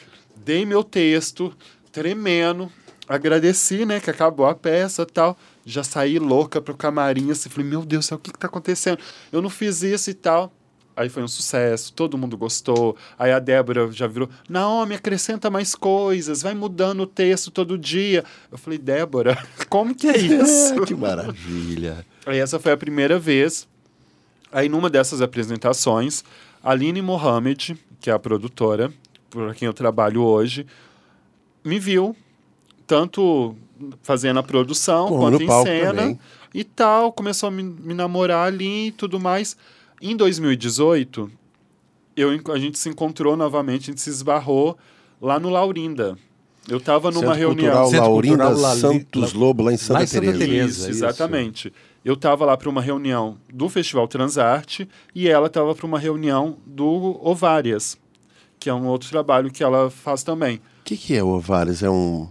dei 0.46 0.66
meu 0.66 0.84
texto, 0.84 1.54
tremendo. 1.92 2.72
Agradeci, 3.08 3.86
né, 3.86 4.00
que 4.00 4.10
acabou 4.10 4.46
a 4.46 4.54
peça 4.56 5.02
e 5.02 5.06
tal. 5.06 5.38
Já 5.66 5.84
saí 5.84 6.18
louca 6.20 6.62
pro 6.62 6.78
camarim, 6.78 7.30
assim, 7.32 7.50
falei, 7.50 7.68
meu 7.70 7.84
Deus 7.84 8.06
do 8.06 8.08
céu, 8.10 8.18
o 8.18 8.22
que 8.22 8.32
que 8.32 8.40
tá 8.40 8.48
acontecendo? 8.48 9.00
Eu 9.32 9.42
não 9.42 9.50
fiz 9.50 9.82
isso 9.84 10.10
e 10.10 10.14
tal. 10.14 10.54
Aí 11.00 11.08
foi 11.08 11.24
um 11.24 11.30
sucesso, 11.30 11.94
todo 11.94 12.18
mundo 12.18 12.38
gostou. 12.38 12.98
Aí 13.18 13.32
a 13.32 13.40
Débora 13.40 13.90
já 13.90 14.06
virou, 14.06 14.30
Naomi, 14.50 14.96
acrescenta 14.96 15.50
mais 15.50 15.74
coisas, 15.74 16.42
vai 16.42 16.54
mudando 16.54 17.00
o 17.04 17.08
texto 17.08 17.50
todo 17.50 17.78
dia. 17.78 18.26
Eu 18.52 18.58
falei, 18.58 18.78
Débora, 18.78 19.42
como 19.70 19.96
que 19.96 20.10
é 20.10 20.18
isso? 20.20 20.82
que 20.82 20.94
maravilha. 20.94 22.06
Aí 22.26 22.38
essa 22.38 22.60
foi 22.60 22.74
a 22.74 22.78
primeira 22.78 23.18
vez. 23.18 23.66
Aí 24.52 24.68
numa 24.68 24.90
dessas 24.90 25.22
apresentações, 25.22 26.22
a 26.62 26.72
Aline 26.72 27.02
Mohamed, 27.02 27.78
que 28.02 28.10
é 28.10 28.14
a 28.14 28.20
produtora 28.20 28.92
por 29.30 29.56
quem 29.56 29.68
eu 29.68 29.74
trabalho 29.74 30.22
hoje, 30.22 30.68
me 31.64 31.80
viu 31.80 32.14
tanto 32.86 33.56
fazendo 34.04 34.40
a 34.40 34.44
produção 34.44 35.08
Como 35.08 35.20
quanto 35.22 35.44
em 35.44 35.64
cena 35.64 35.94
também. 35.94 36.20
e 36.54 36.64
tal, 36.66 37.14
começou 37.14 37.48
a 37.48 37.52
me, 37.52 37.64
me 37.64 37.94
namorar 37.94 38.48
ali 38.48 38.88
e 38.88 38.92
tudo 38.92 39.18
mais. 39.18 39.56
Em 40.02 40.16
2018, 40.16 41.30
eu, 42.16 42.30
a 42.54 42.60
gente 42.60 42.78
se 42.80 42.90
encontrou 42.90 43.36
novamente, 43.36 43.84
a 43.84 43.86
gente 43.92 44.02
se 44.02 44.10
esbarrou 44.10 44.78
lá 45.22 45.40
no 45.40 45.50
Laurinda. 45.50 46.18
Eu 46.68 46.80
tava 46.80 47.10
numa 47.10 47.34
Centro 47.34 47.40
reunião. 47.40 47.72
Cultural 47.72 47.90
Centro 47.90 48.12
Laurinda 48.12 48.46
Cultural 48.46 48.76
Santos 48.76 49.34
Lobo, 49.34 49.64
lá 49.64 49.74
em 49.74 49.78
Santa 49.78 49.94
Lá 49.94 50.04
em 50.04 50.08
Santa 50.08 50.22
Teresa. 50.22 50.40
Teresa. 50.40 50.70
Isso, 50.70 50.82
isso. 50.82 50.90
exatamente. 50.90 51.74
Eu 52.04 52.14
estava 52.14 52.46
lá 52.46 52.56
para 52.56 52.70
uma 52.70 52.82
reunião 52.82 53.38
do 53.52 53.68
Festival 53.68 54.08
Transarte 54.08 54.88
e 55.14 55.28
ela 55.28 55.48
estava 55.48 55.74
para 55.76 55.86
uma 55.86 56.00
reunião 56.00 56.58
do 56.66 57.20
Ovárias, 57.22 57.98
que 58.60 58.70
é 58.70 58.74
um 58.74 58.88
outro 58.88 59.10
trabalho 59.10 59.52
que 59.52 59.64
ela 59.64 59.90
faz 59.90 60.24
também. 60.24 60.58
O 60.58 60.84
que, 60.86 60.96
que 60.96 61.16
é 61.16 61.24
o 61.24 61.28
Ovares? 61.28 61.84
É 61.84 61.90
um. 61.90 62.28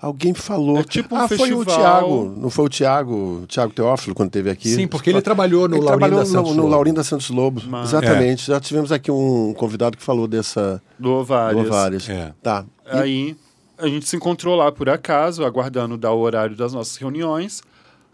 Alguém 0.00 0.32
falou. 0.32 0.78
É 0.78 0.84
tipo 0.84 1.14
um 1.16 1.18
ah, 1.18 1.26
foi 1.26 1.52
o 1.52 1.64
festival. 1.64 1.64
Tiago. 1.64 2.34
Não 2.36 2.50
foi 2.50 2.64
o 2.66 2.68
Tiago, 2.68 3.40
o 3.42 3.46
Tiago 3.46 3.72
Teófilo, 3.72 4.14
quando 4.14 4.28
esteve 4.28 4.48
aqui? 4.48 4.68
Sim, 4.68 4.86
porque 4.86 5.10
ele 5.10 5.20
trabalhou 5.20 5.68
no 5.68 5.74
Ele 5.76 5.84
Laurinda 5.84 6.06
trabalhou 6.06 6.26
Santos 6.26 6.56
no, 6.56 6.62
no. 6.62 6.68
Laurinda 6.68 7.02
Santos 7.02 7.30
Lobo. 7.30 7.60
Mas- 7.66 7.88
Exatamente. 7.88 8.46
Já 8.46 8.60
tivemos 8.60 8.92
aqui 8.92 9.10
um 9.10 9.52
convidado 9.54 9.96
que 9.96 10.02
falou 10.02 10.28
dessa 10.28 10.80
Do 10.98 11.08
do 11.08 11.14
Ovárias. 11.14 11.66
Ovares. 11.66 12.08
É. 12.08 12.32
Tá. 12.40 12.64
E- 12.86 12.96
Aí 12.96 13.36
a 13.76 13.88
gente 13.88 14.08
se 14.08 14.16
encontrou 14.16 14.54
lá 14.54 14.70
por 14.70 14.88
acaso, 14.88 15.44
aguardando 15.44 15.96
dar 15.96 16.12
o 16.12 16.20
horário 16.20 16.54
das 16.54 16.72
nossas 16.72 16.96
reuniões. 16.96 17.60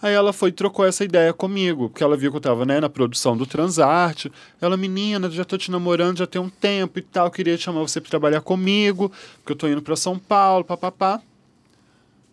Aí 0.00 0.12
ela 0.12 0.32
foi 0.32 0.50
e 0.50 0.52
trocou 0.52 0.84
essa 0.86 1.04
ideia 1.04 1.32
comigo, 1.32 1.88
porque 1.88 2.04
ela 2.04 2.16
viu 2.16 2.30
que 2.30 2.36
eu 2.36 2.40
tava 2.40 2.66
né, 2.66 2.80
na 2.80 2.88
produção 2.90 3.36
do 3.36 3.46
Transarte. 3.46 4.30
Ela, 4.60 4.76
menina, 4.76 5.30
já 5.30 5.44
tô 5.44 5.56
te 5.56 5.70
namorando 5.70 6.18
já 6.18 6.26
tem 6.26 6.40
um 6.40 6.50
tempo 6.50 6.98
e 6.98 7.02
tal, 7.02 7.30
queria 7.30 7.56
chamar 7.56 7.80
você 7.80 8.00
para 8.00 8.10
trabalhar 8.10 8.40
comigo, 8.42 9.10
porque 9.38 9.52
eu 9.52 9.56
tô 9.56 9.66
indo 9.68 9.80
para 9.80 9.96
São 9.96 10.18
Paulo, 10.18 10.64
papapá. 10.64 11.20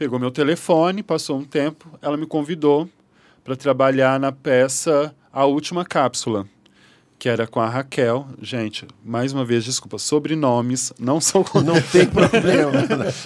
Pegou 0.02 0.18
meu 0.18 0.32
telefone, 0.32 1.04
passou 1.04 1.38
um 1.38 1.44
tempo, 1.44 1.88
ela 2.02 2.18
me 2.18 2.26
convidou 2.26 2.90
para 3.44 3.56
trabalhar 3.56 4.20
na 4.20 4.32
peça 4.32 5.14
A 5.32 5.46
Última 5.46 5.86
Cápsula, 5.86 6.48
que 7.20 7.30
era 7.30 7.46
com 7.46 7.60
a 7.60 7.70
Raquel. 7.70 8.28
Gente, 8.42 8.88
mais 9.06 9.32
uma 9.32 9.46
vez, 9.46 9.64
desculpa, 9.64 10.00
sobrenomes 10.00 10.92
não 10.98 11.22
são 11.22 11.46
Não 11.64 11.80
tem 11.80 12.08
problema. 12.10 12.72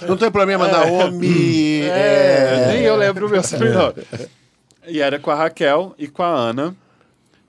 Não 0.06 0.18
tem 0.18 0.30
problema, 0.30 0.68
Naomi. 0.68 1.80
É, 1.80 1.86
é. 1.88 2.72
nem 2.74 2.82
eu 2.82 2.94
lembro 2.94 3.26
o 3.26 3.30
meu 3.30 3.42
sobrenome. 3.42 3.94
E 4.86 5.00
era 5.00 5.18
com 5.18 5.30
a 5.30 5.34
Raquel 5.34 5.94
e 5.96 6.06
com 6.06 6.22
a 6.22 6.28
Ana. 6.28 6.76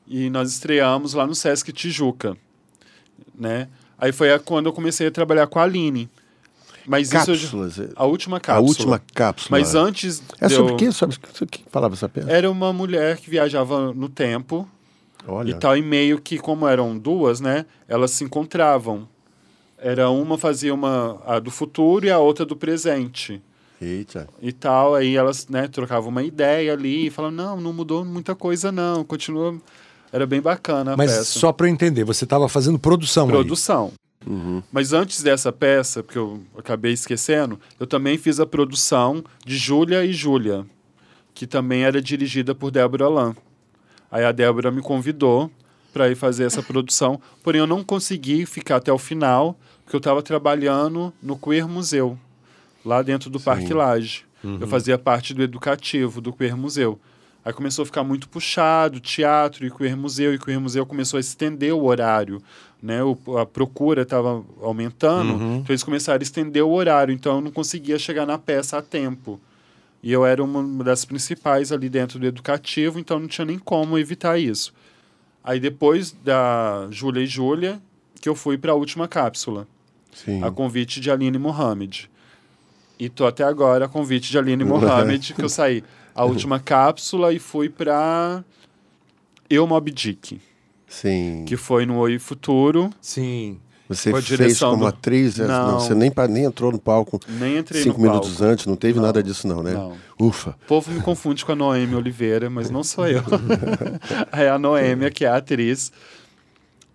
E 0.07 0.29
nós 0.29 0.49
estreamos 0.53 1.13
lá 1.13 1.27
no 1.27 1.35
Sesc 1.35 1.73
Tijuca. 1.73 2.37
Né? 3.37 3.67
Aí 3.97 4.13
foi 4.13 4.39
quando 4.39 4.67
eu 4.67 4.73
comecei 4.73 5.05
a 5.07 5.11
trabalhar 5.11 5.47
com 5.47 5.59
a 5.59 5.63
Aline. 5.63 6.09
Mas 6.88 7.12
isso 7.12 7.32
eu 7.32 7.36
já- 7.36 7.41
Cápsulas. 7.41 7.80
a 7.95 8.06
última 8.06 8.38
A 8.38 8.39
cápsula. 8.39 8.67
última 8.69 9.02
cápsula. 9.13 9.60
Mas 9.60 9.76
antes. 9.76 10.23
É 10.39 10.47
sobre 10.50 10.71
eu- 10.71 10.76
o 10.76 10.78
quê? 10.78 10.91
Sobre 10.91 11.17
que 11.52 11.63
falava 11.69 11.93
essa 11.95 12.08
peça? 12.08 12.32
Era 12.32 12.50
uma 12.50 12.71
mulher 12.71 13.17
que 13.17 13.30
viajava 13.30 13.93
no 13.93 14.08
tempo 14.08 14.67
Olha. 15.28 15.52
e 15.52 15.54
tal, 15.56 15.76
e 15.78 15.82
meio 15.82 16.19
que, 16.21 16.38
como 16.38 16.67
eram 16.67 16.97
duas, 16.97 17.39
né? 17.41 17.65
Elas 17.88 18.12
se 18.12 18.23
encontravam. 18.23 19.08
Era 19.78 20.10
uma 20.10 20.38
fazia 20.38 20.73
uma 20.73 21.21
a 21.26 21.38
do 21.39 21.52
futuro 21.52 22.06
e 22.06 22.10
a 22.10 22.17
outra 22.17 22.45
do 22.45 22.56
presente. 22.56 23.41
Eita. 23.80 24.28
e 24.41 24.52
tal, 24.52 24.95
aí 24.95 25.15
elas, 25.15 25.47
né, 25.47 25.67
trocavam 25.67 26.10
uma 26.10 26.23
ideia 26.23 26.73
ali 26.73 27.06
e 27.06 27.10
falavam, 27.12 27.36
não, 27.38 27.62
não 27.62 27.71
mudou 27.71 28.04
muita 28.04 28.34
coisa 28.34 28.71
não, 28.71 29.04
continua, 29.04 29.56
era 30.12 30.26
bem 30.26 30.41
bacana 30.41 30.93
a 30.93 30.97
Mas 30.97 31.12
peça. 31.12 31.26
só 31.39 31.52
para 31.54 31.67
eu 31.67 31.71
entender, 31.71 32.04
você 32.04 32.23
estava 32.23 32.50
fazendo 32.50 32.80
produção 32.80 33.28
aí. 33.28 33.32
Uhum. 34.27 34.61
Mas 34.71 34.91
antes 34.91 35.23
dessa 35.23 35.53
peça, 35.53 36.03
porque 36.03 36.17
eu 36.17 36.43
acabei 36.57 36.91
esquecendo, 36.91 37.57
eu 37.79 37.87
também 37.87 38.17
fiz 38.17 38.39
a 38.39 38.45
produção 38.45 39.23
de 39.45 39.55
Júlia 39.57 40.03
e 40.03 40.11
Júlia, 40.11 40.65
que 41.33 41.47
também 41.47 41.83
era 41.83 42.01
dirigida 42.01 42.53
por 42.53 42.69
Débora 42.69 43.07
Lan. 43.07 43.35
Aí 44.11 44.25
a 44.25 44.33
Débora 44.33 44.69
me 44.69 44.81
convidou 44.81 45.49
para 45.93 46.09
ir 46.09 46.15
fazer 46.15 46.43
essa 46.43 46.61
produção, 46.63 47.21
porém 47.41 47.59
eu 47.59 47.67
não 47.67 47.83
consegui 47.83 48.45
ficar 48.45 48.77
até 48.77 48.91
o 48.91 48.97
final, 48.97 49.57
porque 49.83 49.95
eu 49.95 49.99
estava 49.99 50.21
trabalhando 50.21 51.13
no 51.23 51.37
Queer 51.37 51.67
Museu, 51.67 52.19
lá 52.83 53.01
dentro 53.01 53.29
do 53.29 53.39
Parque 53.39 53.73
Lage. 53.73 54.25
Eu 54.61 54.67
fazia 54.67 54.97
parte 54.97 55.33
do 55.33 55.41
educativo 55.41 56.21
do 56.21 56.31
Queer 56.31 56.55
Museu. 56.55 56.99
Aí 57.47 57.53
começou 57.53 57.83
a 57.83 57.86
ficar 57.86 58.03
muito 58.03 58.27
puxado, 58.27 58.99
teatro 58.99 59.65
e 59.65 59.71
Queer 59.71 59.95
Museu, 59.95 60.33
e 60.33 60.38
Queer 60.38 60.60
Museu 60.60 60.86
começou 60.86 61.15
a 61.15 61.21
estender 61.21 61.73
o 61.73 61.86
horário. 61.86 62.43
Né? 62.83 63.01
O, 63.01 63.17
a 63.38 63.45
procura 63.45 64.01
estava 64.01 64.43
aumentando, 64.62 65.31
então 65.36 65.67
eles 65.69 65.81
começaram 65.81 66.19
a 66.19 66.23
estender 66.23 66.62
o 66.62 66.69
horário, 66.69 67.13
então 67.13 67.36
eu 67.36 67.41
não 67.41 67.49
conseguia 67.49 67.97
chegar 67.97 68.25
na 68.25 68.38
peça 68.38 68.77
a 68.77 68.81
tempo. 68.81 69.39
E 70.03 70.12
eu 70.12 70.25
era 70.25 70.43
uma 70.43 70.83
das 70.83 71.05
principais 71.05 71.71
ali 71.71 71.88
dentro 71.88 72.19
do 72.19 72.25
educativo, 72.27 72.99
então 72.99 73.17
não 73.17 73.29
tinha 73.29 73.45
nem 73.45 73.57
como 73.57 73.97
evitar 73.97 74.38
isso. 74.38 74.73
Aí 75.41 75.57
depois 75.57 76.12
da 76.12 76.89
Júlia 76.91 77.21
e 77.21 77.27
Júlia, 77.27 77.81
que 78.19 78.27
eu 78.27 78.36
fui 78.36 78.57
para 78.57 78.73
a 78.73 78.75
última 78.75 79.07
cápsula, 79.07 79.65
Sim. 80.13 80.43
a 80.43 80.51
convite 80.51 80.99
de 80.99 81.10
Aline 81.10 81.38
Mohamed. 81.38 82.10
E 83.00 83.08
tô 83.08 83.25
até 83.25 83.45
agora 83.45 83.85
a 83.85 83.87
convite 83.87 84.29
de 84.29 84.37
Aline 84.37 84.65
Mohamed, 84.67 85.33
que 85.33 85.41
eu 85.41 85.48
saí 85.48 85.81
a 86.17 86.25
última 86.25 86.59
cápsula 86.61 87.31
e 87.33 87.39
fui 87.39 87.69
para 87.69 88.43
Eu 89.49 89.65
Mob 89.67 89.89
Dick, 89.91 90.41
Sim. 90.87 91.45
que 91.47 91.55
foi 91.55 91.85
no 91.85 91.97
Oi 91.99 92.19
Futuro. 92.19 92.89
Sim. 93.01 93.59
Você 93.89 94.11
fez 94.11 94.25
direção 94.25 94.71
como 94.71 94.83
do- 94.83 94.87
atriz, 94.87 95.39
é, 95.39 95.47
Não. 95.47 95.71
não, 95.71 95.79
você 95.79 95.95
nem, 95.95 96.11
nem 96.29 96.43
entrou 96.43 96.73
no 96.73 96.77
palco 96.79 97.21
Nem 97.39 97.57
entrei 97.59 97.83
cinco 97.83 98.01
no 98.01 98.07
minutos 98.09 98.31
palco. 98.31 98.43
antes, 98.43 98.65
não 98.65 98.75
teve 98.75 98.97
Não. 98.99 99.05
nada 99.05 99.23
disso 99.23 99.47
não, 99.47 99.63
né? 99.63 99.71
Não. 99.71 99.95
Ufa. 100.19 100.49
O 100.63 100.67
povo 100.67 100.91
me 100.91 100.99
confunde 100.99 101.45
com 101.45 101.53
a 101.53 101.55
Noemi 101.55 101.95
Oliveira, 101.95 102.49
mas 102.49 102.69
não 102.69 102.83
sou 102.83 103.07
eu. 103.07 103.23
é 104.33 104.49
a 104.49 104.59
Noêmia, 104.59 105.09
que 105.09 105.23
é 105.23 105.29
a 105.29 105.37
atriz. 105.37 105.93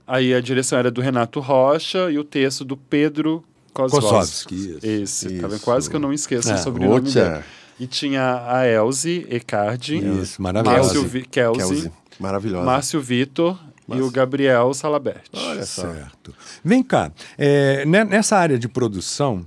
Aí 0.07 0.35
a 0.35 0.41
direção 0.43 0.79
era 0.79 0.91
do 0.91 1.01
Renato 1.01 1.41
Rocha 1.41 2.11
e 2.11 2.19
o 2.19 2.25
texto 2.25 2.63
do 2.63 2.77
Pedro 2.77 3.43
Kozlowski. 3.73 4.07
Kozlowski, 4.55 4.55
isso. 4.55 4.87
Esse, 4.87 5.27
tá 5.41 5.47
vendo? 5.47 5.55
Isso. 5.57 5.65
Quase 5.65 5.89
que 5.89 5.97
eu 5.97 6.01
não 6.01 6.13
esqueço 6.13 6.51
É, 6.51 6.55
o 6.57 6.59
sobrenome 6.59 7.11
dele. 7.11 7.43
E 7.81 7.87
tinha 7.87 8.45
a 8.47 8.67
Elze 8.67 9.27
Ecardi, 9.31 9.97
Isso, 10.23 10.41
maravilhosa. 10.41 10.95
Márcio 10.95 11.27
Kelsey. 11.29 11.91
Maravilhosa. 12.21 12.65
Márcio 12.65 13.01
Vitor 13.01 13.59
e 13.89 14.01
o 14.01 14.11
Gabriel 14.11 14.73
Salaberti. 14.73 15.31
Olha 15.35 15.67
só. 15.67 15.83
Certo. 15.83 16.35
Vem 16.65 16.83
cá, 16.83 17.11
é, 17.37 17.85
ne- 17.85 18.05
nessa 18.05 18.37
área 18.37 18.59
de 18.59 18.69
produção, 18.69 19.45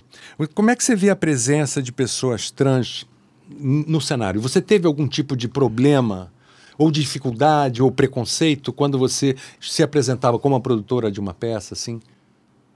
como 0.53 0.69
é 0.69 0.75
que 0.75 0.83
você 0.83 0.95
vê 0.95 1.09
a 1.09 1.15
presença 1.15 1.81
de 1.81 1.91
pessoas 1.91 2.51
trans 2.51 3.07
no 3.49 4.01
cenário? 4.01 4.41
Você 4.41 4.61
teve 4.61 4.85
algum 4.87 5.07
tipo 5.07 5.35
de 5.37 5.47
problema, 5.47 6.31
ou 6.77 6.91
dificuldade, 6.91 7.81
ou 7.81 7.89
preconceito 7.91 8.73
quando 8.73 8.99
você 8.99 9.35
se 9.61 9.81
apresentava 9.81 10.37
como 10.37 10.55
uma 10.55 10.61
produtora 10.61 11.09
de 11.09 11.19
uma 11.19 11.33
peça, 11.33 11.73
assim? 11.73 12.01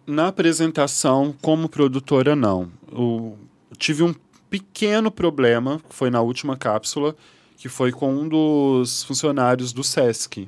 Na 0.07 0.27
apresentação, 0.29 1.35
como 1.41 1.67
produtora, 1.67 2.35
não. 2.35 2.69
Eu 2.91 3.37
tive 3.77 4.01
um 4.03 4.13
pequeno 4.49 5.11
problema, 5.11 5.81
que 5.87 5.95
foi 5.95 6.09
na 6.09 6.21
última 6.21 6.57
cápsula, 6.57 7.15
que 7.57 7.69
foi 7.69 7.91
com 7.91 8.13
um 8.13 8.27
dos 8.27 9.03
funcionários 9.03 9.73
do 9.73 9.83
SESC, 9.83 10.47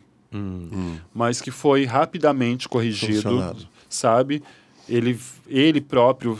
mas 1.13 1.41
que 1.41 1.51
foi 1.51 1.85
rapidamente 1.85 2.69
corrigido, 2.69 3.55
sabe? 3.89 4.41
Ele, 4.89 5.17
ele 5.47 5.79
próprio 5.79 6.37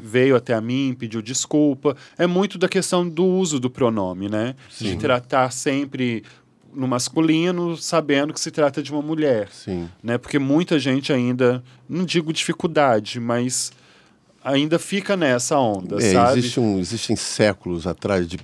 veio 0.00 0.36
até 0.36 0.54
a 0.54 0.60
mim, 0.60 0.96
pediu 0.98 1.20
desculpa. 1.20 1.96
É 2.16 2.26
muito 2.26 2.58
da 2.58 2.68
questão 2.68 3.08
do 3.08 3.24
uso 3.24 3.60
do 3.60 3.68
pronome, 3.68 4.28
né? 4.28 4.54
De 4.80 4.96
tratar 4.96 5.50
sempre 5.52 6.24
no 6.72 6.88
masculino, 6.88 7.76
sabendo 7.76 8.32
que 8.32 8.40
se 8.40 8.50
trata 8.50 8.82
de 8.82 8.90
uma 8.90 9.00
mulher 9.00 9.48
Sim. 9.52 9.88
né? 10.02 10.18
Porque 10.18 10.38
muita 10.40 10.78
gente 10.78 11.12
ainda, 11.12 11.62
não 11.88 12.04
digo 12.04 12.32
dificuldade, 12.32 13.20
mas 13.20 13.72
ainda 14.44 14.78
fica 14.78 15.16
nessa 15.16 15.58
onda, 15.58 15.96
É, 15.96 16.12
sabe? 16.12 16.38
existe 16.38 16.60
um, 16.60 16.78
existem 16.78 17.16
séculos 17.16 17.86
atrás 17.86 18.28
de, 18.28 18.38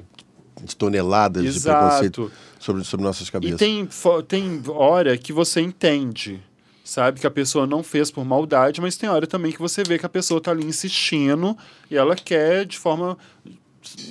de 0.65 0.75
toneladas 0.77 1.43
de 1.43 1.49
Exato. 1.51 1.79
preconceito 1.79 2.33
sobre, 2.59 2.83
sobre 2.85 3.05
nossas 3.05 3.29
E 3.29 3.33
cabeças. 3.33 3.59
tem, 3.59 3.87
fo- 3.87 4.23
tem 4.23 4.63
hora 4.69 5.17
que 5.19 5.33
você 5.33 5.61
entende, 5.61 6.41
sabe? 6.83 7.21
Que 7.21 7.27
a 7.27 7.31
pessoa 7.31 7.67
não 7.67 7.83
fez 7.83 8.11
por 8.11 8.25
maldade, 8.25 8.81
mas 8.81 8.97
tem 8.97 9.09
hora 9.09 9.27
também 9.27 9.53
que 9.53 9.59
você 9.61 9.83
vê 9.85 9.99
que 9.99 10.07
a 10.07 10.09
pessoa 10.09 10.41
tá 10.41 10.51
ali 10.51 10.65
insistindo 10.65 11.57
e 11.91 11.97
ela 11.97 12.17
quer 12.17 12.65
de 12.65 12.79
forma 12.79 13.17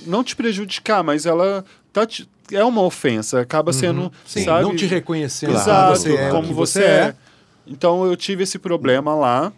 não 0.06 0.22
te 0.24 0.34
prejudicar, 0.36 1.02
mas 1.02 1.26
ela 1.26 1.64
tá 1.92 2.06
te- 2.06 2.28
é 2.52 2.64
uma 2.64 2.82
ofensa, 2.82 3.40
acaba 3.40 3.72
sendo, 3.72 4.12
Sim, 4.26 4.44
sabe? 4.44 4.62
não 4.64 4.74
te 4.74 4.84
reconhecendo 4.86 5.52
Exato, 5.52 5.92
como 5.92 5.96
você 5.96 6.14
é, 6.16 6.28
o 6.28 6.30
como 6.30 6.54
você 6.54 6.82
é. 6.84 7.14
Então 7.66 8.04
eu 8.04 8.16
tive 8.16 8.42
esse 8.42 8.58
problema 8.58 9.14
lá 9.14 9.52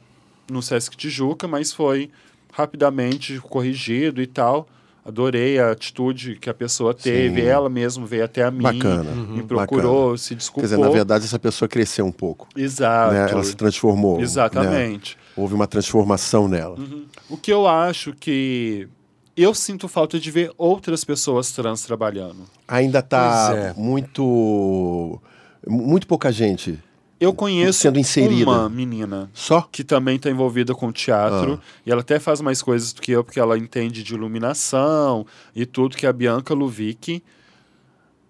no 0.53 0.63
Sesc 0.63 0.97
Tijuca, 0.97 1.49
mas 1.49 1.73
foi 1.73 2.11
rapidamente 2.53 3.39
corrigido 3.41 4.21
e 4.23 4.27
tal. 4.27 4.69
Adorei 5.05 5.59
a 5.59 5.73
atitude 5.73 6.37
que 6.37 6.49
a 6.49 6.55
pessoa 6.55 6.95
teve. 6.95 7.41
Sim. 7.41 7.47
Ela 7.49 7.69
mesmo 7.69 8.07
veio 8.07 8.25
até 8.25 8.45
a 8.45 8.53
mim, 8.53 8.63
Bacana, 8.63 9.11
me 9.11 9.43
procurou, 9.43 10.17
se 10.17 10.29
Quer 10.29 10.35
desculpou. 10.37 10.63
dizer, 10.63 10.79
na 10.79 10.89
verdade, 10.89 11.25
essa 11.25 11.41
pessoa 11.41 11.69
cresceu 11.69 12.07
um 12.07 12.13
pouco. 12.13 12.47
Exato. 12.57 13.13
né? 13.13 13.29
Ela 13.29 13.43
se 13.43 13.57
transformou. 13.57 14.19
né? 14.19 14.23
Exatamente. 14.23 15.19
Houve 15.37 15.55
uma 15.55 15.67
transformação 15.67 16.47
nela. 16.47 16.77
O 17.29 17.37
que 17.37 17.53
eu 17.53 17.67
acho 17.67 18.13
que 18.13 18.89
eu 19.37 19.55
sinto 19.55 19.89
falta 19.89 20.21
de 20.21 20.31
ver 20.31 20.53
outras 20.57 21.05
pessoas 21.05 21.51
trans 21.51 21.83
trabalhando. 21.83 22.45
Ainda 22.69 23.01
está 23.01 23.53
é. 23.57 23.75
muito. 23.77 25.21
Muito 25.67 26.07
pouca 26.07 26.31
gente. 26.31 26.79
Eu 27.23 27.33
conheço 27.33 27.79
Sendo 27.81 27.99
inserida. 27.99 28.51
uma 28.51 28.69
menina 28.69 29.31
Só? 29.33 29.63
que 29.71 29.85
também 29.85 30.17
está 30.17 30.29
envolvida 30.31 30.75
com 30.75 30.91
teatro. 30.91 31.61
Ah. 31.63 31.81
E 31.87 31.91
ela 31.93 32.01
até 32.01 32.19
faz 32.19 32.41
mais 32.41 32.61
coisas 32.61 32.93
do 32.93 33.01
que 33.01 33.13
eu, 33.13 33.23
porque 33.23 33.39
ela 33.39 33.57
entende 33.57 34.03
de 34.03 34.15
iluminação 34.15 35.25
e 35.55 35.65
tudo, 35.65 35.97
que 35.97 36.05
é 36.05 36.09
a 36.09 36.13
Bianca 36.13 36.53
Luvic. 36.53 37.23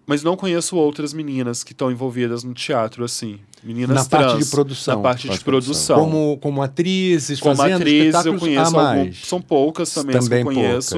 Mas 0.05 0.21
não 0.21 0.35
conheço 0.35 0.75
outras 0.75 1.13
meninas 1.13 1.63
que 1.63 1.71
estão 1.71 1.89
envolvidas 1.89 2.43
no 2.43 2.53
teatro, 2.53 3.03
assim. 3.05 3.39
Meninas 3.63 3.95
Na 3.95 4.05
parte 4.05 4.29
trans, 4.31 4.45
de 4.45 4.51
produção. 4.51 4.95
Na 4.97 5.01
parte 5.01 5.27
Parte 5.27 5.39
de 5.39 5.45
produção. 5.45 5.95
produção. 5.95 6.11
Como, 6.21 6.37
como 6.39 6.61
atrizes, 6.61 7.39
Como 7.39 7.55
fazendo 7.55 7.77
atriz, 7.77 8.25
eu 8.25 8.37
conheço 8.37 8.61
a 8.61 8.65
algum, 8.65 8.77
mais. 9.01 9.17
São 9.25 9.41
poucas 9.41 9.93
também, 9.93 10.17
as 10.17 10.27
que 10.27 10.33
eu 10.35 10.43
conheço. 10.43 10.95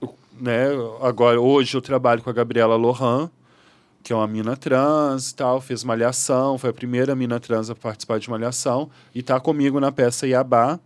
poucas. 0.00 0.16
né? 0.40 0.66
Agora, 1.02 1.40
hoje 1.40 1.76
eu 1.76 1.82
trabalho 1.82 2.22
com 2.22 2.30
a 2.30 2.32
Gabriela 2.32 2.76
Lohan, 2.76 3.28
que 4.02 4.12
é 4.12 4.16
uma 4.16 4.26
mina 4.26 4.56
trans 4.56 5.30
e 5.30 5.34
tal, 5.34 5.60
fez 5.60 5.84
Malhação, 5.84 6.56
foi 6.58 6.70
a 6.70 6.72
primeira 6.72 7.14
mina 7.14 7.38
trans 7.38 7.70
a 7.70 7.74
participar 7.74 8.18
de 8.18 8.30
Malhação, 8.30 8.90
e 9.14 9.22
tá 9.22 9.38
comigo 9.38 9.78
na 9.78 9.92
peça 9.92 10.26
Iabá, 10.26 10.80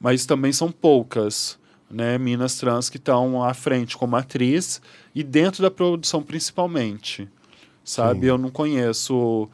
mas 0.00 0.26
também 0.26 0.52
são 0.52 0.70
poucas, 0.70 1.58
né? 1.90 2.18
Minas 2.18 2.56
trans 2.56 2.88
que 2.90 2.96
estão 2.96 3.42
à 3.42 3.54
frente 3.54 3.96
como 3.96 4.16
atriz 4.16 4.80
e 5.14 5.22
dentro 5.22 5.62
da 5.62 5.70
produção 5.70 6.22
principalmente, 6.22 7.28
sabe? 7.84 8.26
Eu 8.26 8.38
não 8.38 8.50
conheço 8.50 9.48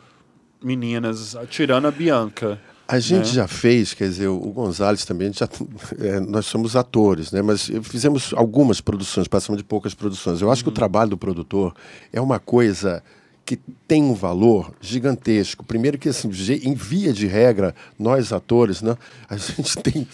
meninas, 0.62 1.36
tirando 1.50 1.86
a 1.86 1.90
Bianca. 1.90 2.60
A 2.90 2.98
gente 2.98 3.28
né? 3.28 3.34
já 3.34 3.46
fez, 3.46 3.92
quer 3.92 4.08
dizer, 4.08 4.28
o 4.28 4.50
Gonzalez 4.50 5.04
também, 5.04 5.30
já, 5.30 5.46
é, 6.00 6.20
nós 6.20 6.46
somos 6.46 6.74
atores, 6.74 7.30
né? 7.30 7.42
mas 7.42 7.70
fizemos 7.82 8.32
algumas 8.34 8.80
produções, 8.80 9.28
passamos 9.28 9.58
de 9.58 9.64
poucas 9.64 9.92
produções. 9.94 10.40
Eu 10.40 10.50
acho 10.50 10.62
que 10.62 10.70
o 10.70 10.72
trabalho 10.72 11.10
do 11.10 11.18
produtor 11.18 11.74
é 12.10 12.18
uma 12.18 12.38
coisa 12.38 13.02
que 13.44 13.58
tem 13.86 14.02
um 14.02 14.14
valor 14.14 14.72
gigantesco. 14.80 15.64
Primeiro 15.64 15.98
que, 15.98 16.08
assim, 16.08 16.30
em 16.62 16.74
via 16.74 17.12
de 17.12 17.26
regra, 17.26 17.74
nós 17.98 18.32
atores, 18.32 18.80
né, 18.80 18.96
a 19.28 19.36
gente 19.38 19.76
tem... 19.78 20.08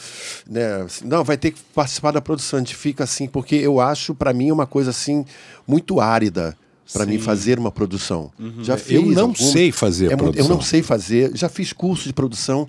Né, 0.48 0.82
assim, 0.82 1.06
não, 1.06 1.22
vai 1.22 1.36
ter 1.36 1.52
que 1.52 1.60
participar 1.74 2.10
da 2.10 2.20
produção. 2.20 2.58
A 2.58 2.62
gente 2.62 2.74
fica 2.74 3.04
assim, 3.04 3.28
porque 3.28 3.54
eu 3.54 3.80
acho, 3.80 4.16
para 4.16 4.32
mim, 4.32 4.50
uma 4.50 4.66
coisa 4.66 4.90
assim, 4.90 5.24
muito 5.66 6.00
árida 6.00 6.56
para 6.92 7.06
mim 7.06 7.12
Sim. 7.18 7.18
fazer 7.24 7.58
uma 7.58 7.70
produção. 7.72 8.30
Já 8.62 8.74
Eu 8.74 8.78
fiz 8.78 9.00
não 9.02 9.20
algumas- 9.26 9.38
sei 9.52 9.72
fazer 9.72 10.06
é 10.06 10.08
muito- 10.10 10.20
Eu 10.22 10.32
produção. 10.32 10.54
não 10.56 10.62
sei 10.62 10.82
fazer, 10.82 11.30
já 11.36 11.48
fiz 11.48 11.72
curso 11.72 12.04
de 12.06 12.12
produção 12.12 12.68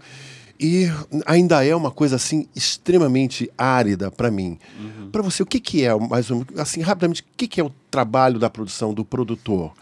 e 0.59 0.88
ainda 1.26 1.66
é 1.66 1.76
uma 1.76 1.91
coisa 1.91 2.16
assim 2.16 2.47
extremamente 2.55 3.49
árida 3.57 4.09
para 4.09 4.32
mim. 4.32 4.57
Para 5.11 5.22
você, 5.22 5.43
o 5.43 5.45
que, 5.45 5.59
que 5.59 5.84
é, 5.84 5.93
mais 5.95 6.32
um, 6.32 6.43
assim, 6.57 6.82
rapidamente, 6.82 7.22
o 7.22 7.26
que, 7.36 7.47
que 7.47 7.59
é 7.59 7.63
o 7.63 7.72
trabalho 7.91 8.39
da 8.39 8.49
produção, 8.49 8.93
do 8.93 9.03
produtor? 9.03 9.74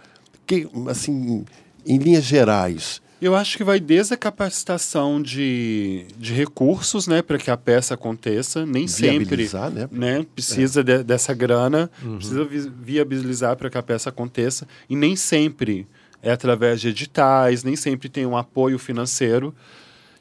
Que, 0.48 0.68
assim, 0.90 1.46
em 1.86 1.98
linhas 1.98 2.24
gerais. 2.24 3.02
Eu 3.24 3.36
acho 3.36 3.56
que 3.58 3.64
vai 3.64 3.80
desde 3.80 4.14
a 4.14 4.18
capacitação 4.18 5.22
de, 5.22 6.06
de 6.18 6.34
recursos, 6.34 7.08
né, 7.08 7.22
para 7.22 7.38
que 7.38 7.50
a 7.50 7.56
peça 7.56 7.94
aconteça. 7.94 8.66
Nem 8.66 8.86
sempre 8.88 9.26
né? 9.74 9.88
né, 9.92 10.26
precisa 10.36 10.84
de- 10.84 11.04
dessa 11.04 11.34
grana, 11.34 11.90
precisa 12.18 12.44
vi- 12.44 12.70
viabilizar 12.82 13.56
para 13.56 13.70
que 13.70 13.78
a 13.78 13.82
peça 13.84 14.10
aconteça. 14.10 14.68
E 14.90 14.96
nem 14.96 15.16
sempre 15.16 15.88
é 16.22 16.32
através 16.32 16.82
de 16.82 16.90
editais, 16.90 17.64
nem 17.64 17.76
sempre 17.76 18.10
tem 18.10 18.26
um 18.26 18.36
apoio 18.36 18.78
financeiro. 18.78 19.54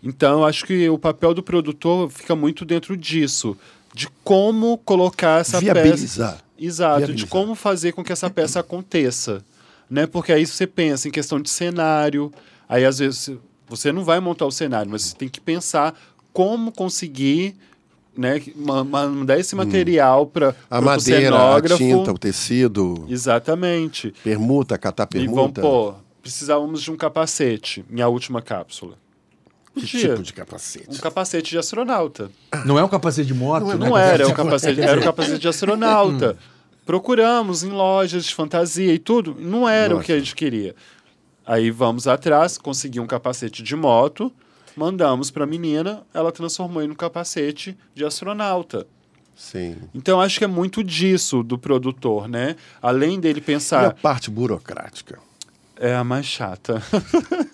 Então, 0.03 0.41
eu 0.41 0.45
acho 0.45 0.65
que 0.65 0.89
o 0.89 0.99
papel 0.99 1.33
do 1.35 1.43
produtor 1.43 2.11
fica 2.11 2.35
muito 2.37 2.65
dentro 2.65 2.97
disso, 2.97 3.57
de 3.95 4.09
como 4.25 4.79
colocar 4.79 5.41
essa 5.41 5.61
peça. 5.61 5.75
Viabilizar. 5.75 6.39
Exato, 6.59 6.95
de 7.01 7.07
Viabilizar. 7.07 7.29
como 7.31 7.55
fazer 7.57 7.93
com 7.93 8.05
que 8.05 8.13
essa 8.13 8.31
peça 8.31 8.61
aconteça. 8.61 9.45
Né? 9.91 10.07
Porque 10.07 10.33
aí 10.33 10.47
você 10.47 10.67
pensa 10.67 11.07
em 11.09 11.11
questão 11.11 11.41
de 11.41 11.51
cenário, 11.51 12.33
aí 12.75 12.85
às 12.85 12.99
vezes 12.99 13.31
você 13.69 13.93
não 13.93 14.05
vai 14.05 14.21
montar 14.21 14.47
o 14.47 14.51
cenário, 14.51 14.91
mas 14.91 15.03
você 15.03 15.17
tem 15.17 15.29
que 15.29 15.41
pensar 15.41 15.95
como 16.33 16.73
conseguir 16.73 17.55
né, 18.17 18.43
mandar 18.57 19.39
esse 19.39 19.55
material 19.57 20.27
para 20.27 20.51
Hum. 20.51 20.55
A 20.71 20.79
o 20.81 20.85
madeira, 20.85 21.55
a 21.57 21.63
tinta, 21.77 22.13
o 22.13 22.19
tecido, 22.19 23.07
Exatamente. 23.09 24.13
permuta, 24.23 24.77
catar 24.77 25.09
E 25.15 25.27
vão 25.27 25.51
permuta. 25.51 25.61
pôr, 25.63 25.95
precisávamos 26.21 26.83
de 26.83 26.91
um 26.91 26.97
capacete, 26.97 27.85
minha 27.89 28.09
última 28.09 28.43
cápsula. 28.43 28.97
que 29.75 29.81
Podia. 29.81 30.11
tipo 30.11 30.23
de 30.23 30.33
capacete? 30.35 30.87
Um 30.91 30.99
capacete 30.99 31.51
de 31.53 31.59
astronauta. 31.59 32.31
Não 32.67 32.79
é 32.79 32.85
um 32.85 32.89
capacete 32.89 33.27
de 33.29 33.35
moto, 33.35 33.65
né? 33.69 33.75
Não 33.77 33.97
era, 33.97 34.29
o 34.29 34.35
capacete, 34.35 34.81
era 34.83 35.01
o 35.01 35.05
capacete 35.05 35.39
de 35.39 35.49
astronauta. 35.49 36.37
Procuramos 36.85 37.63
em 37.63 37.71
lojas 37.71 38.25
de 38.27 38.35
fantasia 38.35 38.93
e 38.93 38.99
tudo, 38.99 39.35
não 39.39 39.67
era 39.69 39.95
o 39.95 39.97
Nossa. 39.97 40.07
que 40.07 40.13
a 40.13 40.19
gente 40.19 40.35
queria. 40.35 40.75
Aí 41.47 41.71
vamos 41.71 42.07
atrás, 42.07 42.57
consegui 42.59 43.01
um 43.01 43.07
capacete 43.07 43.63
de 43.63 43.75
moto, 43.77 44.33
mandamos 44.77 45.31
para 45.31 45.45
a 45.45 45.47
menina, 45.47 46.03
ela 46.15 46.31
transformou 46.33 46.83
em 46.83 46.91
um 46.91 46.95
capacete 46.95 47.77
de 47.95 48.05
astronauta. 48.05 48.87
Sim. 49.35 49.77
Então 49.95 50.21
acho 50.21 50.39
que 50.39 50.45
é 50.45 50.49
muito 50.49 50.85
disso 50.85 51.43
do 51.43 51.59
produtor, 51.59 52.29
né? 52.29 52.55
Além 52.81 53.19
dele 53.19 53.41
E 53.41 53.43
a 53.43 53.45
pensar, 53.45 53.95
parte 53.95 54.31
burocrática? 54.31 55.19
é 55.79 55.95
a 55.97 56.05
mais 56.05 56.27
chata. 56.27 56.81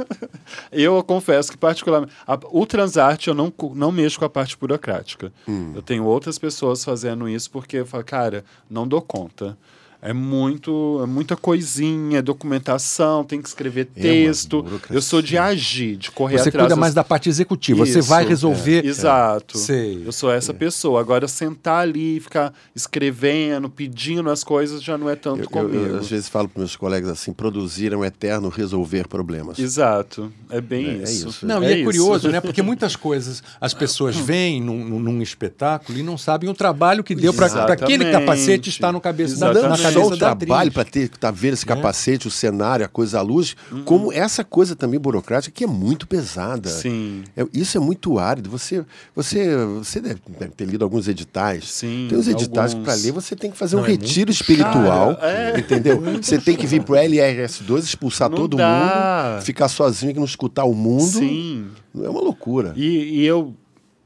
eu 0.72 1.02
confesso 1.02 1.50
que, 1.50 1.56
particularmente, 1.56 2.12
a- 2.26 2.38
o 2.50 2.66
Transarte 2.66 3.28
eu 3.28 3.34
não, 3.34 3.52
não 3.74 3.90
mexo 3.92 4.18
com 4.18 4.24
a 4.24 4.28
parte 4.28 4.56
burocrática. 4.58 5.32
Eu 5.74 5.80
tenho 5.82 6.04
outras 6.04 6.38
pessoas 6.38 6.84
fazendo 6.84 7.28
isso 7.28 7.50
porque 7.50 7.78
eu 7.78 7.86
falo, 7.86 8.04
cara, 8.04 8.44
não 8.68 8.86
dou 8.86 9.00
conta. 9.00 9.56
É 10.00 10.12
muito, 10.12 11.00
é 11.02 11.06
muita 11.06 11.34
coisinha, 11.36 12.22
documentação, 12.22 13.24
tem 13.24 13.42
que 13.42 13.48
escrever 13.48 13.88
É 13.96 14.00
texto. 14.02 14.62
burocracia. 14.62 14.96
eu 14.96 15.02
sou 15.02 15.20
de 15.20 15.36
agir, 15.36 15.96
de 15.96 16.10
correr 16.12 16.38
Você 16.38 16.50
atrás. 16.50 16.62
cuida 16.66 16.68
das- 16.68 16.78
mais 16.78 16.94
da 16.94 17.02
parte 17.02 17.28
executiva. 17.28 17.84
Você 17.84 17.98
Isso, 17.98 18.08
vai 18.08 18.24
é. 18.24 18.28
resolver. 18.28 18.84
Exato. 18.86 19.58
Sei. 19.58 20.00
Eu 20.06 20.12
sou 20.12 20.30
essa 20.30 20.54
pessoa. 20.54 21.00
Agora, 21.00 21.26
sentar 21.26 21.82
ali 21.82 22.18
e 22.18 22.20
ficar 22.20 22.52
escrevendo, 22.76 23.68
pedindo 23.68 24.30
as 24.30 24.42
coisas 24.42 24.82
já 24.82 24.96
não 24.96 25.08
é 25.10 25.16
tanto 25.16 25.38
Eu, 25.40 25.44
eu- 25.44 25.48
comigo. 25.50 25.84
eu, 25.86 25.98
às 25.98 26.08
vezes 26.08 26.28
falo 26.28 26.48
para 26.48 26.60
meus 26.60 26.76
colegas 26.76 27.10
assim: 27.10 27.32
produzir 27.32 27.92
é 27.92 27.96
um 27.96 28.04
eterno 28.04 28.48
resolver 28.48 29.06
problemas. 29.08 29.58
Exato. 29.58 30.32
É 30.50 30.60
bem 30.60 30.86
É, 30.86 30.90
é 30.90 31.02
isso. 31.02 31.28
isso. 31.28 31.46
Não, 31.46 31.62
É 31.62 31.70
e 31.70 31.72
é 31.72 31.76
isso. 31.76 31.84
curioso, 31.84 32.28
né? 32.30 32.40
Porque 32.40 32.62
muitas 32.62 32.96
coisas 32.96 33.42
as 33.60 33.74
pessoas 33.74 34.14
veem 34.16 34.60
num, 34.62 34.98
num- 34.98 35.18
espetáculo 35.18 35.98
e 35.98 36.02
não 36.02 36.16
sabem 36.16 36.48
o 36.48 36.54
trabalho 36.54 37.02
que 37.02 37.12
deu 37.14 37.34
para 37.34 37.46
aquele 37.72 38.10
capacete 38.12 38.68
estar 38.70 38.92
no 38.92 39.00
cabeça 39.00 39.34
da, 39.36 39.50
Exatamente. 39.50 39.62
na 39.62 39.68
Não 39.68 39.76
cabeça 39.76 39.87
só 39.92 40.06
o 40.06 40.16
trabalho 40.16 40.72
para 40.72 40.84
ter 40.84 41.08
tá 41.08 41.30
vendo 41.30 41.54
esse 41.54 41.66
capacete, 41.66 42.28
o 42.28 42.30
cenário, 42.30 42.84
a 42.84 42.88
coisa, 42.88 43.18
a 43.18 43.22
luz, 43.22 43.56
como 43.84 44.12
essa 44.12 44.44
coisa 44.44 44.76
também 44.76 44.98
burocrática 45.00 45.54
que 45.54 45.64
é 45.64 45.66
muito 45.66 46.06
pesada. 46.06 46.68
Sim. 46.68 47.24
É- 47.36 47.46
isso 47.52 47.76
é 47.76 47.80
muito 47.80 48.18
árido. 48.18 48.50
Você, 48.50 48.84
você, 49.14 49.56
você 49.66 50.00
deve, 50.00 50.20
ter 50.56 50.64
lido 50.64 50.84
alguns 50.84 51.08
editais. 51.08 51.68
Sim, 51.70 52.06
tem 52.08 52.18
uns 52.18 52.28
editais 52.28 52.72
que 52.72 52.78
alguns. 52.78 52.94
para 52.94 53.02
ler 53.02 53.12
você 53.12 53.34
tem 53.36 53.50
que 53.50 53.56
fazer 53.56 53.76
Não, 53.76 53.82
um 53.82 53.86
é 53.86 53.90
retiro 53.90 54.30
espiritual, 54.30 55.16
Cara, 55.16 55.28
é. 55.56 55.58
entendeu? 55.58 56.00
Você 56.22 56.38
tem 56.38 56.56
que 56.56 56.66
vir 56.66 56.82
pro 56.82 56.94
LRS2, 56.94 57.78
expulsar 57.84 58.28
Não 58.30 58.36
todo 58.36 58.56
dá. 58.56 59.32
mundo, 59.34 59.44
ficar 59.44 59.68
sozinho 59.68 60.12
que 60.12 60.18
não 60.18 60.26
escutar 60.26 60.64
o 60.64 60.74
mundo. 60.74 61.04
Sim. 61.06 61.68
É 62.02 62.08
uma 62.08 62.20
loucura. 62.20 62.72
E, 62.76 63.20
e 63.20 63.26
eu, 63.26 63.54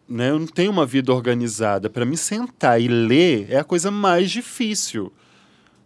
né, 0.08 0.30
eu 0.30 0.38
não 0.38 0.46
tenho 0.46 0.70
uma 0.70 0.86
vida 0.86 1.12
organizada. 1.12 1.88
Para 1.90 2.04
me 2.04 2.16
sentar 2.16 2.80
e 2.80 2.88
ler 2.88 3.46
é 3.50 3.58
a 3.58 3.64
coisa 3.64 3.90
mais 3.90 4.30
difícil. 4.30 5.12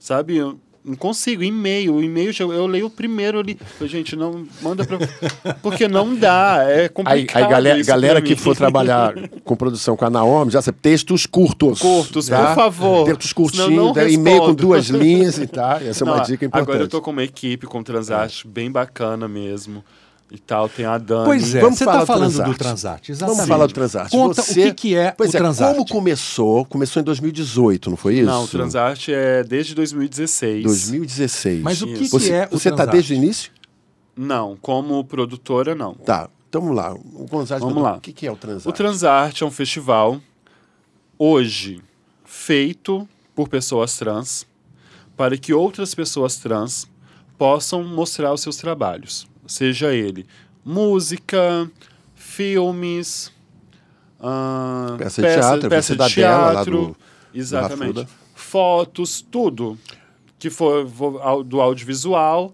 Sabe? 0.06 0.36
Eu 0.36 0.56
não 0.84 0.94
consigo. 0.94 1.42
E-mail. 1.42 1.96
O 1.96 2.00
e-mail, 2.00 2.30
eu 2.38 2.66
leio 2.68 2.86
o 2.86 2.90
primeiro 2.90 3.40
ali. 3.40 3.58
Falei, 3.76 3.88
Gente, 3.92 4.14
não 4.14 4.46
manda 4.62 4.84
para. 4.84 4.98
Porque 5.60 5.88
não 5.88 6.14
dá. 6.14 6.58
É 6.62 6.82
Aí, 6.82 6.88
complicado. 6.88 7.42
aí 7.42 7.50
galera, 7.50 7.78
isso 7.80 7.88
galera 7.88 8.20
pra 8.20 8.28
que 8.28 8.36
for 8.36 8.54
trabalhar 8.54 9.14
com 9.42 9.56
produção 9.56 9.96
com 9.96 10.04
a 10.04 10.10
Naomi, 10.10 10.52
já 10.52 10.62
sabe, 10.62 10.78
textos 10.80 11.26
curtos. 11.26 11.80
Curtos, 11.80 12.28
tá? 12.28 12.46
por 12.46 12.54
favor. 12.54 13.04
Textos 13.04 13.32
não 13.32 13.34
curtinhos, 13.34 13.96
né, 13.96 14.12
e-mail 14.12 14.42
com 14.42 14.54
duas 14.54 14.86
linhas 14.86 15.38
e 15.38 15.48
tal. 15.48 15.78
Essa 15.78 16.04
é 16.04 16.06
uma 16.06 16.18
Não, 16.18 16.22
dica 16.22 16.44
importante. 16.44 16.70
Agora 16.70 16.84
eu 16.84 16.88
tô 16.88 17.02
com 17.02 17.10
uma 17.10 17.24
equipe 17.24 17.66
com 17.66 17.82
Transarte 17.82 18.46
bem 18.46 18.70
bacana 18.70 19.26
mesmo. 19.26 19.82
E 20.30 20.38
tal. 20.38 20.68
Tem 20.68 20.84
a 20.84 20.98
Dani. 20.98 21.24
Pois 21.24 21.54
é, 21.54 21.60
Vamos 21.60 21.78
você 21.78 21.84
falar 21.84 22.02
está 22.02 22.04
do 22.04 22.06
falando 22.18 22.32
Transarte. 22.32 22.52
do 22.52 22.58
Transarte. 22.58 23.12
Exatamente. 23.12 23.36
Vamos 23.36 23.48
falar 23.48 23.66
do 23.66 23.72
Transarte. 23.72 24.10
Conta 24.10 24.42
Você- 24.42 24.60
o 24.60 24.64
que, 24.64 24.74
que 24.74 24.94
é 24.96 25.10
Pois 25.12 25.32
o 25.32 25.36
é, 25.36 25.38
Transarte. 25.40 25.72
como 25.76 25.88
começou? 25.88 26.64
Começou 26.64 27.00
em 27.00 27.04
2018, 27.04 27.90
não 27.90 27.96
foi 27.96 28.14
isso? 28.16 28.26
Não, 28.26 28.44
o 28.44 28.48
Transarte 28.48 29.12
é 29.14 29.44
desde 29.44 29.74
2016. 29.74 30.64
2016. 30.64 31.62
Mas 31.62 31.80
o 31.80 31.86
que, 31.86 31.94
que 32.00 32.08
Você, 32.08 32.32
é 32.32 32.48
o 32.50 32.58
você 32.58 32.70
tá 32.70 32.76
Transarte? 32.76 32.92
desde 32.92 33.14
o 33.14 33.16
início? 33.16 33.52
Não, 34.16 34.56
como 34.60 35.04
produtora, 35.04 35.74
não. 35.74 35.94
Tá. 35.94 36.28
Então 36.48 36.60
vamos 36.60 36.76
lá. 36.76 36.92
O 36.94 37.26
Gonzalo 37.30 37.60
Vamos 37.68 37.82
lá. 37.82 37.96
O 37.96 38.00
que, 38.00 38.12
que 38.12 38.26
é 38.26 38.32
o 38.32 38.36
Transarte? 38.36 38.68
O 38.68 38.72
Transarte 38.72 39.42
é 39.44 39.46
um 39.46 39.50
festival 39.50 40.20
hoje 41.18 41.80
feito 42.24 43.08
por 43.34 43.48
pessoas 43.48 43.96
trans 43.96 44.46
para 45.16 45.36
que 45.36 45.52
outras 45.52 45.94
pessoas 45.94 46.36
trans 46.36 46.88
possam 47.38 47.82
mostrar 47.84 48.32
os 48.32 48.40
seus 48.40 48.56
trabalhos, 48.56 49.26
seja 49.46 49.92
ele 49.94 50.26
música, 50.64 51.70
filmes, 52.14 53.32
ah, 54.20 54.94
Peça 54.98 55.22
de 55.22 55.28
teatro, 55.34 55.68
peça 55.68 55.92
de 55.96 56.14
dela 56.16 56.38
lá 56.38 56.52
teatro, 56.54 56.72
do- 56.88 56.96
exatamente, 57.38 57.80
Rafuda. 57.98 58.08
fotos, 58.34 59.20
tudo 59.30 59.78
que 60.38 60.50
for 60.50 60.84
do 61.44 61.60
audiovisual 61.60 62.52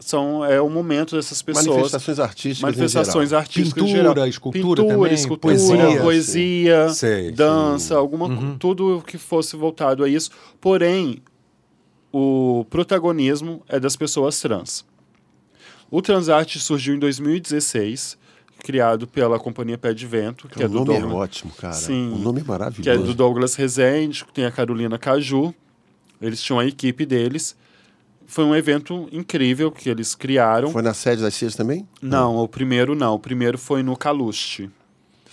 são 0.00 0.44
é 0.44 0.60
o 0.60 0.70
momento 0.70 1.16
dessas 1.16 1.42
pessoas 1.42 1.66
Manifestações 1.66 2.18
artísticas. 2.20 2.58
em 2.60 2.62
manifestações 2.62 3.28
geral. 3.30 3.40
artísticas 3.42 3.82
em 3.82 3.86
Pintura, 3.86 4.08
geral. 4.14 4.26
escultura 4.28 4.62
Pintura, 4.82 4.82
também, 4.94 5.14
escultura, 5.14 5.54
poesia. 5.54 6.00
poesia, 6.02 6.88
Sei, 6.90 7.30
dança, 7.32 7.96
alguma 7.96 8.28
co- 8.28 8.56
tudo 8.58 9.02
que 9.06 9.18
fosse 9.18 9.54
voltado 9.56 10.02
a 10.04 10.08
isso. 10.08 10.30
Porém, 10.60 11.20
o 12.12 12.64
protagonismo 12.70 13.62
é 13.68 13.78
das 13.78 13.96
pessoas 13.96 14.40
trans. 14.40 14.84
O 15.90 16.02
Transarte 16.02 16.60
surgiu 16.60 16.94
em 16.94 16.98
2016, 16.98 18.18
criado 18.60 19.06
pela 19.06 19.38
companhia 19.38 19.78
Pé 19.78 19.94
de 19.94 20.06
Vento, 20.06 20.48
que 20.48 20.58
o 20.58 20.62
é 20.62 20.68
do 20.68 20.74
nome 20.74 20.94
é 20.94 21.00
Douglas, 21.00 21.18
ótimo, 21.18 21.52
cara. 21.52 21.72
Sim. 21.72 22.12
O 22.12 22.18
nome 22.18 22.40
é 22.40 22.44
maravilhoso. 22.44 22.82
que 22.82 22.90
é 22.90 22.96
do 22.96 23.14
Douglas 23.14 23.54
Rezende, 23.54 24.24
tem 24.34 24.44
a 24.44 24.50
Carolina 24.50 24.98
Caju. 24.98 25.54
Eles 26.20 26.42
tinham 26.42 26.58
a 26.58 26.66
equipe 26.66 27.06
deles. 27.06 27.56
Foi 28.26 28.44
um 28.44 28.54
evento 28.54 29.08
incrível 29.10 29.72
que 29.72 29.88
eles 29.88 30.14
criaram. 30.14 30.70
Foi 30.70 30.82
na 30.82 30.92
sede 30.92 31.22
das 31.22 31.34
Cias 31.34 31.54
também? 31.54 31.88
Não, 32.02 32.36
o 32.36 32.46
primeiro 32.46 32.94
não. 32.94 33.14
O 33.14 33.18
primeiro 33.18 33.56
foi 33.56 33.82
no 33.82 33.96
Caluste. 33.96 34.68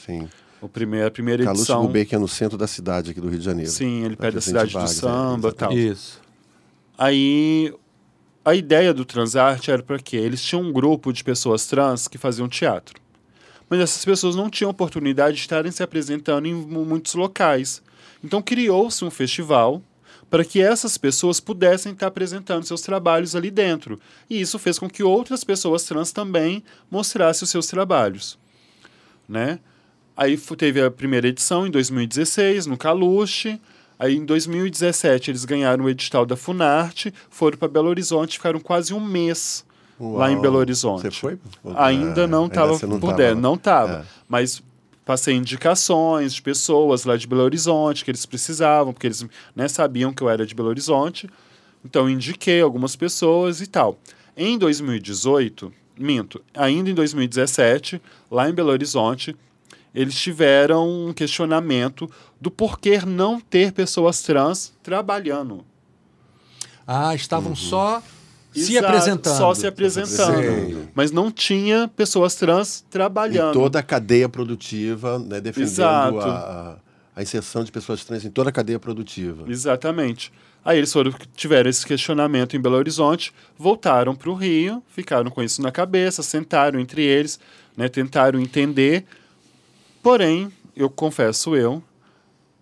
Sim. 0.05 0.29
O 0.61 0.69
primeiro, 0.69 1.07
a 1.07 1.11
primeira 1.11 1.43
Caluste 1.43 1.63
edição. 1.63 1.85
Gubê, 1.85 2.05
que 2.05 2.15
é 2.15 2.17
no 2.17 2.27
centro 2.27 2.57
da 2.57 2.67
cidade 2.67 3.11
aqui 3.11 3.19
do 3.19 3.27
Rio 3.27 3.39
de 3.39 3.43
Janeiro. 3.45 3.69
Sim, 3.69 4.05
ele 4.05 4.15
pede 4.15 4.37
a 4.37 4.41
cidade 4.41 4.69
do 4.71 4.73
Vargas, 4.73 4.97
é, 4.97 5.01
samba 5.01 5.49
e 5.49 5.53
tal. 5.53 5.73
Isso. 5.73 6.21
Aí 6.97 7.73
a 8.45 8.53
ideia 8.55 8.93
do 8.93 9.03
Transarte 9.03 9.71
era 9.71 9.81
para 9.81 9.97
quê? 9.99 10.17
Eles 10.17 10.41
tinham 10.41 10.61
um 10.61 10.71
grupo 10.71 11.11
de 11.11 11.23
pessoas 11.23 11.65
trans 11.65 12.07
que 12.07 12.17
faziam 12.17 12.47
teatro. 12.47 13.01
Mas 13.67 13.79
essas 13.79 14.05
pessoas 14.05 14.35
não 14.35 14.49
tinham 14.49 14.69
oportunidade 14.69 15.35
de 15.35 15.41
estarem 15.41 15.71
se 15.71 15.81
apresentando 15.81 16.45
em 16.45 16.53
mu- 16.53 16.85
muitos 16.85 17.15
locais. 17.15 17.81
Então 18.23 18.41
criou-se 18.41 19.03
um 19.03 19.09
festival 19.09 19.81
para 20.29 20.45
que 20.45 20.61
essas 20.61 20.97
pessoas 20.97 21.39
pudessem 21.39 21.91
estar 21.91 22.07
apresentando 22.07 22.63
seus 22.63 22.81
trabalhos 22.81 23.35
ali 23.35 23.49
dentro. 23.49 23.99
E 24.29 24.39
isso 24.39 24.59
fez 24.59 24.77
com 24.77 24.89
que 24.89 25.01
outras 25.03 25.43
pessoas 25.43 25.83
trans 25.83 26.11
também 26.11 26.63
mostrassem 26.89 27.43
os 27.43 27.49
seus 27.49 27.67
trabalhos. 27.67 28.37
Né? 29.27 29.59
Aí 30.15 30.37
teve 30.37 30.81
a 30.81 30.91
primeira 30.91 31.27
edição 31.27 31.65
em 31.65 31.71
2016, 31.71 32.67
no 32.67 32.77
Caluche. 32.77 33.59
Aí 33.97 34.15
em 34.15 34.25
2017 34.25 35.31
eles 35.31 35.45
ganharam 35.45 35.85
o 35.85 35.89
edital 35.89 36.25
da 36.25 36.35
Funarte, 36.35 37.13
foram 37.29 37.57
para 37.57 37.67
Belo 37.67 37.89
Horizonte, 37.89 38.37
ficaram 38.37 38.59
quase 38.59 38.93
um 38.93 38.99
mês 38.99 39.65
lá 39.99 40.29
em 40.29 40.33
Uau. 40.33 40.41
Belo 40.41 40.57
Horizonte. 40.57 41.01
Você 41.03 41.11
foi? 41.11 41.39
Ainda 41.75 42.25
Ah, 42.25 42.27
não 42.27 42.47
estava 42.47 42.77
por 42.77 43.13
dentro, 43.15 43.39
não 43.39 43.53
estava. 43.55 43.99
É. 43.99 44.03
Mas 44.27 44.61
passei 45.05 45.35
indicações 45.35 46.33
de 46.33 46.41
pessoas 46.41 47.05
lá 47.05 47.15
de 47.15 47.25
Belo 47.27 47.43
Horizonte 47.43 48.03
que 48.03 48.11
eles 48.11 48.25
precisavam, 48.25 48.91
porque 48.91 49.07
eles 49.07 49.25
né, 49.55 49.67
sabiam 49.67 50.11
que 50.13 50.21
eu 50.21 50.29
era 50.29 50.45
de 50.45 50.53
Belo 50.53 50.69
Horizonte. 50.69 51.29
Então 51.83 52.09
indiquei 52.09 52.61
algumas 52.61 52.95
pessoas 52.95 53.61
e 53.61 53.67
tal. 53.67 53.97
Em 54.35 54.57
2018, 54.57 55.71
minto, 55.97 56.41
ainda 56.53 56.89
em 56.89 56.93
2017, 56.93 58.01
lá 58.29 58.49
em 58.49 58.53
Belo 58.53 58.71
Horizonte, 58.71 59.35
eles 59.95 60.15
tiveram 60.15 61.07
um 61.07 61.13
questionamento 61.13 62.09
do 62.39 62.51
porquê 62.51 62.99
não 63.05 63.39
ter 63.39 63.71
pessoas 63.71 64.21
trans 64.21 64.73
trabalhando. 64.83 65.65
Ah, 66.85 67.15
estavam 67.15 67.55
só 67.55 68.03
se 68.53 68.73
Exato, 68.73 68.87
apresentando. 68.87 69.37
Só 69.37 69.53
se 69.53 69.67
apresentando. 69.67 70.35
Sei. 70.35 70.87
Mas 70.93 71.11
não 71.11 71.31
tinha 71.31 71.87
pessoas 71.87 72.35
trans 72.35 72.85
trabalhando. 72.89 73.53
toda 73.53 73.79
a 73.79 73.83
cadeia 73.83 74.29
produtiva, 74.29 75.17
né, 75.19 75.41
defendendo 75.41 76.19
a, 76.21 76.77
a 77.15 77.23
inserção 77.23 77.63
de 77.63 77.71
pessoas 77.71 78.03
trans 78.05 78.23
em 78.23 78.29
toda 78.29 78.49
a 78.49 78.53
cadeia 78.53 78.79
produtiva. 78.79 79.45
Exatamente. 79.47 80.31
Aí 80.63 80.77
eles 80.77 80.91
foram, 80.91 81.13
tiveram 81.35 81.69
esse 81.69 81.85
questionamento 81.85 82.55
em 82.55 82.59
Belo 82.59 82.75
Horizonte, 82.75 83.33
voltaram 83.57 84.15
para 84.15 84.29
o 84.29 84.33
Rio, 84.33 84.81
ficaram 84.87 85.29
com 85.29 85.43
isso 85.43 85.61
na 85.61 85.71
cabeça, 85.71 86.23
sentaram 86.23 86.79
entre 86.79 87.03
eles, 87.03 87.39
né, 87.77 87.87
tentaram 87.87 88.39
entender. 88.39 89.05
Porém, 90.05 90.51
eu 90.75 90.87
confesso 90.87 91.55
eu, 91.55 91.81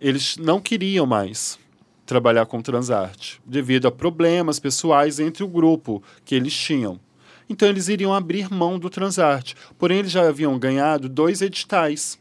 eles 0.00 0.38
não 0.38 0.58
queriam 0.58 1.04
mais 1.04 1.58
trabalhar 2.06 2.46
com 2.46 2.62
Transarte, 2.62 3.38
devido 3.44 3.86
a 3.86 3.92
problemas 3.92 4.58
pessoais 4.58 5.20
entre 5.20 5.44
o 5.44 5.46
grupo 5.46 6.02
que 6.24 6.34
eles 6.34 6.54
tinham. 6.54 6.98
Então 7.46 7.68
eles 7.68 7.88
iriam 7.88 8.14
abrir 8.14 8.50
mão 8.50 8.78
do 8.78 8.88
Transarte. 8.88 9.54
Porém, 9.78 9.98
eles 9.98 10.10
já 10.10 10.26
haviam 10.26 10.58
ganhado 10.58 11.06
dois 11.06 11.42
editais, 11.42 12.18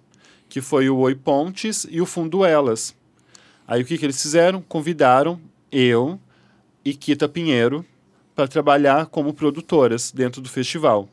que 0.49 0.59
foi 0.59 0.89
o 0.89 0.97
Oi 0.97 1.15
Pontes 1.15 1.87
e 1.89 2.01
o 2.01 2.05
Fundo 2.05 2.43
Elas. 2.43 2.93
Aí 3.65 3.81
o 3.81 3.85
que, 3.85 3.97
que 3.97 4.05
eles 4.05 4.21
fizeram? 4.21 4.61
Convidaram 4.61 5.39
eu 5.71 6.19
e 6.83 6.93
Kita 6.93 7.29
Pinheiro 7.29 7.85
para 8.35 8.45
trabalhar 8.45 9.05
como 9.05 9.33
produtoras 9.33 10.11
dentro 10.11 10.41
do 10.41 10.49
festival. 10.49 11.07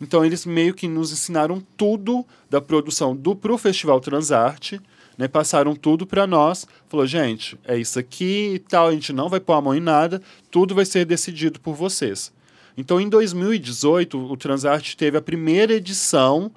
Então 0.00 0.24
eles 0.24 0.44
meio 0.44 0.74
que 0.74 0.86
nos 0.86 1.12
ensinaram 1.12 1.62
tudo 1.76 2.24
da 2.50 2.60
produção 2.60 3.16
do 3.16 3.34
pro 3.34 3.56
Festival 3.56 4.00
Transarte, 4.00 4.80
né? 5.16 5.26
Passaram 5.26 5.74
tudo 5.74 6.06
para 6.06 6.26
nós. 6.26 6.66
Falou, 6.88 7.06
gente, 7.06 7.58
é 7.64 7.78
isso 7.78 7.98
aqui 7.98 8.54
e 8.54 8.58
tal, 8.58 8.88
a 8.88 8.92
gente 8.92 9.12
não 9.12 9.28
vai 9.28 9.40
pôr 9.40 9.54
a 9.54 9.60
mão 9.60 9.74
em 9.74 9.80
nada, 9.80 10.20
tudo 10.50 10.74
vai 10.74 10.84
ser 10.84 11.04
decidido 11.04 11.58
por 11.60 11.74
vocês. 11.74 12.32
Então 12.76 13.00
em 13.00 13.08
2018, 13.08 14.18
o 14.18 14.36
Transarte 14.36 14.96
teve 14.96 15.16
a 15.16 15.22
primeira 15.22 15.74
edição 15.74 16.50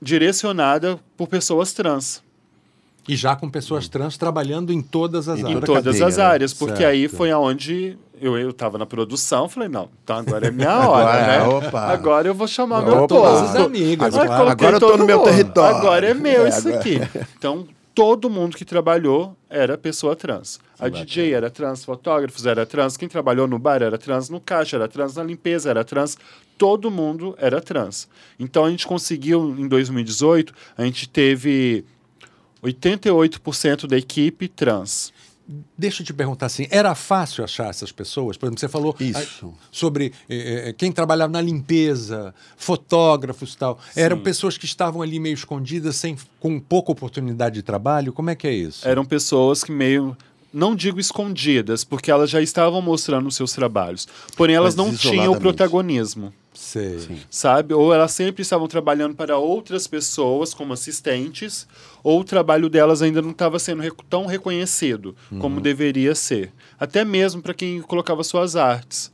direcionada 0.00 0.98
por 1.16 1.28
pessoas 1.28 1.72
trans. 1.72 2.22
E 3.08 3.16
já 3.16 3.34
com 3.34 3.48
pessoas 3.48 3.88
trans 3.88 4.16
trabalhando 4.18 4.72
em 4.72 4.82
todas 4.82 5.28
as 5.28 5.38
Em 5.38 5.42
Em 5.42 5.44
áreas. 5.46 5.62
a 5.62 5.66
todas 5.66 5.84
cadeia, 5.84 6.06
as 6.06 6.16
né? 6.18 6.22
áreas, 6.24 6.52
porque 6.54 6.76
Certo. 6.76 6.90
aí 6.90 7.08
foi 7.08 7.30
aonde 7.30 7.96
eu, 8.20 8.36
eu 8.36 8.52
tava 8.52 8.76
na 8.76 8.84
produção, 8.84 9.48
falei, 9.48 9.68
não, 9.68 9.88
então 10.04 10.16
agora 10.18 10.48
é 10.48 10.50
minha 10.50 10.68
hora, 10.86 11.08
Agora, 11.10 11.26
né? 11.26 11.44
opa. 11.68 11.80
Agora 11.86 12.28
eu 12.28 12.34
vou 12.34 12.46
chamar 12.46 12.78
Agora 12.80 12.96
meu 12.98 13.06
povo. 13.08 13.26
as 13.26 13.56
amigas, 13.56 14.14
Agora, 14.14 14.26
claro. 14.26 14.44
coloquei 14.44 14.66
Agora 14.66 14.76
eu 14.76 14.80
tô 14.80 14.86
todo 14.90 14.98
no 15.00 15.06
meu 15.06 15.18
mundo. 15.18 15.30
território. 15.30 15.76
Agora 15.78 16.06
é 16.06 16.14
meu 16.14 16.44
É, 16.44 16.48
isso 16.50 16.68
agora- 16.68 16.80
aqui. 16.80 17.00
Então, 17.38 17.66
todo 17.94 18.28
mundo 18.28 18.56
que 18.56 18.64
trabalhou 18.64 19.34
era 19.48 19.78
pessoa 19.78 20.14
trans. 20.14 20.60
A 20.78 20.84
bacana. 20.84 21.04
DJ 21.04 21.32
era 21.32 21.48
trans, 21.50 21.84
fotógrafos 21.84 22.44
era 22.46 22.64
trans, 22.66 22.96
quem 22.96 23.08
trabalhou 23.08 23.46
no 23.48 23.58
bar 23.58 23.82
era 23.82 23.96
trans, 23.98 24.28
no 24.28 24.38
caixa 24.40 24.76
era 24.76 24.86
trans, 24.86 25.16
na 25.16 25.24
limpeza 25.24 25.70
era 25.70 25.82
trans, 25.82 26.16
todo 26.58 26.90
mundo 26.90 27.34
era 27.38 27.60
trans. 27.60 28.06
Então 28.38 28.64
a 28.64 28.70
gente 28.70 28.86
conseguiu, 28.86 29.54
em 29.58 29.66
2018, 29.66 30.52
a 30.76 30.84
gente 30.84 31.08
teve 31.08 31.84
88% 32.62 33.86
da 33.86 33.96
equipe 33.96 34.48
trans. 34.48 35.12
Deixa 35.78 36.02
eu 36.02 36.06
te 36.06 36.12
perguntar 36.12 36.44
assim, 36.44 36.66
era 36.70 36.94
fácil 36.94 37.42
achar 37.42 37.70
essas 37.70 37.90
pessoas? 37.90 38.36
Por 38.36 38.46
exemplo, 38.46 38.60
você 38.60 38.68
falou 38.68 38.94
Isso. 39.00 39.46
ah, 39.50 39.66
sobre 39.72 40.12
eh, 40.28 40.68
eh, 40.68 40.72
quem 40.74 40.92
trabalhava 40.92 41.32
na 41.32 41.40
limpeza, 41.40 42.34
fotógrafos 42.54 43.54
e 43.54 43.56
tal. 43.56 43.78
Eram 43.96 44.20
pessoas 44.20 44.58
que 44.58 44.66
estavam 44.66 45.00
ali 45.00 45.18
meio 45.18 45.32
escondidas, 45.32 45.96
sem, 45.96 46.18
com 46.38 46.60
pouca 46.60 46.92
oportunidade 46.92 47.54
de 47.54 47.62
trabalho. 47.62 48.12
Como 48.12 48.28
é 48.28 48.34
que 48.34 48.46
é 48.46 48.52
isso? 48.52 48.86
Eram 48.86 49.06
pessoas 49.06 49.64
que 49.64 49.72
meio 49.72 50.14
não 50.52 50.74
digo 50.74 50.98
escondidas, 50.98 51.84
porque 51.84 52.10
elas 52.10 52.30
já 52.30 52.40
estavam 52.40 52.80
mostrando 52.80 53.26
os 53.26 53.36
seus 53.36 53.52
trabalhos. 53.52 54.08
Porém, 54.36 54.56
elas 54.56 54.74
Mas 54.74 54.86
não 54.86 54.94
tinham 54.94 55.32
o 55.32 55.40
protagonismo. 55.40 56.32
Sei. 56.54 57.20
sabe? 57.30 57.72
Ou 57.72 57.94
elas 57.94 58.10
sempre 58.10 58.42
estavam 58.42 58.66
trabalhando 58.66 59.14
para 59.14 59.38
outras 59.38 59.86
pessoas 59.86 60.52
como 60.52 60.72
assistentes, 60.72 61.68
ou 62.02 62.20
o 62.20 62.24
trabalho 62.24 62.68
delas 62.68 63.02
ainda 63.02 63.20
não 63.22 63.30
estava 63.30 63.58
sendo 63.58 63.82
rec- 63.82 64.02
tão 64.08 64.26
reconhecido 64.26 65.14
como 65.40 65.60
deveria 65.60 66.14
ser. 66.14 66.52
Até 66.78 67.04
mesmo 67.04 67.42
para 67.42 67.54
quem 67.54 67.80
colocava 67.82 68.22
suas 68.24 68.56
artes, 68.56 69.10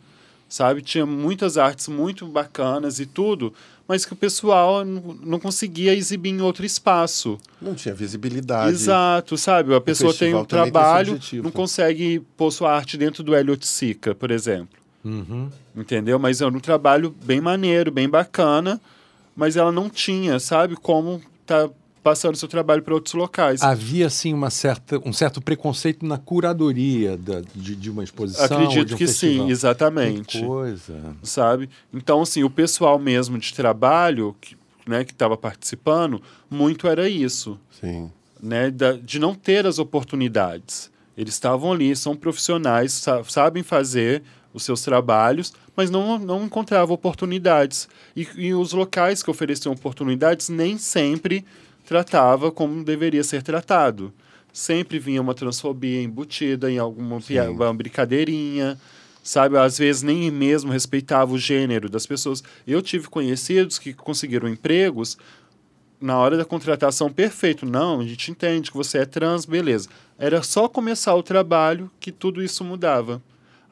sabe? 0.49 0.83
Tinha 0.83 1.07
muitas 1.07 1.57
artes 1.59 1.89
muito 1.89 2.27
bacanas 2.27 3.01
e 3.01 3.07
tudo, 3.07 3.53
mas 3.89 4.05
que 4.07 4.13
o 4.13 4.17
pessoal 4.17 4.85
não, 4.85 5.39
conseguia 5.41 5.95
exibir 5.95 6.31
em 6.31 6.41
outro 6.41 6.65
espaço. 6.65 7.39
Não 7.61 7.75
tinha 7.75 7.95
visibilidade. 7.95 8.71
Exato, 8.71 9.37
sabe? 9.37 9.75
A 9.75 9.81
pessoa 9.81 10.13
tem 10.15 10.35
um 10.35 10.39
tem 10.39 10.47
trabalho, 10.47 11.13
objetivo. 11.15 11.43
não 11.45 11.51
consegue 11.51 12.21
pôr 12.37 12.51
sua 12.51 12.73
arte 12.75 12.97
dentro 12.97 13.23
do 13.23 13.35
Elliot 13.37 13.67
Sica, 13.67 14.15
por 14.15 14.31
exemplo. 14.31 14.79
Uhum. 15.05 15.51
Entendeu? 15.77 16.19
Mas 16.19 16.41
é 16.41 16.47
um 16.47 16.59
trabalho 16.61 17.15
bem 17.25 17.41
maneiro, 17.41 17.91
bem 17.91 18.09
bacana, 18.09 18.81
mas 19.37 19.55
ela 19.57 19.71
não 19.73 19.91
tinha, 19.91 20.39
sabe, 20.41 20.77
como 20.77 21.21
tá 21.45 21.69
passando 22.05 22.37
seu 22.37 22.47
trabalho 22.47 22.83
para 22.83 22.95
outros 22.95 23.15
locais. 23.15 23.63
Havia, 23.63 24.07
assim, 24.07 24.33
uma 24.35 24.51
certa, 24.51 25.01
um 25.05 25.13
certo 25.13 25.41
preconceito 25.41 26.05
na 26.07 26.19
curadoria 26.19 27.17
da- 27.17 27.41
de, 27.55 27.75
de 27.75 27.91
uma 27.91 28.05
exposição. 28.05 28.45
Acredito 28.45 28.95
um 28.95 28.97
que 28.99 29.07
festival. 29.07 29.47
sim, 29.47 29.51
exatamente. 29.51 30.39
Que 30.39 30.47
coisa. 30.47 31.17
Sabe? 31.23 31.69
Então, 31.93 32.21
assim, 32.23 32.45
o 32.45 32.51
pessoal 32.51 32.99
mesmo 32.99 33.39
de 33.39 33.53
trabalho, 33.55 34.37
que, 34.41 34.55
né, 34.87 35.03
que 35.03 35.13
estava 35.13 35.37
participando, 35.37 36.23
muito 36.51 36.87
era 36.87 37.09
isso. 37.09 37.59
Sim. 37.81 38.11
né, 38.43 38.71
da- 38.71 38.93
de 38.93 39.19
não 39.19 39.35
ter 39.35 39.67
as 39.67 39.79
oportunidades. 39.79 40.91
Eles 41.17 41.33
estavam 41.33 41.73
ali, 41.73 41.97
são 41.97 42.15
profissionais, 42.15 42.93
sa- 42.93 43.25
sabem 43.25 43.63
fazer 43.63 44.23
os 44.53 44.63
seus 44.65 44.83
trabalhos, 44.83 45.53
mas 45.75 45.91
não, 45.91 46.19
não 46.19 46.45
encontravam 46.45 46.95
oportunidades. 46.95 47.89
E, 48.15 48.29
e 48.37 48.55
os 48.55 48.73
locais 48.73 49.23
que 49.23 49.31
ofereciam 49.31 49.73
oportunidades 49.73 50.49
nem 50.51 50.77
sempre 50.77 51.45
tratava 51.85 52.51
como 52.51 52.85
deveria 52.85 53.23
ser 53.23 53.43
tratado. 53.43 54.13
Sempre 54.53 54.99
vinha 54.99 55.21
uma 55.21 55.35
transfobia 55.35 56.03
embutida 56.03 56.71
em 56.71 56.79
alguma 56.79 57.21
uma 57.51 57.75
brincadeirinha, 57.75 58.79
sabe? 59.23 59.59
Às 59.59 59.79
vezes 59.79 60.03
nem 60.03 60.31
mesmo 60.31 60.71
respeitava 60.71 61.33
o 61.33 61.39
gênero 61.39 61.89
das 61.89 62.07
pessoas. 62.07 62.43
Eu 62.67 62.81
tive 62.81 63.09
conhecidos 63.09 63.79
que 63.79 63.93
conseguiram 63.93 64.49
empregos 64.49 65.19
na 66.01 66.19
hora 66.19 66.37
da 66.37 66.45
contratação, 66.45 67.11
perfeito. 67.11 67.65
Não, 67.65 68.01
a 68.01 68.05
gente 68.05 68.31
entende 68.31 68.71
que 68.71 68.77
você 68.77 68.99
é 68.99 69.07
trans, 69.07 69.45
beleza. 69.45 69.89
Era 70.19 70.43
só 70.43 70.69
começar 70.69 71.15
o 71.15 71.23
trabalho 71.23 71.91
que 71.99 72.13
tudo 72.13 72.43
isso 72.43 72.63
mudava. 72.63 73.23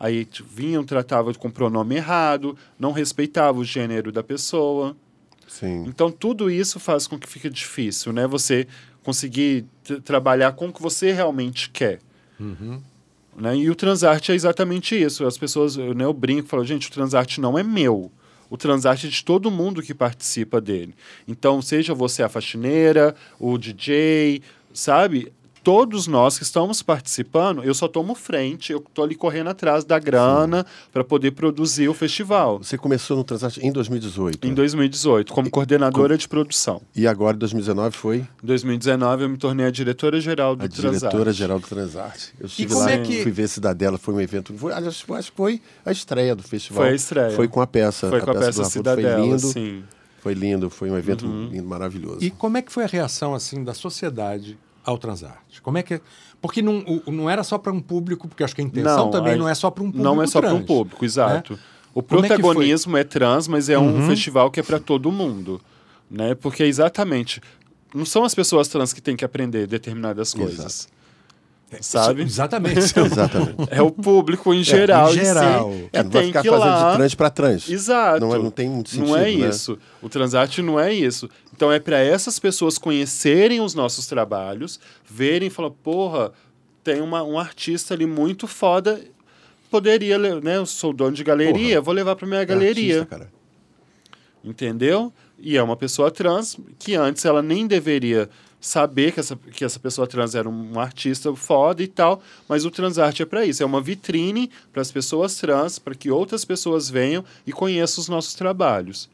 Aí 0.00 0.26
vinham, 0.46 0.82
tratavam 0.82 1.32
com 1.34 1.50
pronome 1.50 1.94
errado, 1.94 2.56
não 2.76 2.90
respeitava 2.90 3.58
o 3.58 3.64
gênero 3.64 4.10
da 4.10 4.22
pessoa. 4.22 4.96
Sim. 5.48 5.84
Então, 5.86 6.10
tudo 6.10 6.50
isso 6.50 6.80
faz 6.80 7.06
com 7.06 7.18
que 7.18 7.28
fique 7.28 7.48
difícil, 7.50 8.12
né? 8.12 8.26
Você 8.26 8.66
conseguir 9.02 9.64
trabalhar 10.04 10.52
com 10.52 10.68
o 10.68 10.72
que 10.72 10.80
você 10.80 11.12
realmente 11.12 11.70
quer. 11.70 11.98
Né? 13.36 13.56
E 13.56 13.70
o 13.70 13.74
Transarte 13.74 14.32
é 14.32 14.34
exatamente 14.34 15.00
isso. 15.00 15.26
As 15.26 15.38
pessoas, 15.38 15.76
eu, 15.76 15.94
né, 15.94 16.04
eu 16.04 16.12
brinco, 16.12 16.48
falo, 16.48 16.64
gente, 16.64 16.88
o 16.88 16.92
Transarte 16.92 17.40
não 17.40 17.58
é 17.58 17.62
meu. 17.62 18.10
O 18.50 18.56
Transarte 18.56 19.06
é 19.06 19.10
de 19.10 19.24
todo 19.24 19.50
mundo 19.50 19.82
que 19.82 19.94
participa 19.94 20.60
dele. 20.60 20.94
Então, 21.26 21.62
seja 21.62 21.94
você 21.94 22.22
a 22.22 22.28
faxineira, 22.28 23.14
o 23.38 23.56
DJ, 23.56 24.42
sabe? 24.74 25.32
Todos 25.62 26.08
nós 26.08 26.36
que 26.38 26.42
estamos 26.42 26.82
participando, 26.82 27.62
eu 27.62 27.72
só 27.72 27.86
tomo 27.86 28.16
frente, 28.16 28.72
eu 28.72 28.80
tô 28.92 29.04
ali 29.04 29.14
correndo 29.14 29.48
atrás 29.50 29.84
da 29.84 29.96
grana 29.96 30.66
para 30.92 31.04
poder 31.04 31.30
produzir 31.30 31.88
o 31.88 31.94
festival. 31.94 32.58
Você 32.58 32.76
começou 32.76 33.16
no 33.16 33.22
Transact 33.22 33.64
em 33.64 33.70
2018. 33.70 34.44
Em 34.44 34.54
2018, 34.54 35.32
como 35.32 35.48
coordenadora 35.48 36.18
de 36.18 36.26
produção. 36.26 36.82
E 36.96 37.06
agora, 37.06 37.36
em 37.36 37.38
2019, 37.38 37.96
foi 37.96 38.16
Em 38.18 38.26
2019, 38.46 39.22
eu 39.22 39.28
me 39.28 39.36
tornei 39.36 39.64
a 39.66 39.70
diretora-geral 39.70 40.56
do 40.56 40.64
a 40.64 40.68
Transarte. 40.68 40.98
diretora-geral 40.98 41.60
do 41.60 41.66
Transarte. 41.68 42.34
Eu 42.40 42.46
estive 42.46 42.72
como 42.74 42.84
lá, 42.84 42.90
é 42.92 42.98
que- 42.98 43.22
fui 43.22 43.30
ver 43.30 43.48
Cidadela, 43.48 43.98
foi 43.98 44.14
um 44.14 44.20
evento. 44.20 44.52
Foi, 44.54 44.72
acho 44.72 45.06
que 45.06 45.32
foi 45.36 45.62
a 45.86 45.92
estreia 45.92 46.34
do 46.34 46.42
festival. 46.42 46.82
Foi 46.82 46.92
a 46.92 46.94
estreia. 46.96 47.30
Foi 47.36 47.46
com 47.46 47.60
a 47.60 47.66
peça. 47.68 48.08
Foi 48.08 48.20
com 48.20 48.30
a, 48.30 48.34
peça 48.34 48.46
Raposo 48.46 48.70
Cidadela, 48.70 49.16
Foi 49.18 49.26
lindo. 49.28 49.38
sim. 49.46 49.84
Foi 50.20 50.34
lindo, 50.34 50.70
foi 50.70 50.90
um 50.90 50.96
evento 50.98 51.24
Uhum. 51.24 51.48
lindo, 51.52 51.68
maravilhoso. 51.68 52.18
E 52.20 52.30
como 52.30 52.56
é 52.56 52.62
que 52.62 52.72
foi 52.72 52.82
a 52.84 52.86
reação 52.88 53.32
assim 53.34 53.62
da 53.62 53.74
sociedade 53.74 54.58
ao 54.84 54.98
Transarte? 54.98 55.60
Como 55.62 55.78
é 55.78 55.82
que 55.82 56.00
porque 56.40 56.60
não, 56.60 56.82
não 57.06 57.30
era 57.30 57.44
só 57.44 57.56
para 57.56 57.72
um 57.72 57.80
público, 57.80 58.26
porque 58.28 58.42
acho 58.42 58.54
que 58.54 58.60
a 58.60 58.64
intenção 58.64 59.10
também 59.10 59.34
a- 59.34 59.36
não 59.36 59.48
é 59.48 59.54
só 59.54 59.70
para 59.70 59.82
um 59.84 59.86
público 59.86 60.02
Não 60.04 60.20
é 60.22 60.26
só 60.26 60.40
para 60.40 60.50
um 60.50 60.56
trans, 60.56 60.66
público, 60.66 61.04
exato. 61.04 61.52
né? 61.54 61.58
O 61.94 62.02
Como 62.02 62.20
é? 62.20 62.22
Uhum. 62.22 62.28
protagonismo 62.28 62.96
é, 62.96 63.04
trans, 63.04 63.46
mas 63.46 63.68
é 63.68 63.78
um 63.78 64.06
festival 64.08 64.50
que 64.50 64.58
é 64.58 64.62
para 64.62 64.80
todo 64.80 65.12
mundo, 65.12 65.60
né? 66.10 66.34
Porque 66.34 66.62
exatamente 66.64 67.40
não 67.94 68.04
são 68.06 68.24
as 68.24 68.34
pessoas 68.34 68.66
trans 68.68 68.92
que 68.92 69.00
têm 69.02 69.14
que 69.14 69.24
aprender 69.24 69.66
determinadas 69.66 70.32
coisas. 70.34 70.88
Sabe? 71.80 72.22
Exatamente. 72.22 72.78
Exatamente. 72.98 73.54
É 73.70 73.80
o 73.80 73.90
público 73.90 74.52
em 74.52 74.62
geral, 74.62 75.08
em 75.10 75.18
si 75.18 75.24
geral. 75.24 75.70
que 75.70 75.88
É, 75.98 76.02
vai 76.02 76.26
ficar 76.26 76.44
fazendo 76.44 76.58
lá. 76.60 76.90
de 76.90 76.96
trans 76.98 77.14
para 77.14 77.30
trans. 77.30 77.68
Exato. 77.70 78.20
Não, 78.20 78.34
é- 78.34 78.38
não 78.38 78.50
tem 78.50 78.68
muito 78.68 78.96
Não 78.98 79.16
é 79.16 79.24
sentido, 79.24 79.40
né? 79.42 79.48
isso. 79.48 79.78
O 80.02 80.08
Transarte 80.08 80.60
não 80.62 80.78
é 80.78 80.92
isso. 80.92 81.28
Então 81.54 81.72
é 81.72 81.78
para 81.80 81.98
essas 81.98 82.38
pessoas 82.38 82.78
conhecerem 82.78 83.60
os 83.60 83.74
nossos 83.74 84.06
trabalhos, 84.06 84.78
verem 85.08 85.48
e 85.48 85.50
falar, 85.50 85.70
porra, 85.70 86.32
tem 86.84 87.00
uma, 87.00 87.22
um 87.22 87.38
artista 87.38 87.94
ali 87.94 88.06
muito 88.06 88.46
foda. 88.46 89.00
Poderia, 89.70 90.18
né? 90.18 90.56
Eu 90.58 90.66
sou 90.66 90.92
dono 90.92 91.12
de 91.16 91.24
galeria, 91.24 91.80
vou 91.80 91.94
levar 91.94 92.14
para 92.16 92.26
minha 92.26 92.40
É 92.40 92.44
galeria. 92.44 93.00
artista, 93.00 93.06
cara. 93.18 93.32
Entendeu? 94.44 95.12
E 95.38 95.56
é 95.56 95.62
uma 95.62 95.76
pessoa 95.76 96.10
trans 96.10 96.56
que 96.78 96.94
antes 96.94 97.24
ela 97.24 97.42
nem 97.42 97.66
deveria 97.66 98.28
saber 98.62 99.10
que 99.10 99.18
essa, 99.18 99.34
que 99.34 99.64
essa 99.64 99.80
pessoa 99.80 100.06
trans 100.06 100.36
era 100.36 100.48
um 100.48 100.78
artista 100.78 101.34
foda 101.34 101.82
e 101.82 101.88
tal, 101.88 102.22
mas 102.48 102.64
o 102.64 102.70
Transarte 102.70 103.20
é 103.20 103.26
para 103.26 103.44
isso, 103.44 103.60
é 103.60 103.66
uma 103.66 103.80
vitrine 103.80 104.48
para 104.72 104.80
as 104.80 104.92
pessoas 104.92 105.34
trans, 105.34 105.80
para 105.80 105.96
que 105.96 106.12
outras 106.12 106.44
pessoas 106.44 106.88
venham 106.88 107.24
e 107.44 107.52
conheçam 107.52 108.00
os 108.00 108.08
nossos 108.08 108.34
trabalhos. 108.34 109.10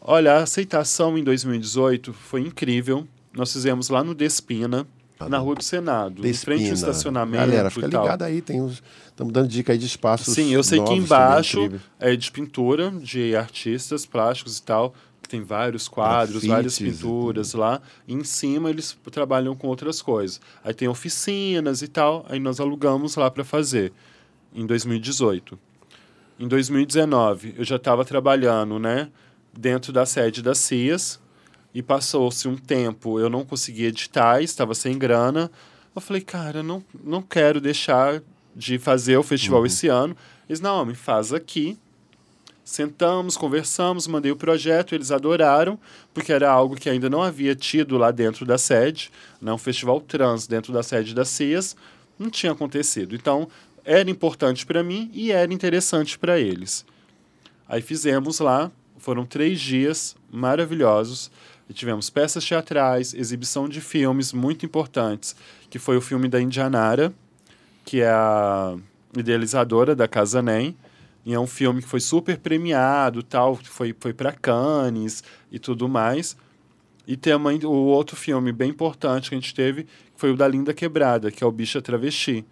Olha, 0.00 0.34
a 0.34 0.42
aceitação 0.44 1.18
em 1.18 1.24
2018 1.24 2.12
foi 2.12 2.42
incrível. 2.42 3.06
Nós 3.34 3.52
fizemos 3.52 3.88
lá 3.90 4.04
no 4.04 4.14
Despina, 4.14 4.86
na 5.28 5.38
Rua 5.38 5.56
do 5.56 5.64
Senado, 5.64 6.26
em 6.26 6.32
frente 6.32 6.64
ao 6.64 6.70
Despina. 6.70 6.74
estacionamento 6.74 7.46
Galera, 7.46 7.70
fica 7.70 7.86
ligado 7.86 8.22
aí, 8.22 8.40
tem 8.40 8.62
uns. 8.62 8.82
Estamos 9.08 9.32
dando 9.32 9.48
dica 9.48 9.72
aí 9.72 9.78
de 9.78 9.84
espaços. 9.84 10.32
Sim, 10.32 10.50
eu 10.54 10.62
sei 10.62 10.82
que 10.82 10.94
embaixo 10.94 11.70
é 11.98 12.16
de 12.16 12.30
pintura, 12.30 12.90
de 12.90 13.36
artistas 13.36 14.06
plásticos 14.06 14.56
e 14.56 14.62
tal. 14.62 14.94
Que 15.30 15.36
Tem 15.36 15.42
vários 15.44 15.86
quadros, 15.86 16.44
várias 16.44 16.76
Grafites 16.76 17.00
e 17.00 17.02
pinturas 17.02 17.54
lá. 17.54 17.80
E 18.06 18.12
em 18.12 18.24
cima 18.24 18.68
eles 18.68 18.98
trabalham 19.12 19.54
com 19.54 19.68
outras 19.68 20.02
coisas. 20.02 20.40
Aí 20.64 20.74
tem 20.74 20.88
oficinas 20.88 21.82
e 21.82 21.88
tal. 21.88 22.26
Aí 22.28 22.40
nós 22.40 22.58
alugamos 22.58 23.14
lá 23.14 23.30
para 23.30 23.44
fazer, 23.44 23.92
em 24.52 24.66
2018. 24.66 25.58
Em 26.38 26.48
2019, 26.48 27.54
eu 27.56 27.64
já 27.64 27.76
estava 27.76 28.04
trabalhando, 28.04 28.78
né? 28.78 29.08
Dentro 29.56 29.92
da 29.92 30.04
sede 30.04 30.42
da 30.42 30.54
CIAS. 30.54 31.20
E 31.72 31.80
passou-se 31.82 32.48
um 32.48 32.56
tempo, 32.56 33.20
eu 33.20 33.30
não 33.30 33.44
conseguia 33.44 33.88
editar, 33.88 34.42
estava 34.42 34.74
sem 34.74 34.98
grana. 34.98 35.48
Eu 35.94 36.00
falei, 36.02 36.20
cara, 36.20 36.64
não, 36.64 36.82
não 37.04 37.22
quero 37.22 37.60
deixar 37.60 38.20
de 38.56 38.76
fazer 38.76 39.16
o 39.16 39.22
festival 39.22 39.64
esse 39.64 39.86
ano. 39.86 40.16
Eles, 40.48 40.60
não, 40.60 40.84
me 40.84 40.96
faz 40.96 41.32
aqui. 41.32 41.78
Sentamos, 42.64 43.36
conversamos, 43.36 44.06
mandei 44.06 44.30
o 44.30 44.36
projeto, 44.36 44.94
eles 44.94 45.10
adoraram, 45.10 45.78
porque 46.14 46.32
era 46.32 46.50
algo 46.50 46.76
que 46.76 46.88
ainda 46.88 47.10
não 47.10 47.22
havia 47.22 47.54
tido 47.54 47.96
lá 47.98 48.10
dentro 48.10 48.46
da 48.46 48.58
sede, 48.58 49.10
né? 49.40 49.52
um 49.52 49.58
festival 49.58 50.00
trans 50.00 50.46
dentro 50.46 50.72
da 50.72 50.82
sede 50.82 51.14
da 51.14 51.24
CIAS, 51.24 51.74
não 52.18 52.30
tinha 52.30 52.52
acontecido. 52.52 53.14
Então, 53.14 53.48
era 53.84 54.10
importante 54.10 54.64
para 54.66 54.82
mim 54.82 55.10
e 55.12 55.32
era 55.32 55.52
interessante 55.52 56.18
para 56.18 56.38
eles. 56.38 56.84
Aí 57.68 57.80
fizemos 57.80 58.40
lá, 58.40 58.70
foram 58.98 59.24
três 59.24 59.60
dias 59.60 60.14
maravilhosos. 60.30 61.30
E 61.68 61.72
tivemos 61.72 62.10
peças 62.10 62.44
teatrais, 62.44 63.14
exibição 63.14 63.68
de 63.68 63.80
filmes 63.80 64.32
muito 64.32 64.66
importantes, 64.66 65.36
que 65.70 65.78
foi 65.78 65.96
o 65.96 66.00
filme 66.00 66.28
da 66.28 66.40
Indianara, 66.40 67.12
que 67.84 68.00
é 68.00 68.08
a 68.08 68.76
idealizadora 69.16 69.94
da 69.94 70.08
Casa 70.08 70.42
NEM, 70.42 70.76
e 71.24 71.34
é 71.34 71.38
um 71.38 71.46
filme 71.46 71.82
que 71.82 71.88
foi 71.88 72.00
super 72.00 72.38
premiado, 72.38 73.22
tal, 73.22 73.56
foi, 73.56 73.94
foi 73.98 74.12
para 74.12 74.32
Cannes 74.32 75.22
e 75.52 75.58
tudo 75.58 75.88
mais. 75.88 76.36
E 77.06 77.16
também 77.16 77.58
o 77.64 77.70
outro 77.70 78.16
filme 78.16 78.52
bem 78.52 78.70
importante 78.70 79.28
que 79.28 79.34
a 79.34 79.38
gente 79.38 79.54
teve 79.54 79.86
foi 80.16 80.32
o 80.32 80.36
da 80.36 80.46
Linda 80.46 80.72
Quebrada, 80.72 81.30
que 81.30 81.42
é 81.42 81.46
o 81.46 81.50
Bicha 81.50 81.82
Travesti, 81.82 82.44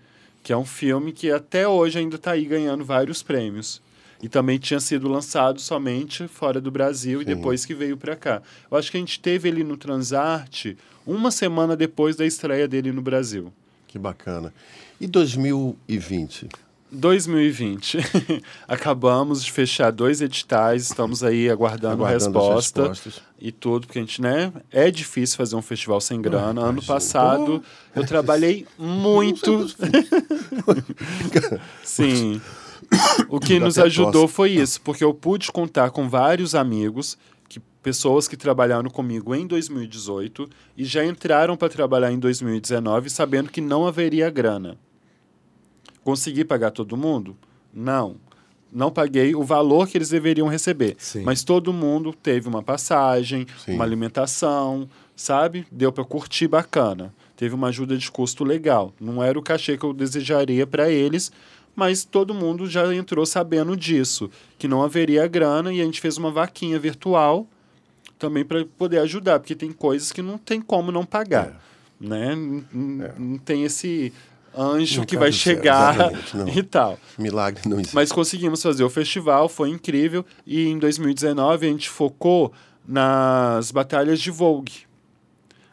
que 0.43 0.53
é 0.53 0.57
um 0.57 0.65
filme 0.65 1.13
que 1.13 1.31
até 1.31 1.67
hoje 1.67 1.99
ainda 1.99 2.17
está 2.17 2.33
aí 2.33 2.45
ganhando 2.45 2.85
vários 2.85 3.23
prêmios. 3.23 3.81
E 4.21 4.29
também 4.29 4.59
tinha 4.59 4.81
sido 4.81 5.09
lançado 5.09 5.61
somente 5.61 6.27
fora 6.27 6.61
do 6.61 6.71
Brasil 6.73 7.21
Sim. 7.21 7.23
e 7.23 7.35
depois 7.35 7.65
que 7.65 7.73
veio 7.73 7.97
para 7.97 8.17
cá. 8.17 8.43
Eu 8.69 8.77
acho 8.77 8.91
que 8.91 8.97
a 8.97 9.01
gente 9.01 9.21
teve 9.21 9.49
ele 9.49 9.63
no 9.63 9.77
Transarte 9.77 10.77
uma 11.07 11.31
semana 11.31 11.77
depois 11.77 12.17
da 12.17 12.27
estreia 12.27 12.67
dele 12.67 12.91
no 12.91 13.01
Brasil. 13.01 13.53
Que 13.87 13.99
bacana. 13.99 14.53
E 15.01 15.07
2020? 15.07 16.49
2020. 16.91 17.99
Acabamos 18.67 19.45
de 19.45 19.53
fechar 19.53 19.91
dois 19.91 20.21
editais, 20.21 20.85
estamos 20.85 21.23
aí 21.23 21.49
aguardando, 21.49 22.05
aguardando 22.05 22.39
resposta 22.39 22.93
e 23.39 23.53
tudo, 23.53 23.87
porque 23.87 23.99
a 23.99 24.03
gente, 24.03 24.21
né, 24.21 24.53
é 24.71 24.91
difícil 24.91 25.37
fazer 25.37 25.57
um 25.57 25.63
festival 25.63 26.01
sem 26.01 26.21
grana. 26.21 26.61
ano 26.61 26.83
passado 26.83 27.63
eu 27.95 28.07
trabalhei 28.07 28.67
muito. 28.79 29.67
Sim. 31.85 32.41
O 33.29 33.39
que 33.39 33.59
nos 33.59 33.79
ajudou 33.79 34.27
foi 34.27 34.53
isso, 34.53 34.81
porque 34.81 35.05
eu 35.05 35.13
pude 35.13 35.53
contar 35.53 35.91
com 35.91 36.09
vários 36.09 36.55
amigos, 36.55 37.19
que, 37.47 37.61
pessoas 37.83 38.27
que 38.27 38.37
trabalharam 38.37 38.89
comigo 38.89 39.35
em 39.35 39.47
2018 39.47 40.49
e 40.75 40.85
já 40.85 41.05
entraram 41.05 41.55
para 41.55 41.69
trabalhar 41.69 42.11
em 42.11 42.19
2019 42.19 43.11
sabendo 43.11 43.51
que 43.51 43.61
não 43.61 43.87
haveria 43.87 44.31
grana. 44.31 44.79
Consegui 46.09 46.43
pagar 46.43 46.71
todo 46.71 46.97
mundo? 46.97 47.37
Não. 47.71 48.17
Não 48.73 48.91
paguei 48.91 49.35
o 49.35 49.45
valor 49.45 49.87
que 49.87 49.99
eles 49.99 50.09
deveriam 50.09 50.49
receber. 50.49 50.97
Sim. 50.97 51.21
Mas 51.21 51.45
todo 51.45 51.71
mundo 51.71 52.15
teve 52.15 52.49
uma 52.49 52.63
passagem, 52.63 53.47
Sim. 53.63 53.75
uma 53.75 53.85
alimentação, 53.85 54.89
sabe? 55.15 55.67
Deu 55.71 55.93
para 55.93 56.07
curtir 56.07 56.49
bacana. 56.49 57.13
Teve 57.37 57.55
uma 57.55 57.69
ajuda 57.69 57.95
de 57.95 58.11
custo 58.11 58.43
legal. 58.43 58.91
Não 58.99 59.23
era 59.23 59.39
o 59.39 59.43
cachê 59.43 59.77
que 59.77 59.85
eu 59.85 59.93
desejaria 59.93 60.67
para 60.67 60.89
eles, 60.89 61.31
mas 61.77 62.07
todo 62.07 62.33
mundo 62.33 62.67
já 62.67 62.95
entrou 62.95 63.27
sabendo 63.27 63.77
disso, 63.77 64.31
que 64.59 64.67
não 64.67 64.83
haveria 64.83 65.27
grana 65.27 65.75
e 65.75 65.79
a 65.79 65.85
gente 65.85 66.01
fez 66.01 66.17
uma 66.17 66.31
vaquinha 66.31 66.79
virtual 66.79 67.47
também 68.19 68.47
para 68.47 68.65
poder 68.65 69.01
ajudar, 69.01 69.41
porque 69.41 69.55
tem 69.55 69.73
coisas 69.73 70.11
que 70.11 70.23
não 70.23 70.39
tem 70.39 70.59
como 70.59 70.91
não 70.91 71.05
pagar, 71.05 71.61
é. 72.01 72.07
né? 72.09 72.35
Não, 72.35 73.05
é. 73.05 73.13
não 73.19 73.37
tem 73.37 73.65
esse 73.65 74.11
anjo 74.59 75.07
que 75.07 75.17
vai 75.17 75.31
chegar 75.31 76.13
e 76.55 76.63
tal. 76.63 76.99
Milagre 77.17 77.69
não 77.69 77.79
existe. 77.79 77.95
Mas 77.95 78.11
conseguimos 78.11 78.63
fazer 78.63 78.85
o 78.85 78.91
festival, 78.91 79.49
foi 79.49 79.71
incrível. 79.71 80.25
E 80.47 80.67
em 80.67 80.79
2019 80.79 81.67
a 81.67 81.71
gente 81.71 81.89
focou 81.89 82.53
nas 82.87 83.71
batalhas 83.71 84.21
de 84.21 84.31
Vogue, 84.31 84.87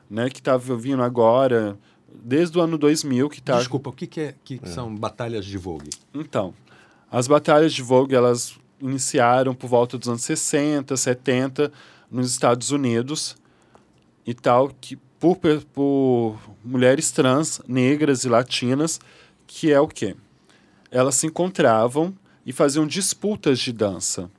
né? 0.10 0.30
Que 0.30 0.40
estava 0.40 0.76
vindo 0.76 1.02
agora, 1.02 1.78
desde 2.24 2.58
o 2.58 2.62
ano 2.62 2.78
2000 2.78 3.30
que 3.30 3.42
tá... 3.42 3.58
Desculpa, 3.58 3.90
o 3.90 3.94
que, 3.94 4.06
que, 4.06 4.22
é, 4.22 4.36
que 4.44 4.60
é. 4.62 4.68
são 4.68 4.94
batalhas 4.94 5.46
de 5.46 5.58
Vogue? 5.58 5.90
Então, 6.14 6.54
as 7.10 7.28
batalhas 7.28 7.74
de 7.74 7.82
Vogue, 7.82 8.14
elas 8.14 8.58
iniciaram 8.82 9.56
por 9.56 9.68
volta 9.68 9.98
dos 9.98 10.08
anos 10.08 10.24
60, 10.24 10.96
70, 10.96 11.72
nos 12.12 12.32
Estados 12.32 12.72
Unidos 12.72 13.36
e 14.26 14.34
tal, 14.34 14.70
que 14.82 14.98
por, 15.34 15.64
por 15.74 16.40
mulheres 16.64 17.10
trans, 17.10 17.62
negras 17.68 18.26
e 18.26 18.30
latinas, 18.30 19.00
que 19.48 19.72
é 19.72 19.80
o 19.80 19.88
quê? 19.88 20.16
Elas 20.92 21.16
se 21.16 21.26
encontravam 21.26 22.14
e 22.46 22.52
faziam 22.52 22.86
disputas 22.86 23.60
de 23.60 23.72
dança. 23.72 24.30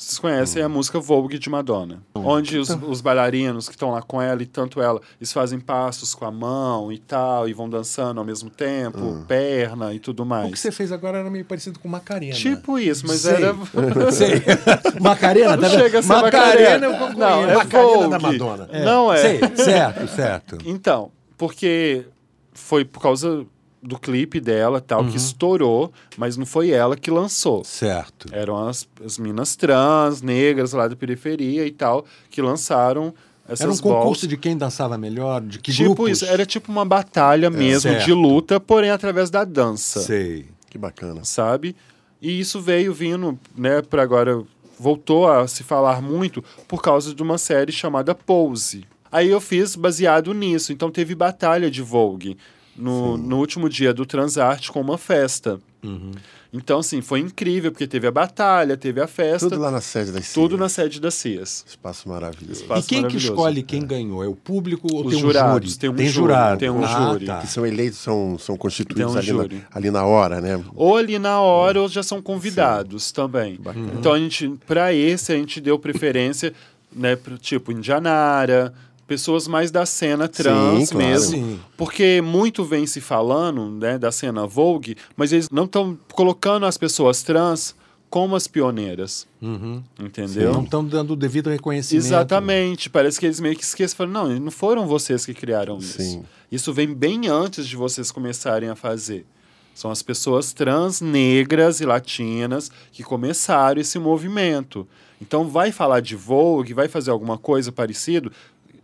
Vocês 0.00 0.18
conhecem 0.18 0.62
hum. 0.62 0.66
a 0.66 0.68
música 0.70 0.98
Vogue 0.98 1.38
de 1.38 1.50
Madonna, 1.50 2.02
hum. 2.16 2.22
onde 2.24 2.56
os, 2.56 2.70
os, 2.70 3.02
bailarinos 3.02 3.68
que 3.68 3.74
estão 3.74 3.90
lá 3.90 4.00
com 4.00 4.20
ela 4.20 4.42
e 4.42 4.46
tanto 4.46 4.80
ela, 4.80 4.98
eles 5.20 5.30
fazem 5.30 5.60
passos 5.60 6.14
com 6.14 6.24
a 6.24 6.30
mão 6.30 6.90
e 6.90 6.98
tal, 6.98 7.46
e 7.46 7.52
vão 7.52 7.68
dançando 7.68 8.18
ao 8.18 8.24
mesmo 8.24 8.48
tempo, 8.48 8.98
hum. 8.98 9.24
perna 9.28 9.92
e 9.92 9.98
tudo 9.98 10.24
mais. 10.24 10.48
O 10.48 10.52
que 10.52 10.58
você 10.58 10.72
fez 10.72 10.90
agora 10.90 11.18
era 11.18 11.28
meio 11.28 11.44
parecido 11.44 11.78
com 11.78 11.86
Macarena. 11.86 12.32
Tipo 12.32 12.78
isso, 12.78 13.06
mas 13.06 13.20
Sei. 13.20 13.34
era. 13.34 13.54
Sei. 14.10 14.42
Macarena, 15.02 15.58
tá 15.58 15.68
Não 15.68 15.78
chega 15.78 15.98
a 15.98 16.02
ser 16.02 16.08
Macarena. 16.08 16.88
Macarena 16.88 17.14
Não, 17.18 17.50
é 17.50 17.54
Macarena 17.56 17.92
Vogue. 17.92 18.10
da 18.10 18.18
Madonna. 18.18 18.68
É. 18.72 18.84
Não 18.86 19.12
é. 19.12 19.16
Sei. 19.18 19.40
Certo, 19.56 20.08
certo. 20.08 20.58
Então, 20.64 21.12
porque 21.36 22.06
foi 22.54 22.86
por 22.86 23.02
causa 23.02 23.44
do 23.82 23.98
clipe 23.98 24.40
dela 24.40 24.80
tal, 24.80 25.02
uhum. 25.02 25.10
que 25.10 25.16
estourou, 25.16 25.92
mas 26.16 26.36
não 26.36 26.44
foi 26.44 26.70
ela 26.70 26.96
que 26.96 27.10
lançou. 27.10 27.64
Certo. 27.64 28.28
Eram 28.30 28.68
as, 28.68 28.86
as 29.04 29.18
minas 29.18 29.56
trans, 29.56 30.20
negras 30.20 30.72
lá 30.72 30.86
da 30.86 30.94
periferia 30.94 31.66
e 31.66 31.70
tal, 31.70 32.04
que 32.30 32.42
lançaram 32.42 33.14
essas 33.48 33.62
Era 33.62 33.72
um 33.72 33.78
concurso 33.78 34.28
de 34.28 34.36
quem 34.36 34.56
dançava 34.56 34.96
melhor, 34.96 35.40
de 35.40 35.58
que 35.58 35.72
tipo 35.72 35.94
grupos? 35.94 36.10
isso, 36.10 36.24
era 36.24 36.46
tipo 36.46 36.70
uma 36.70 36.84
batalha 36.84 37.46
é, 37.46 37.50
mesmo 37.50 37.90
certo. 37.90 38.04
de 38.04 38.12
luta, 38.12 38.60
porém 38.60 38.90
através 38.90 39.28
da 39.28 39.44
dança. 39.44 40.00
Sei. 40.00 40.46
Que 40.68 40.78
bacana. 40.78 41.24
Sabe? 41.24 41.74
E 42.22 42.38
isso 42.38 42.60
veio 42.60 42.94
vindo, 42.94 43.36
né, 43.56 43.82
para 43.82 44.02
agora 44.02 44.42
voltou 44.78 45.28
a 45.28 45.48
se 45.48 45.64
falar 45.64 46.00
muito 46.00 46.44
por 46.68 46.80
causa 46.80 47.14
de 47.14 47.22
uma 47.22 47.38
série 47.38 47.72
chamada 47.72 48.14
Pose. 48.14 48.84
Aí 49.10 49.28
eu 49.28 49.40
fiz 49.40 49.74
baseado 49.74 50.32
nisso, 50.32 50.72
então 50.72 50.90
teve 50.90 51.14
batalha 51.14 51.70
de 51.70 51.82
Vogue 51.82 52.36
no, 52.80 53.16
no 53.16 53.38
último 53.38 53.68
dia 53.68 53.92
do 53.92 54.06
Transarte 54.06 54.72
com 54.72 54.80
uma 54.80 54.98
festa. 54.98 55.60
Uhum. 55.82 56.12
Então, 56.52 56.80
assim, 56.80 57.00
foi 57.00 57.20
incrível, 57.20 57.70
porque 57.70 57.86
teve 57.86 58.08
a 58.08 58.10
batalha, 58.10 58.76
teve 58.76 59.00
a 59.00 59.06
festa. 59.06 59.48
Tudo 59.48 59.60
lá 59.60 59.70
na 59.70 59.80
sede 59.80 60.10
das 60.10 60.24
CIAS. 60.24 60.34
Tudo 60.34 60.58
na 60.58 60.68
sede 60.68 61.00
das 61.00 61.14
CIAS. 61.14 61.64
Espaço 61.68 62.08
maravilhoso. 62.08 62.62
Espaço 62.62 62.86
e 62.86 62.88
quem 62.88 63.06
que 63.06 63.16
escolhe 63.16 63.62
quem 63.62 63.82
é. 63.82 63.86
ganhou? 63.86 64.24
É 64.24 64.26
o 64.26 64.34
público 64.34 64.88
ou 64.92 65.04
Os 65.04 65.10
tem 65.10 65.18
um 65.18 65.20
jurados, 65.20 65.70
júri? 65.70 65.78
Tem 65.78 65.90
um 65.90 65.94
tem 65.94 66.06
júri. 66.06 66.26
jurado. 66.26 66.58
Tem 66.58 66.70
um 66.70 66.84
ah, 66.84 66.88
júri. 67.12 67.26
Tá. 67.26 67.40
Que 67.40 67.46
são 67.46 67.64
eleitos, 67.64 68.00
são, 68.00 68.36
são 68.36 68.56
constituídos 68.56 69.14
um 69.14 69.18
ali, 69.18 69.32
na, 69.32 69.44
ali, 69.70 69.90
na, 69.92 70.04
hora, 70.04 70.40
né? 70.40 70.60
Ou 70.74 70.96
ali 70.96 71.20
na 71.20 71.40
hora, 71.40 71.82
ou 71.82 71.88
já 71.88 72.02
são 72.02 72.20
convidados 72.20 73.04
Sim. 73.04 73.14
também. 73.14 73.56
Bacana. 73.56 73.92
Então, 73.96 74.12
a 74.12 74.18
gente, 74.18 74.48
para 74.66 74.92
esse, 74.92 75.32
a 75.32 75.36
gente 75.36 75.60
deu 75.60 75.78
preferência, 75.78 76.52
né, 76.92 77.14
pro, 77.14 77.38
tipo, 77.38 77.70
Indianara, 77.70 78.74
pessoas 79.10 79.48
mais 79.48 79.72
da 79.72 79.84
cena 79.84 80.28
trans 80.28 80.90
Sim, 80.90 80.96
mesmo. 80.96 81.36
Claro. 81.36 81.60
Porque 81.76 82.20
muito 82.20 82.62
vem 82.62 82.86
se 82.86 83.00
falando 83.00 83.68
né, 83.68 83.98
da 83.98 84.12
cena 84.12 84.46
Vogue, 84.46 84.96
mas 85.16 85.32
eles 85.32 85.50
não 85.50 85.64
estão 85.64 85.98
colocando 86.12 86.64
as 86.64 86.78
pessoas 86.78 87.20
trans 87.24 87.74
como 88.08 88.36
as 88.36 88.46
pioneiras. 88.46 89.26
Uhum. 89.42 89.82
Entendeu? 89.98 90.52
Sim, 90.52 90.56
não 90.56 90.62
estão 90.62 90.84
dando 90.84 91.14
o 91.14 91.16
devido 91.16 91.50
reconhecimento. 91.50 92.06
Exatamente. 92.06 92.88
Parece 92.88 93.18
que 93.18 93.26
eles 93.26 93.40
meio 93.40 93.56
que 93.56 93.64
esquecem. 93.64 94.06
Não, 94.06 94.28
não 94.38 94.50
foram 94.52 94.86
vocês 94.86 95.26
que 95.26 95.34
criaram 95.34 95.78
isso. 95.78 96.00
Sim. 96.00 96.22
Isso 96.50 96.72
vem 96.72 96.94
bem 96.94 97.26
antes 97.26 97.66
de 97.66 97.74
vocês 97.74 98.12
começarem 98.12 98.68
a 98.68 98.76
fazer. 98.76 99.26
São 99.74 99.90
as 99.90 100.04
pessoas 100.04 100.52
trans, 100.52 101.00
negras 101.00 101.80
e 101.80 101.84
latinas 101.84 102.70
que 102.92 103.02
começaram 103.02 103.80
esse 103.80 103.98
movimento. 103.98 104.86
Então, 105.20 105.48
vai 105.48 105.70
falar 105.72 106.00
de 106.00 106.16
Vogue, 106.16 106.72
vai 106.72 106.88
fazer 106.88 107.10
alguma 107.10 107.36
coisa 107.36 107.70
parecido, 107.70 108.32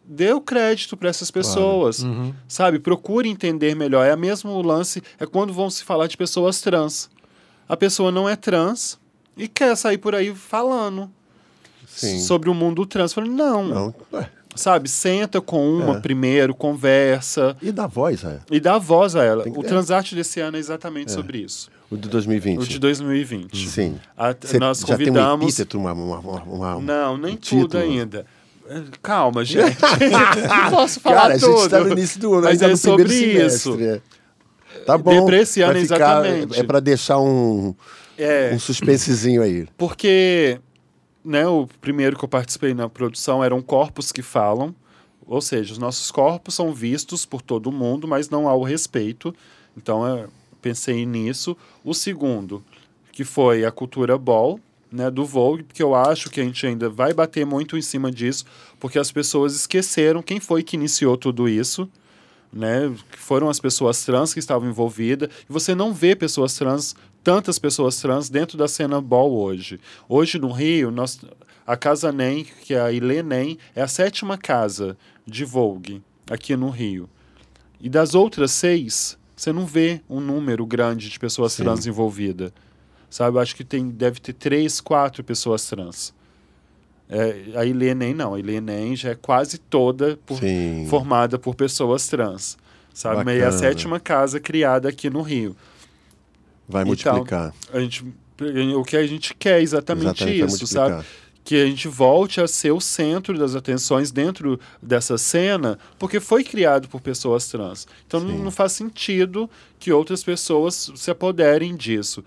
dê 0.07 0.32
o 0.32 0.40
crédito 0.40 0.96
para 0.96 1.09
essas 1.09 1.30
pessoas, 1.30 2.00
claro. 2.00 2.14
uhum. 2.14 2.34
sabe? 2.46 2.78
Procure 2.78 3.28
entender 3.28 3.74
melhor. 3.74 4.07
É 4.07 4.14
o 4.14 4.18
mesmo 4.18 4.61
lance, 4.62 5.02
é 5.18 5.26
quando 5.26 5.52
vão 5.52 5.68
se 5.68 5.82
falar 5.84 6.07
de 6.07 6.16
pessoas 6.16 6.61
trans. 6.61 7.11
A 7.68 7.76
pessoa 7.76 8.12
não 8.12 8.28
é 8.28 8.36
trans 8.36 8.98
e 9.36 9.48
quer 9.48 9.76
sair 9.76 9.98
por 9.98 10.14
aí 10.14 10.34
falando 10.34 11.11
Sim. 11.86 12.20
sobre 12.20 12.48
o 12.48 12.54
mundo 12.54 12.86
trans. 12.86 13.12
Falando, 13.12 13.32
não. 13.32 13.64
não. 13.64 13.94
Sabe, 14.54 14.88
senta 14.88 15.38
com 15.40 15.68
uma 15.68 15.98
é. 15.98 16.00
primeiro, 16.00 16.54
conversa. 16.54 17.57
E 17.61 17.70
dá 17.70 17.86
voz 17.86 18.24
a 18.24 18.30
ela. 18.30 18.42
E 18.50 18.59
dá 18.59 18.78
voz 18.78 19.14
a 19.14 19.22
ela. 19.22 19.44
O 19.48 19.62
Transarte 19.62 20.14
desse 20.14 20.40
ano 20.40 20.57
é 20.57 20.61
exatamente 20.61 21.11
é. 21.11 21.14
sobre 21.14 21.38
isso. 21.38 21.70
O 21.90 21.96
de 21.96 22.09
2020. 22.09 22.61
O 22.62 22.66
de 22.66 22.78
2020. 22.78 23.68
Sim. 23.68 23.98
A, 24.16 24.34
nós 24.59 24.82
convidamos. 24.82 24.82
Já 24.82 24.96
tem 24.96 25.20
um 25.20 25.42
epíteto, 25.42 25.78
uma, 25.78 25.92
uma, 25.92 26.18
uma, 26.18 26.80
Não, 26.80 27.18
nem 27.18 27.34
um 27.34 27.36
tudo 27.36 27.76
ainda. 27.76 28.26
Calma, 29.02 29.44
gente. 29.46 29.76
não 29.80 30.70
posso 30.70 31.00
falar 31.00 31.22
Cara, 31.22 31.38
tudo. 31.38 31.46
a 31.52 31.56
gente 31.56 31.64
está 31.64 31.80
no 31.80 31.92
início 31.92 32.20
do 32.20 32.34
ano, 32.34 32.42
mas 32.44 32.62
é 32.62 32.68
no 32.68 32.76
sobre 32.76 33.14
isso. 33.14 33.76
Tá 34.84 34.96
bom. 34.98 35.20
Depreciando, 35.20 35.78
exatamente. 35.78 36.58
É 36.58 36.62
para 36.62 36.80
deixar 36.80 37.18
um 37.20 37.74
É, 38.18 38.50
um 38.54 38.58
suspensezinho 38.58 39.42
aí. 39.42 39.66
porque 39.76 40.60
né, 41.24 41.46
o 41.46 41.66
primeiro 41.80 42.16
que 42.16 42.24
eu 42.24 42.28
participei 42.28 42.72
na 42.74 42.88
produção 42.88 43.42
eram 43.42 43.60
corpos 43.60 44.12
que 44.12 44.22
falam, 44.22 44.74
ou 45.26 45.40
seja, 45.40 45.72
os 45.72 45.78
nossos 45.78 46.10
corpos 46.12 46.54
são 46.54 46.72
vistos 46.72 47.26
por 47.26 47.42
todo 47.42 47.72
mundo, 47.72 48.06
mas 48.06 48.30
não 48.30 48.48
há 48.48 48.54
o 48.54 48.62
respeito. 48.62 49.34
Então, 49.76 50.06
eu 50.06 50.28
pensei 50.62 51.04
nisso. 51.04 51.56
O 51.84 51.92
segundo, 51.92 52.62
que 53.10 53.24
foi 53.24 53.64
a 53.64 53.72
cultura 53.72 54.16
ball, 54.16 54.60
né, 54.91 55.11
do 55.11 55.24
Vogue, 55.24 55.62
porque 55.62 55.82
eu 55.82 55.95
acho 55.95 56.30
que 56.30 56.41
a 56.41 56.45
gente 56.45 56.66
ainda 56.66 56.89
vai 56.89 57.12
bater 57.12 57.45
muito 57.45 57.76
em 57.76 57.82
cima 57.82 58.11
disso, 58.11 58.45
porque 58.78 58.99
as 58.99 59.11
pessoas 59.11 59.55
esqueceram 59.55 60.22
quem 60.22 60.41
foi 60.41 60.62
que 60.62 60.76
iniciou 60.76 61.16
tudo 61.16 61.49
isso, 61.49 61.89
né, 62.53 62.93
que 63.11 63.18
foram 63.18 63.49
as 63.49 63.61
pessoas 63.61 64.05
trans 64.05 64.32
que 64.32 64.39
estavam 64.39 64.68
envolvidas, 64.68 65.28
e 65.49 65.53
você 65.53 65.74
não 65.74 65.93
vê 65.93 66.14
pessoas 66.14 66.55
trans, 66.55 66.95
tantas 67.22 67.59
pessoas 67.59 68.01
trans 68.01 68.28
dentro 68.28 68.57
da 68.57 68.68
cena 68.68 69.01
ball 69.01 69.32
hoje. 69.32 69.80
Hoje 70.09 70.39
no 70.39 70.53
Rio, 70.53 70.91
nós, 70.91 71.20
a 71.66 71.76
Casa 71.76 72.12
NEM, 72.12 72.47
que 72.62 72.74
é 72.74 72.80
a 72.80 72.93
Ilê 72.93 73.22
NEM, 73.22 73.59
é 73.74 73.82
a 73.82 73.89
sétima 73.89 74.39
casa 74.39 74.97
de 75.26 75.45
Vogue 75.45 76.03
aqui 76.30 76.57
no 76.57 76.70
Rio. 76.70 77.09
E 77.80 77.89
das 77.89 78.14
outras 78.14 78.53
seis, 78.53 79.18
você 79.37 79.53
não 79.53 79.66
vê 79.66 80.01
um 80.09 80.20
número 80.20 80.64
grande 80.64 81.11
de 81.11 81.18
pessoas 81.18 81.53
Sim. 81.53 81.64
trans 81.64 81.87
envolvidas. 81.87 82.53
Sabe, 83.09 83.36
eu 83.36 83.40
acho 83.40 83.54
que 83.57 83.64
tem, 83.64 83.88
deve 83.88 84.20
ter 84.20 84.32
três, 84.32 84.80
quatro 84.80 85.22
pessoas 85.24 85.64
trans. 85.66 86.12
É, 87.09 87.36
a 87.54 87.64
Ilenem 87.64 88.12
não, 88.14 88.34
a 88.34 88.38
Ilenem 88.38 88.96
já 88.96 89.11
é 89.11 89.14
quase 89.14 89.59
toda 89.59 90.18
por- 90.26 90.40
formada 90.90 91.38
por 91.38 91.54
pessoas 91.54 92.09
trans. 92.09 92.59
Sabe, 92.92 93.24
mas 93.24 93.36
é 93.38 93.42
a 93.42 93.44
Bacana. 93.50 93.59
sétima 93.59 94.00
casa 94.00 94.40
criada 94.40 94.88
aqui 94.88 95.09
no 95.11 95.20
Rio. 95.22 95.54
Vai 96.68 96.82
Então, 96.82 97.14
multiplicar. 97.14 97.54
A 97.72 97.78
gente, 97.78 98.04
o 98.76 98.82
que 98.84 98.96
a 98.96 99.07
gente 99.07 99.34
quer 99.34 99.61
é 99.61 99.62
exatamente, 99.62 100.24
Exatamente, 100.24 100.44
isso, 100.54 100.66
sabe? 100.66 101.04
Que 101.44 101.62
a 101.62 101.66
gente 101.66 101.86
volte 101.86 102.40
a 102.40 102.48
ser 102.48 102.72
o 102.72 102.80
centro 102.80 103.38
das 103.38 103.54
atenções 103.54 104.11
dentro 104.11 104.59
dessa 104.82 105.16
cena, 105.16 105.78
porque 105.98 106.18
foi 106.18 106.42
criado 106.42 106.88
por 106.88 107.00
pessoas 107.00 107.46
trans. 107.46 107.86
Então 108.07 108.18
não, 108.18 108.36
não 108.38 108.50
faz 108.50 108.72
sentido 108.72 109.48
que 109.78 109.92
outras 109.92 110.24
pessoas 110.24 110.90
se 110.96 111.09
apoderem 111.11 111.76
disso. 111.76 112.24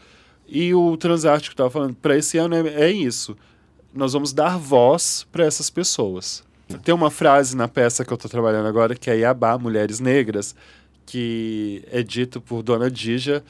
E 0.51 0.73
o 0.73 0.97
eu 1.01 1.15
estava 1.15 1.69
falando, 1.69 1.95
para 1.95 2.17
esse 2.17 2.37
ano 2.37 2.55
é, 2.55 2.67
é 2.85 2.91
isso. 2.91 3.37
Nós 3.93 4.13
vamos 4.13 4.33
dar 4.33 4.57
voz 4.57 5.25
para 5.31 5.45
essas 5.45 5.69
pessoas. 5.69 6.43
Tem 6.83 6.93
uma 6.93 7.09
frase 7.09 7.55
na 7.57 7.67
peça 7.67 8.05
que 8.05 8.13
eu 8.13 8.15
estou 8.15 8.29
trabalhando 8.29 8.67
agora, 8.67 8.95
que 8.95 9.09
é 9.09 9.17
Iabá, 9.19 9.57
Mulheres 9.57 9.99
Negras, 9.99 10.55
que 11.05 11.83
é 11.91 12.03
dito 12.03 12.39
por 12.39 12.61
Dona 12.61 12.89
Dija, 12.91 13.43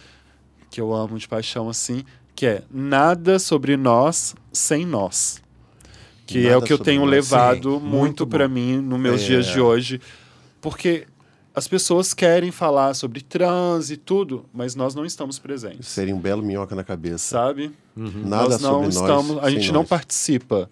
que 0.71 0.79
eu 0.79 0.93
amo 0.93 1.17
de 1.17 1.27
paixão 1.27 1.67
assim, 1.67 2.03
que 2.33 2.45
é 2.45 2.63
nada 2.71 3.37
sobre 3.37 3.75
nós 3.75 4.35
sem 4.53 4.85
nós. 4.85 5.41
Que 6.25 6.45
é 6.47 6.51
Nada 6.51 6.59
o 6.59 6.61
que 6.61 6.71
eu 6.71 6.77
tenho 6.77 7.01
nós. 7.01 7.09
levado 7.09 7.71
Sim, 7.73 7.79
muito 7.79 7.89
muito 7.89 8.27
para 8.27 8.47
mim 8.47 8.77
nos 8.79 8.99
meus 8.99 9.21
É. 9.23 9.25
dias 9.25 9.47
de 9.47 9.59
hoje, 9.59 9.99
porque 10.61 11.05
as 11.53 11.67
pessoas 11.67 12.13
querem 12.13 12.51
falar 12.51 12.93
sobre 12.93 13.21
trans 13.21 13.89
e 13.89 13.97
tudo, 13.97 14.45
mas 14.53 14.75
nós 14.75 14.93
não 14.95 15.05
estamos 15.05 15.39
presentes. 15.39 15.87
Seria 15.87 16.15
um 16.15 16.19
belo 16.19 16.41
minhoca 16.43 16.75
na 16.75 16.83
cabeça. 16.83 17.17
Sabe? 17.17 17.71
Nada 17.95 18.49
nós 18.49 18.61
não 18.61 18.71
sobre 18.71 18.89
estamos, 18.89 19.35
nós. 19.35 19.43
a 19.43 19.49
gente 19.49 19.71
não 19.71 19.81
nós. 19.81 19.89
participa, 19.89 20.69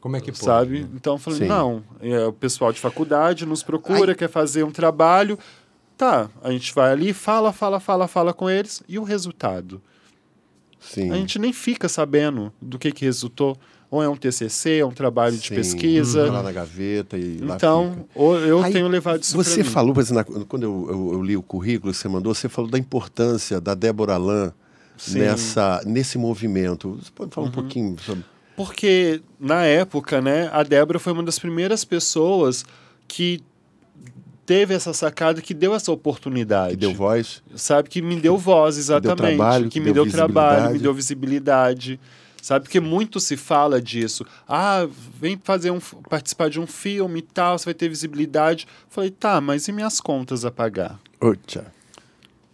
Como 0.00 0.16
é 0.16 0.20
que 0.20 0.32
pode? 0.32 0.44
sabe? 0.44 0.86
Então 0.94 1.14
eu 1.14 1.18
falei, 1.18 1.40
Sim. 1.40 1.46
não, 1.46 1.82
é, 2.00 2.26
o 2.26 2.32
pessoal 2.32 2.72
de 2.72 2.80
faculdade 2.80 3.44
nos 3.44 3.62
procura, 3.62 4.14
quer 4.14 4.28
fazer 4.28 4.62
um 4.64 4.70
trabalho, 4.70 5.38
tá, 5.96 6.30
a 6.42 6.50
gente 6.50 6.74
vai 6.74 6.90
ali, 6.92 7.12
fala, 7.12 7.52
fala, 7.52 7.78
fala, 7.78 8.08
fala 8.08 8.32
com 8.32 8.48
eles, 8.48 8.82
e 8.88 8.98
o 8.98 9.02
resultado? 9.02 9.82
Sim. 10.80 11.10
A 11.10 11.16
gente 11.16 11.38
nem 11.38 11.52
fica 11.52 11.88
sabendo 11.88 12.52
do 12.60 12.78
que 12.78 12.92
que 12.92 13.04
resultou. 13.04 13.56
Ou 13.94 14.02
é 14.02 14.08
um 14.08 14.16
TCC, 14.16 14.78
é 14.78 14.84
um 14.84 14.90
trabalho 14.90 15.36
de 15.36 15.46
Sim. 15.46 15.54
pesquisa. 15.54 16.26
Tá 16.26 16.32
lá 16.32 16.42
na 16.42 16.50
gaveta 16.50 17.16
e. 17.16 17.38
Então, 17.40 18.04
eu 18.16 18.60
Aí, 18.62 18.72
tenho 18.72 18.88
levado 18.88 19.22
isso 19.22 19.36
Você 19.36 19.62
falou, 19.62 19.94
por 19.94 20.00
exemplo, 20.00 20.36
na- 20.40 20.44
quando 20.44 20.64
eu, 20.64 20.86
eu- 20.90 21.12
eu 21.12 21.22
li 21.22 21.36
o 21.36 21.42
currículo 21.42 21.92
que 21.92 21.98
você 21.98 22.08
mandou, 22.08 22.34
você 22.34 22.48
falou 22.48 22.68
da 22.68 22.76
importância 22.78 23.60
da 23.60 23.72
Débora 23.74 24.16
Lan 24.16 24.52
nessa, 25.12 25.80
nesse 25.86 26.18
movimento. 26.18 26.98
Você 27.00 27.10
pode 27.14 27.32
falar 27.32 27.46
um 27.46 27.52
pouquinho 27.52 27.96
sobre. 28.04 28.24
Porque, 28.56 29.20
na 29.38 29.64
época, 29.64 30.20
né, 30.20 30.48
a 30.52 30.62
Débora 30.64 30.98
foi 30.98 31.12
uma 31.12 31.22
das 31.22 31.38
primeiras 31.38 31.84
pessoas 31.84 32.64
que 33.06 33.40
teve 34.46 34.74
essa 34.74 34.92
sacada, 34.92 35.40
que 35.40 35.54
deu 35.54 35.74
essa 35.74 35.90
oportunidade. 35.90 36.70
Que 36.72 36.76
deu 36.80 36.92
voz? 36.94 37.42
Sabe, 37.56 37.88
que 37.88 38.02
me 38.02 38.16
deu 38.20 38.36
voz, 38.36 38.76
exatamente. 38.76 39.36
trabalho, 39.36 39.64
que 39.64 39.70
que 39.70 39.80
me 39.80 39.92
deu 39.92 40.04
deu 40.04 40.12
trabalho, 40.12 40.72
me 40.72 40.78
deu 40.78 40.92
visibilidade. 40.92 41.98
Sabe, 42.44 42.66
porque 42.66 42.78
muito 42.78 43.20
se 43.20 43.38
fala 43.38 43.80
disso. 43.80 44.22
Ah, 44.46 44.86
vem 45.18 45.40
fazer 45.42 45.70
um, 45.70 45.80
participar 46.10 46.50
de 46.50 46.60
um 46.60 46.66
filme 46.66 47.20
e 47.20 47.22
tal, 47.22 47.58
você 47.58 47.64
vai 47.64 47.72
ter 47.72 47.88
visibilidade. 47.88 48.68
Falei, 48.90 49.10
tá, 49.10 49.40
mas 49.40 49.66
e 49.66 49.72
minhas 49.72 49.98
contas 49.98 50.44
a 50.44 50.50
pagar? 50.50 51.00
Oxa. 51.18 51.72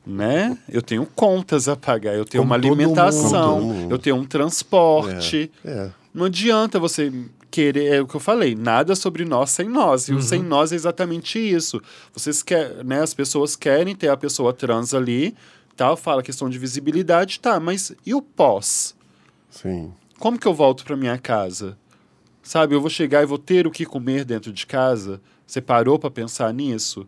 Né? 0.06 0.56
Eu 0.68 0.80
tenho 0.80 1.04
contas 1.04 1.66
a 1.66 1.74
pagar, 1.74 2.14
eu 2.14 2.24
tenho 2.24 2.40
Como 2.40 2.52
uma 2.52 2.54
alimentação, 2.54 3.88
eu 3.90 3.98
tenho 3.98 4.14
um 4.14 4.24
transporte. 4.24 5.50
É. 5.64 5.90
Não 6.14 6.26
adianta 6.26 6.78
você 6.78 7.12
querer, 7.50 7.94
é 7.94 8.00
o 8.00 8.06
que 8.06 8.14
eu 8.14 8.20
falei, 8.20 8.54
nada 8.54 8.94
sobre 8.94 9.24
nós 9.24 9.50
sem 9.50 9.68
nós. 9.68 10.08
E 10.08 10.14
o 10.14 10.22
sem 10.22 10.40
nós 10.40 10.70
é 10.70 10.76
exatamente 10.76 11.36
isso. 11.36 11.82
Vocês 12.14 12.44
querem, 12.44 12.84
né, 12.84 13.02
as 13.02 13.12
pessoas 13.12 13.56
querem 13.56 13.96
ter 13.96 14.06
a 14.08 14.16
pessoa 14.16 14.52
trans 14.52 14.94
ali, 14.94 15.34
tal, 15.76 15.96
fala 15.96 16.22
questão 16.22 16.48
de 16.48 16.60
visibilidade, 16.60 17.40
tá, 17.40 17.58
mas 17.58 17.92
e 18.06 18.14
o 18.14 18.22
pós? 18.22 18.94
Sim. 19.50 19.92
Como 20.18 20.38
que 20.38 20.46
eu 20.46 20.54
volto 20.54 20.84
para 20.84 20.96
minha 20.96 21.18
casa? 21.18 21.76
Sabe, 22.42 22.74
eu 22.74 22.80
vou 22.80 22.90
chegar 22.90 23.22
e 23.22 23.26
vou 23.26 23.38
ter 23.38 23.66
o 23.66 23.70
que 23.70 23.84
comer 23.84 24.24
dentro 24.24 24.52
de 24.52 24.66
casa? 24.66 25.20
Você 25.46 25.60
parou 25.60 25.98
para 25.98 26.10
pensar 26.10 26.52
nisso? 26.54 27.06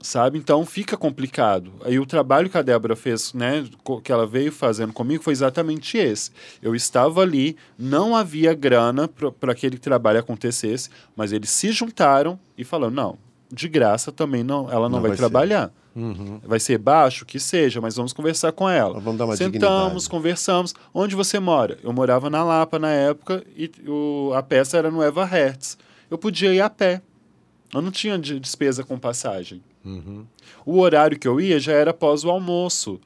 Sabe? 0.00 0.38
Então 0.38 0.66
fica 0.66 0.96
complicado. 0.96 1.72
Aí 1.82 1.98
o 1.98 2.06
trabalho 2.06 2.50
que 2.50 2.58
a 2.58 2.62
Débora 2.62 2.96
fez, 2.96 3.32
né, 3.32 3.64
que 4.02 4.12
ela 4.12 4.26
veio 4.26 4.52
fazendo 4.52 4.92
comigo 4.92 5.22
foi 5.22 5.32
exatamente 5.32 5.96
esse. 5.96 6.30
Eu 6.60 6.74
estava 6.74 7.22
ali, 7.22 7.56
não 7.78 8.14
havia 8.14 8.52
grana 8.54 9.08
para 9.08 9.52
aquele 9.52 9.78
trabalho 9.78 10.18
acontecesse, 10.18 10.90
mas 11.16 11.32
eles 11.32 11.50
se 11.50 11.72
juntaram 11.72 12.38
e 12.58 12.64
falaram: 12.64 12.92
não, 12.92 13.18
de 13.54 13.68
graça 13.68 14.10
também 14.12 14.42
não, 14.42 14.70
ela 14.70 14.88
não, 14.88 14.96
Não 14.96 15.00
vai, 15.00 15.10
vai 15.10 15.16
trabalhar. 15.16 15.72
Vai 16.44 16.58
ser 16.58 16.76
baixo, 16.76 17.24
que 17.24 17.38
seja, 17.38 17.80
mas 17.80 17.94
vamos 17.94 18.12
conversar 18.12 18.50
com 18.50 18.68
ela. 18.68 18.98
Vamos 18.98 19.16
dar 19.16 19.26
uma 19.26 19.36
Sentamos, 19.36 19.52
dignidade. 19.86 20.08
conversamos. 20.10 20.74
Onde 20.92 21.14
você 21.14 21.38
mora? 21.38 21.78
Eu 21.84 21.92
morava 21.92 22.28
na 22.28 22.42
Lapa 22.42 22.80
na 22.80 22.90
época 22.90 23.44
e 23.56 23.70
o, 23.86 24.32
a 24.34 24.42
peça 24.42 24.76
era 24.76 24.90
no 24.90 25.00
Eva 25.00 25.24
Hertz. 25.24 25.78
Eu 26.10 26.18
podia 26.18 26.52
ir 26.52 26.60
a 26.60 26.68
pé. 26.68 27.00
Eu 27.72 27.80
não 27.80 27.92
tinha 27.92 28.18
de- 28.18 28.40
despesa 28.40 28.82
com 28.82 28.98
passagem. 28.98 29.62
O 30.66 30.80
horário 30.80 31.18
que 31.18 31.28
eu 31.28 31.40
ia 31.40 31.60
já 31.60 31.72
era 31.72 31.90
após 31.92 32.24
o 32.24 32.30
almoço. 32.30 33.00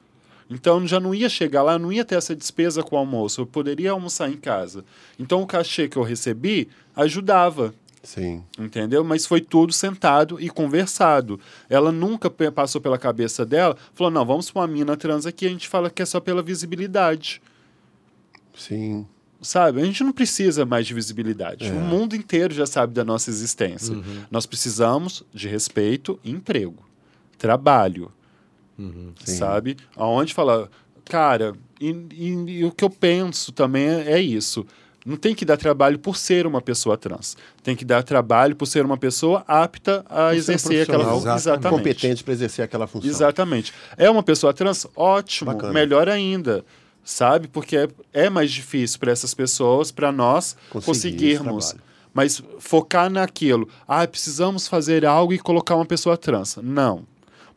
Então 0.49 0.87
já 0.87 0.99
não 0.99 1.13
ia 1.13 1.29
chegar 1.29 1.61
lá, 1.61 1.77
não 1.77 1.91
ia 1.93 2.03
ter 2.03 2.15
essa 2.15 2.35
despesa 2.35 2.81
com 2.81 2.95
o 2.95 2.99
almoço. 2.99 3.41
Eu 3.41 3.45
poderia 3.45 3.91
almoçar 3.91 4.29
em 4.31 4.37
casa. 4.37 4.83
Então 5.19 5.41
o 5.43 5.45
cachê 5.45 5.87
que 5.87 5.97
eu 5.97 6.01
recebi 6.03 6.67
ajudava. 6.95 7.73
Sim. 8.01 8.43
Entendeu? 8.57 9.03
Mas 9.03 9.25
foi 9.25 9.41
tudo 9.41 9.73
sentado 9.73 10.39
e 10.39 10.49
conversado. 10.49 11.39
Ela 11.69 11.91
nunca 11.91 12.29
passou 12.29 12.79
pela 12.79 12.97
cabeça 12.97 13.45
dela, 13.45 13.75
falou: 13.93 14.09
não, 14.11 14.25
vamos 14.25 14.49
pra 14.49 14.61
uma 14.61 14.67
mina 14.67 14.95
trans 14.95 15.25
aqui, 15.25 15.45
a 15.45 15.49
gente 15.49 15.67
fala 15.67 15.89
que 15.89 16.01
é 16.01 16.05
só 16.05 16.19
pela 16.19 16.41
visibilidade. 16.41 17.41
Sim. 18.55 19.05
Sabe? 19.41 19.81
A 19.81 19.85
gente 19.85 20.03
não 20.03 20.11
precisa 20.11 20.65
mais 20.65 20.85
de 20.85 20.93
visibilidade. 20.93 21.69
O 21.71 21.75
mundo 21.79 22.13
inteiro 22.15 22.53
já 22.53 22.65
sabe 22.65 22.93
da 22.93 23.05
nossa 23.05 23.29
existência. 23.29 23.95
Nós 24.29 24.45
precisamos 24.45 25.23
de 25.33 25.47
respeito 25.47 26.19
e 26.23 26.31
emprego. 26.31 26.83
Trabalho. 27.37 28.11
Sim. 28.77 29.35
Sabe? 29.37 29.77
Aonde 29.95 30.33
fala, 30.33 30.69
cara, 31.05 31.53
e, 31.79 31.89
e- 32.13 32.51
e 32.59 32.65
o 32.65 32.71
que 32.71 32.83
eu 32.83 32.89
penso 32.89 33.51
também 33.53 33.87
é, 33.87 34.11
é 34.13 34.21
isso. 34.21 34.65
Não 35.09 35.17
tem 35.17 35.33
que 35.33 35.43
dar 35.43 35.57
trabalho 35.57 35.97
por 35.97 36.15
ser 36.15 36.45
uma 36.45 36.61
pessoa 36.61 36.95
trans. 36.95 37.35
Tem 37.63 37.75
que 37.75 37.83
dar 37.83 38.03
trabalho 38.03 38.55
por 38.55 38.67
ser 38.67 38.85
uma 38.85 38.95
pessoa 38.95 39.43
apta 39.47 40.05
a 40.07 40.27
Por 40.27 40.35
exercer 40.35 40.83
aquela 40.83 41.03
função. 41.03 41.35
Exatamente. 41.35 41.77
Competente 41.77 42.23
para 42.23 42.33
exercer 42.33 42.63
aquela 42.63 42.85
função. 42.85 43.09
Exatamente. 43.09 43.73
É 43.97 44.07
uma 44.07 44.21
pessoa 44.21 44.53
trans? 44.53 44.85
Ótimo. 44.95 45.51
Bacana. 45.51 45.73
Melhor 45.73 46.07
ainda. 46.07 46.63
Sabe? 47.03 47.47
Porque 47.47 47.75
é, 47.75 47.87
é 48.13 48.29
mais 48.29 48.51
difícil 48.51 48.99
para 48.99 49.11
essas 49.11 49.33
pessoas, 49.33 49.89
para 49.89 50.11
nós, 50.11 50.55
Conseguir 50.69 50.85
conseguirmos. 50.85 51.75
Mas 52.13 52.43
focar 52.59 53.09
naquilo. 53.09 53.67
Ah, 53.87 54.05
precisamos 54.05 54.67
fazer 54.67 55.07
algo 55.07 55.33
e 55.33 55.39
colocar 55.39 55.75
uma 55.75 55.87
pessoa 55.87 56.15
trans. 56.17 56.57
Não. 56.61 57.03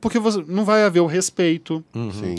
Porque 0.03 0.19
você, 0.19 0.45
não 0.49 0.65
vai 0.65 0.83
haver 0.83 1.01
o 1.01 1.07
respeito. 1.07 1.83
Sim. 1.95 2.35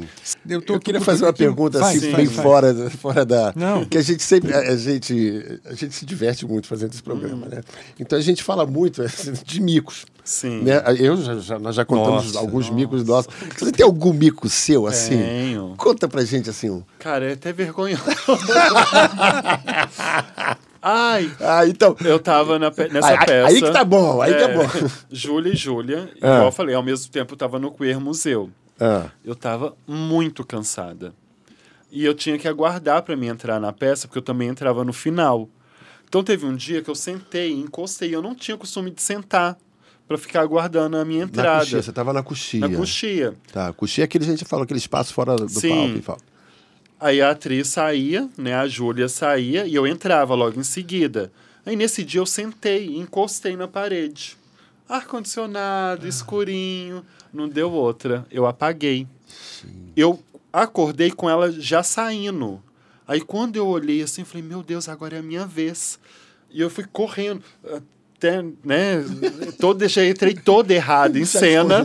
Eu, 0.47 0.61
tô 0.61 0.73
Eu 0.75 0.79
queria 0.79 1.01
fazer 1.01 1.23
uma 1.23 1.29
aqui- 1.31 1.39
pergunta 1.39 1.79
Vai, 1.79 1.95
assim, 1.95 2.11
vai, 2.11 2.17
bem 2.17 2.25
vai. 2.27 2.43
fora, 2.43 2.89
fora 2.91 3.25
da. 3.25 3.53
Não. 3.55 3.85
Que 3.85 3.97
a 3.97 4.01
gente 4.01 4.21
sempre. 4.21 4.53
A, 4.53 4.59
a 4.59 4.75
gente, 4.75 5.59
a 5.65 5.73
gente 5.73 5.95
se 5.95 6.05
diverte 6.05 6.45
muito 6.45 6.67
fazendo 6.67 6.91
esse 6.93 7.01
programa, 7.01 7.47
né? 7.47 7.61
Então 7.99 8.19
a 8.19 8.21
gente 8.21 8.43
fala 8.43 8.65
muito 8.65 9.01
assim, 9.01 9.31
de 9.45 9.61
micos. 9.61 10.05
Sim. 10.25 10.61
Né? 10.63 10.81
Eu 10.99 11.17
já, 11.17 11.35
já- 11.39 11.59
nós 11.59 11.75
já 11.75 11.85
contamos 11.85 12.25
Nossa, 12.27 12.39
alguns 12.39 12.69
micos 12.69 13.03
nossos. 13.05 13.33
Você 13.57 13.71
tem 13.71 13.85
algum 13.85 14.11
mico 14.13 14.47
seu, 14.49 14.85
assim? 14.85 15.17
Tenho. 15.17 15.73
Conta 15.77 16.07
pra 16.07 16.23
gente 16.25 16.49
assim 16.49 16.69
um. 16.69 16.83
Cara, 16.99 17.29
é 17.29 17.33
até 17.33 17.51
vergonhoso. 17.53 18.03
Ai, 20.83 21.31
Ah, 21.39 21.65
então. 21.65 21.95
eu 22.03 22.19
tava 22.19 22.59
na 22.59 22.69
nessa 22.91 23.07
Aí- 23.07 23.25
peça. 23.25 23.47
aí 23.47 23.61
que 23.61 23.71
tá 23.71 23.83
bom, 23.85 24.21
aí 24.21 24.33
que 24.33 24.41
é 24.43 24.53
bom. 24.53 24.67
Júlia 25.09 25.53
e 25.53 25.55
Júlia, 25.55 26.09
Ah. 26.21 26.27
igual 26.27 26.45
eu 26.45 26.51
falei, 26.51 26.75
ao 26.75 26.83
mesmo 26.83 27.09
tempo 27.11 27.33
eu 27.33 27.37
tava 27.37 27.57
no 27.57 27.71
Queer 27.71 27.99
Museu. 27.99 28.49
Ah, 28.79 29.05
Eu 29.23 29.33
tava 29.35 29.75
muito 29.87 30.43
cansada. 30.45 31.13
E 31.91 32.03
eu 32.03 32.13
tinha 32.13 32.37
que 32.37 32.47
aguardar 32.47 33.01
para 33.03 33.15
mim 33.15 33.27
entrar 33.27 33.59
na 33.59 33.71
peça, 33.71 34.07
porque 34.07 34.17
eu 34.17 34.21
também 34.23 34.49
entrava 34.49 34.83
no 34.83 34.91
final. 34.91 35.47
Então 36.09 36.23
teve 36.23 36.45
um 36.45 36.55
dia 36.55 36.81
que 36.81 36.89
eu 36.89 36.95
sentei, 36.95 37.51
encostei, 37.53 38.13
eu 38.13 38.21
não 38.21 38.35
tinha 38.35 38.57
costume 38.57 38.91
de 38.91 39.01
sentar 39.01 39.57
para 40.07 40.17
ficar 40.17 40.41
aguardando 40.41 40.97
a 40.97 41.05
minha 41.05 41.19
na 41.21 41.25
entrada. 41.31 41.59
coxia, 41.61 41.81
você 41.81 41.91
tava 41.93 42.11
na 42.11 42.21
coxia. 42.23 42.59
Na 42.67 42.75
coxia. 42.75 43.33
Tá, 43.53 43.71
coxia 43.73 44.03
é 44.03 44.05
aquele, 44.05 44.25
a 44.25 44.27
gente 44.27 44.43
falou, 44.43 44.63
aquele 44.63 44.79
espaço 44.79 45.13
fora 45.13 45.35
do 45.35 45.47
Sim. 45.49 46.01
palco. 46.01 46.21
Aí 47.03 47.21
a 47.21 47.31
atriz 47.31 47.67
saía, 47.67 48.29
né? 48.37 48.55
A 48.55 48.65
Júlia 48.65 49.09
saía 49.09 49.65
e 49.65 49.75
eu 49.75 49.85
entrava 49.85 50.33
logo 50.35 50.57
em 50.57 50.63
seguida. 50.63 51.33
Aí 51.65 51.75
nesse 51.75 52.01
dia 52.01 52.21
eu 52.21 52.25
sentei, 52.25 52.95
encostei 52.95 53.57
na 53.57 53.67
parede. 53.67 54.37
Ar-condicionado, 54.87 56.07
escurinho, 56.07 57.05
não 57.33 57.49
deu 57.49 57.69
outra. 57.73 58.25
Eu 58.31 58.45
apaguei. 58.45 59.05
Eu 59.97 60.17
acordei 60.53 61.11
com 61.11 61.29
ela 61.29 61.51
já 61.51 61.83
saindo. 61.83 62.63
Aí 63.05 63.19
quando 63.19 63.57
eu 63.57 63.67
olhei 63.67 64.01
assim, 64.01 64.23
falei, 64.23 64.43
meu 64.43 64.63
Deus, 64.63 64.87
agora 64.87 65.17
é 65.17 65.19
a 65.19 65.23
minha 65.23 65.45
vez. 65.45 65.99
E 66.49 66.61
eu 66.61 66.69
fui 66.69 66.85
correndo. 66.85 67.43
Até, 68.15 68.41
né? 68.63 69.03
Todo, 69.59 69.85
já 69.89 70.05
entrei 70.05 70.35
todo 70.35 70.71
errado 70.71 71.17
em 71.17 71.25
cena. 71.25 71.79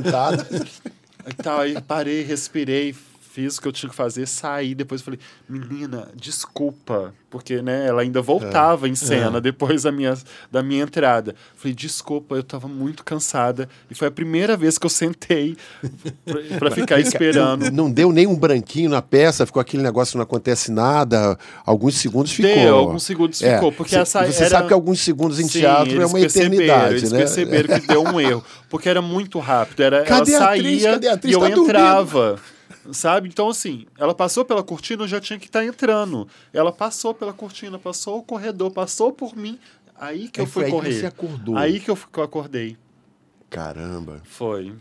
Aí, 1.24 1.34
tá, 1.42 1.60
aí 1.62 1.80
parei, 1.80 2.22
respirei, 2.22 2.94
fiz 3.30 3.56
o 3.58 3.62
que 3.62 3.68
eu 3.68 3.72
tinha 3.72 3.90
que 3.90 3.96
fazer, 3.96 4.26
saí. 4.26 4.74
Depois 4.74 5.02
falei, 5.02 5.20
menina, 5.48 6.08
desculpa. 6.14 7.12
Porque, 7.30 7.60
né, 7.60 7.86
ela 7.86 8.00
ainda 8.00 8.22
voltava 8.22 8.88
em 8.88 8.94
cena 8.94 9.38
depois 9.38 9.82
da 9.82 9.92
minha, 9.92 10.16
da 10.50 10.62
minha 10.62 10.82
entrada. 10.82 11.34
Falei, 11.56 11.74
desculpa, 11.74 12.34
eu 12.36 12.42
tava 12.42 12.66
muito 12.68 13.04
cansada. 13.04 13.68
E 13.90 13.94
foi 13.94 14.08
a 14.08 14.10
primeira 14.10 14.56
vez 14.56 14.78
que 14.78 14.86
eu 14.86 14.90
sentei 14.90 15.54
pra, 16.24 16.58
pra 16.58 16.70
ficar 16.70 16.98
esperando. 16.98 17.70
Não 17.70 17.90
deu 17.90 18.12
nem 18.12 18.26
um 18.26 18.34
branquinho 18.34 18.88
na 18.88 19.02
peça, 19.02 19.44
ficou 19.44 19.60
aquele 19.60 19.82
negócio, 19.82 20.16
não 20.16 20.22
acontece 20.22 20.72
nada. 20.72 21.38
Alguns 21.66 21.96
segundos 21.96 22.32
ficou. 22.32 22.50
Deu, 22.50 22.74
alguns 22.76 23.02
segundos 23.02 23.42
É, 23.42 23.56
ficou, 23.56 23.72
porque 23.72 23.90
cê- 23.94 24.00
essa 24.00 24.24
Você 24.24 24.40
era- 24.44 24.50
sabe 24.50 24.68
que 24.68 24.72
alguns 24.74 25.00
segundos 25.00 25.38
em 25.38 25.46
Sim, 25.48 25.60
teatro 25.60 26.00
é 26.00 26.06
uma 26.06 26.20
eternidade, 26.20 26.94
Eles 26.94 27.12
né? 27.12 27.18
perceberam 27.18 27.78
que 27.78 27.86
deu 27.86 28.02
um 28.04 28.18
erro. 28.18 28.42
Porque 28.70 28.88
era 28.88 29.02
muito 29.02 29.38
rápido. 29.38 29.82
Era, 29.82 30.02
Cadê 30.02 30.32
ela 30.32 30.46
a 30.46 30.48
atriz? 30.54 30.80
saía 30.82 30.92
Cadê 30.92 31.08
a 31.08 31.12
atriz? 31.12 31.30
e 31.30 31.34
eu 31.36 31.40
Tá 31.40 31.48
dormindo. 31.54 32.40
Sabe? 32.92 33.28
Então, 33.28 33.48
assim, 33.48 33.86
ela 33.98 34.14
passou 34.14 34.44
pela 34.44 34.62
cortina, 34.62 35.02
eu 35.04 35.08
já 35.08 35.20
tinha 35.20 35.38
que 35.38 35.46
estar 35.46 35.64
entrando. 35.64 36.26
Ela 36.52 36.72
passou 36.72 37.12
pela 37.12 37.32
cortina, 37.32 37.78
passou 37.78 38.18
o 38.18 38.22
corredor, 38.22 38.70
passou 38.70 39.12
por 39.12 39.36
mim. 39.36 39.58
Aí 40.00 40.28
que 40.28 40.40
Aí 40.40 40.46
eu 40.46 40.50
foi 40.50 40.62
fui 40.62 40.64
aí 40.64 40.70
que 40.70 40.76
correr. 40.76 40.92
você 41.00 41.06
acordou. 41.06 41.56
Aí 41.56 41.80
que 41.80 41.90
eu, 41.90 41.96
fui- 41.96 42.08
que 42.12 42.18
eu 42.18 42.24
acordei. 42.24 42.76
Caramba. 43.50 44.20
Foi. 44.24 44.72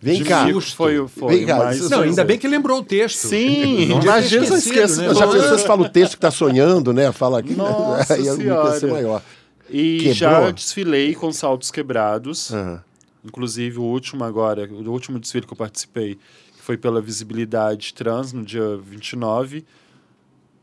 Vem 0.00 0.22
cá. 0.22 0.46
Foi, 0.76 1.08
foi. 1.08 1.36
Vem 1.38 1.46
cá, 1.46 1.56
mas- 1.58 1.78
isso- 1.78 1.90
Não, 1.90 2.02
ainda 2.02 2.24
bem 2.24 2.38
que 2.38 2.46
lembrou 2.46 2.80
o 2.80 2.84
texto. 2.84 3.28
Sim, 3.28 3.90
imagina 3.90 4.44
esquecido, 4.44 4.54
esqueço. 4.56 5.00
né? 5.02 5.14
Já 5.14 5.26
tudo. 5.26 5.40
pensou, 5.40 5.58
você 5.58 5.66
fala 5.66 5.82
o 5.82 5.88
texto 5.88 6.14
que 6.14 6.20
tá 6.20 6.30
sonhando, 6.30 6.92
né? 6.92 7.10
Fala 7.12 7.40
aqui. 7.40 7.54
Nossa 7.56 8.14
aí 8.14 8.22
mico 8.22 8.42
ia 8.42 8.70
ser 8.72 8.80
Senhora. 8.80 8.92
maior. 9.02 9.22
E 9.68 9.96
Quebrou? 9.98 10.14
já 10.14 10.50
desfilei 10.52 11.14
com 11.14 11.32
saltos 11.32 11.70
quebrados. 11.70 12.52
Aham. 12.52 12.82
Inclusive, 13.24 13.78
o 13.78 13.82
último 13.82 14.22
agora, 14.22 14.68
o 14.70 14.88
último 14.92 15.18
desfile 15.18 15.44
que 15.44 15.52
eu 15.52 15.56
participei, 15.56 16.14
que 16.14 16.20
foi 16.66 16.76
pela 16.76 17.00
visibilidade 17.00 17.94
trans, 17.94 18.32
no 18.32 18.44
dia 18.44 18.76
29, 18.76 19.64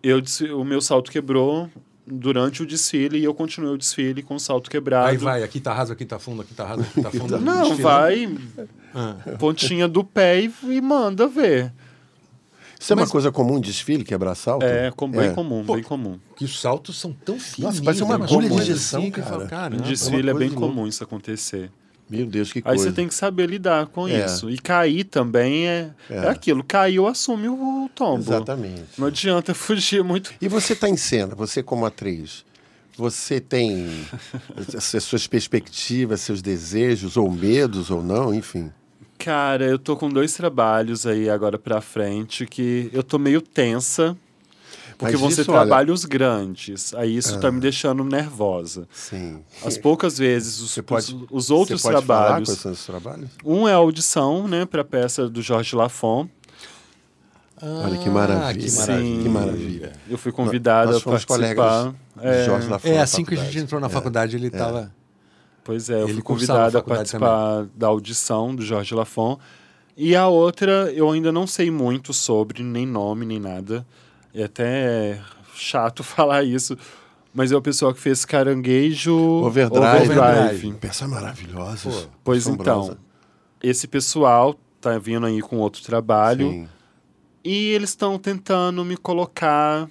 eu, 0.04 0.22
o 0.60 0.66
meu 0.66 0.82
salto 0.82 1.10
quebrou 1.10 1.70
durante 2.06 2.62
o 2.62 2.66
desfile 2.66 3.18
e 3.20 3.24
eu 3.24 3.34
continuei 3.34 3.74
o 3.74 3.78
desfile 3.78 4.22
com 4.22 4.36
o 4.36 4.40
salto 4.40 4.70
quebrado. 4.70 5.08
Aí 5.08 5.16
vai, 5.16 5.44
aqui 5.44 5.62
tá 5.62 5.74
raso, 5.74 5.94
aqui 5.94 6.04
tá 6.04 6.20
fundo, 6.20 6.42
aqui 6.42 6.54
tá 6.54 6.66
raso, 6.66 6.82
aqui 6.82 7.02
tá 7.02 7.10
fundo. 7.10 7.40
Não, 7.40 7.74
vai, 7.78 8.30
Ah. 8.94 9.16
pontinha 9.40 9.88
do 9.88 10.04
pé 10.04 10.42
e, 10.42 10.54
e 10.64 10.82
manda 10.82 11.26
ver. 11.26 11.72
Isso 12.78 12.92
é 12.92 12.96
uma 12.98 13.04
Mas- 13.04 13.12
coisa 13.12 13.32
comum, 13.32 13.62
desfile, 13.62 14.04
quebrar 14.04 14.36
salto? 14.36 14.64
É, 14.66 14.92
com, 14.92 15.10
bem 15.10 15.30
É. 15.30 15.34
comum, 15.34 15.64
Pô, 15.64 15.76
bem 15.76 15.84
comum. 15.84 16.20
Que 16.36 16.44
os 16.44 16.60
saltos 16.60 17.00
são 17.00 17.14
tão 17.14 17.40
finos. 17.40 17.80
parece 17.80 18.04
uma 18.04 18.16
agulha 18.16 18.50
de 18.50 18.56
injeção, 18.56 19.10
que 19.10 19.22
eu 19.22 19.24
falo, 19.24 19.38
cara. 19.48 19.50
Caramba. 19.50 19.82
No 19.84 19.88
desfile 19.88 20.30
é 20.30 20.34
uma 20.34 20.40
bem 20.40 20.50
comum 20.52 20.86
isso 20.86 21.02
acontecer. 21.02 21.72
Meu 22.18 22.26
Deus, 22.26 22.52
que 22.54 22.60
Aí 22.60 22.64
coisa. 22.64 22.84
você 22.84 22.92
tem 22.92 23.08
que 23.08 23.16
saber 23.16 23.50
lidar 23.50 23.88
com 23.88 24.08
É. 24.08 24.26
isso. 24.26 24.50
E 24.50 24.58
cair 24.58 25.04
também 25.06 25.68
é, 25.68 25.90
É. 26.10 26.16
é. 26.18 26.30
aquilo. 26.30 26.64
Caiu, 26.64 27.08
assume 27.08 27.48
o, 27.50 27.86
o 27.86 27.90
tombo. 27.94 28.22
Exatamente. 28.22 28.84
Não 28.98 29.08
adianta 29.08 29.54
fugir 29.56 30.04
muito. 30.04 30.32
E 30.42 30.48
você 30.48 30.74
está 30.74 30.88
em 30.88 30.98
cena, 30.98 31.34
você 31.36 31.64
como 31.64 31.86
atriz, 31.86 32.46
você 32.96 33.40
tem 33.40 33.88
as 34.78 35.04
suas 35.04 35.26
perspectivas, 35.28 36.22
seus 36.22 36.42
desejos, 36.42 37.18
ou 37.18 37.30
medos, 37.32 37.90
ou 37.90 38.04
não, 38.04 38.34
enfim. 38.34 38.72
Cara, 39.18 39.66
eu 39.66 39.80
tô 39.80 39.96
com 39.96 40.10
dois 40.10 40.34
trabalhos 40.34 41.06
aí 41.08 41.30
agora 41.30 41.58
pra 41.58 41.80
frente 41.80 42.46
que 42.46 42.90
eu 42.92 43.02
tô 43.04 43.18
meio 43.18 43.42
tensa. 43.42 44.18
Porque 45.04 45.14
Mas 45.14 45.22
vão 45.22 45.32
ser 45.32 45.42
isso, 45.42 45.52
olha- 45.52 45.62
trabalhos 45.62 46.06
grandes. 46.06 46.94
Aí 46.94 47.16
isso 47.16 47.40
tá 47.40 47.52
me 47.52 47.60
deixando 47.60 48.04
nervosa. 48.04 48.88
Sim. 48.94 49.42
As 49.66 49.78
poucas 49.78 50.18
vezes, 50.18 50.60
os, 50.62 50.72
Você 50.72 50.82
pode, 50.82 51.16
os, 51.16 51.26
os 51.30 51.50
outros 51.52 51.82
você 51.82 51.92
pode 51.92 52.06
falar 52.06 52.26
trabalhos. 52.26 52.50
quais 52.50 52.60
são 52.60 52.72
os 52.72 52.86
trabalhos? 52.86 53.30
Um 53.46 53.68
é 53.68 53.74
a 53.74 53.78
audição, 53.78 54.48
né, 54.48 54.66
pra 54.66 54.84
peça 54.84 55.28
do 55.30 55.42
Jorge 55.42 55.76
Lafon. 55.76 56.28
Olha 57.62 57.98
que 57.98 58.10
maravilha. 58.10 58.68
que 58.70 58.72
maravilha. 58.76 59.24
Que 59.24 59.30
maravilha. 59.30 59.94
Eu 60.10 60.18
fui 60.18 60.32
convidada 60.32 60.92
Nós 60.92 61.02
a 61.02 61.06
participar. 61.06 61.94
É, 62.22 62.46
Jorge 62.46 62.68
Lafon. 62.68 62.88
É, 62.90 62.96
na 62.98 63.04
assim 63.04 63.24
que 63.24 63.34
a 63.34 63.38
gente 63.38 63.44
faculdade. 63.46 63.64
entrou 63.64 63.82
na 63.82 63.90
faculdade, 63.90 64.36
ele 64.36 64.50
tava. 64.50 64.94
Pois 65.64 65.90
é, 65.90 65.94
eu 66.02 66.06
Ele 66.06 66.14
fui 66.16 66.22
cursava 66.22 66.60
convidado 66.60 66.78
a 66.80 66.82
participar 66.84 67.66
da 67.76 67.88
audição 67.88 68.54
do 68.54 68.62
Jorge 68.64 68.94
Lafon. 68.94 69.40
E 69.96 70.14
a 70.16 70.28
outra, 70.28 70.92
eu 70.94 71.10
ainda 71.10 71.32
não 71.32 71.48
sei 71.48 71.72
muito 71.72 72.14
sobre, 72.14 72.64
nem 72.64 72.86
nome, 72.86 73.26
nem 73.26 73.40
nada. 73.40 73.86
É 74.34 74.44
até 74.44 75.20
chato 75.56 76.04
falar 76.04 76.44
isso. 76.44 76.78
Mas 77.34 77.52
é 77.52 77.56
o 77.56 77.62
pessoal 77.62 77.94
que 77.94 78.00
fez 78.00 78.26
Caranguejo 78.26 79.14
Overdrive. 79.16 80.12
Overdrive. 80.20 80.74
Peça 80.74 81.08
maravilhosa. 81.08 81.90
Pô, 81.90 81.98
Pois 82.24 82.44
assombrosa. 82.48 82.92
então, 82.92 82.98
esse 83.62 83.88
pessoal 83.88 84.56
tá 84.80 84.98
vindo 85.00 85.26
aí 85.26 85.42
com 85.42 85.58
outro 85.58 85.82
trabalho. 85.82 86.48
Sim. 86.50 86.68
E 87.44 87.72
eles 87.72 87.90
estão 87.90 88.20
tentando 88.20 88.86
me 88.86 88.96
colocar 88.96 89.90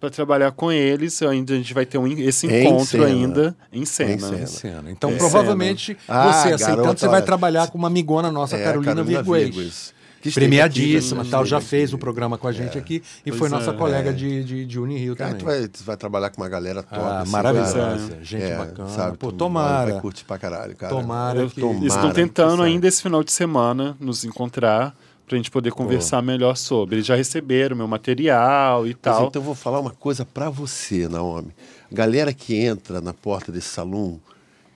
para 0.00 0.08
trabalhar 0.10 0.50
com 0.52 0.72
eles. 0.72 1.20
Ainda 1.22 1.52
a 1.52 1.56
gente 1.56 1.74
vai 1.74 1.84
ter 1.84 1.98
um, 1.98 2.06
esse 2.06 2.46
Em 2.46 2.64
encontro 2.66 2.86
cena. 2.86 3.04
ainda 3.06 3.56
em 3.70 3.84
cena. 3.84 4.12
Em 4.14 4.18
cena. 4.18 4.38
Em 4.42 4.46
cena. 4.46 4.90
Então, 4.90 5.10
É. 5.10 5.16
provavelmente, 5.16 5.96
Ah, 6.08 6.32
você 6.32 6.48
aceitando, 6.54 6.76
garota, 6.82 6.98
você 7.00 7.08
vai 7.08 7.22
trabalhar 7.22 7.68
com 7.70 7.76
uma 7.76 7.88
amigona 7.88 8.32
nossa, 8.32 8.56
É, 8.56 8.64
Carolina, 8.64 9.02
Virguês. 9.02 9.92
Que 10.20 10.32
Premiadíssima, 10.32 11.22
aqui, 11.22 11.30
tal, 11.30 11.46
já 11.46 11.60
fez 11.60 11.92
o 11.92 11.98
programa 11.98 12.36
com 12.36 12.48
a 12.48 12.52
gente 12.52 12.76
aqui 12.76 13.02
e 13.24 13.30
Pois 13.30 13.38
foi 13.38 13.48
é. 13.48 13.50
nossa 13.50 13.72
colega 13.72 14.12
de, 14.12 14.42
de, 14.42 14.66
de 14.66 14.80
Unirio 14.80 15.14
Cara, 15.14 15.30
também. 15.30 15.44
tu 15.44 15.46
vai, 15.46 15.68
tu 15.68 15.84
vai 15.84 15.96
trabalhar 15.96 16.30
com 16.30 16.42
uma 16.42 16.48
galera 16.48 16.82
top. 16.82 17.00
Ah, 17.00 17.20
assim, 17.20 17.30
maravilhosa, 17.30 18.08
cara. 18.08 18.24
gente 18.24 18.42
É, 18.42 18.56
bacana. 18.56 18.88
Sabe, 18.88 19.16
Pô, 19.18 19.30
tomara. 19.30 19.92
Vai 19.92 20.00
curtir 20.00 20.24
pra 20.24 20.36
caralho, 20.38 20.74
cara. 20.74 20.92
Tomara 20.94 21.40
Eu 21.40 21.50
que... 21.50 21.60
Eles 21.60 21.82
estão 21.82 21.96
Tomara, 22.00 22.14
tentando 22.14 22.56
que 22.56 22.62
ainda 22.68 22.88
esse 22.88 23.00
final 23.02 23.22
de 23.22 23.30
semana 23.30 23.96
nos 24.00 24.24
encontrar 24.24 24.94
pra 25.26 25.36
gente 25.36 25.50
poder 25.50 25.70
conversar 25.72 26.22
melhor 26.22 26.56
sobre. 26.56 26.96
Eles 26.96 27.06
já 27.06 27.14
receberam 27.14 27.76
meu 27.76 27.86
material 27.86 28.86
e 28.86 28.90
Mas 28.90 28.98
tal. 29.00 29.26
então 29.26 29.40
eu 29.40 29.44
vou 29.46 29.54
falar 29.54 29.78
uma 29.78 29.90
coisa 29.90 30.24
pra 30.24 30.50
você, 30.50 31.06
Naomi. 31.06 31.52
Galera 31.92 32.32
que 32.32 32.56
entra 32.56 33.00
na 33.00 33.12
porta 33.12 33.52
desse 33.52 33.68
salão 33.68 34.20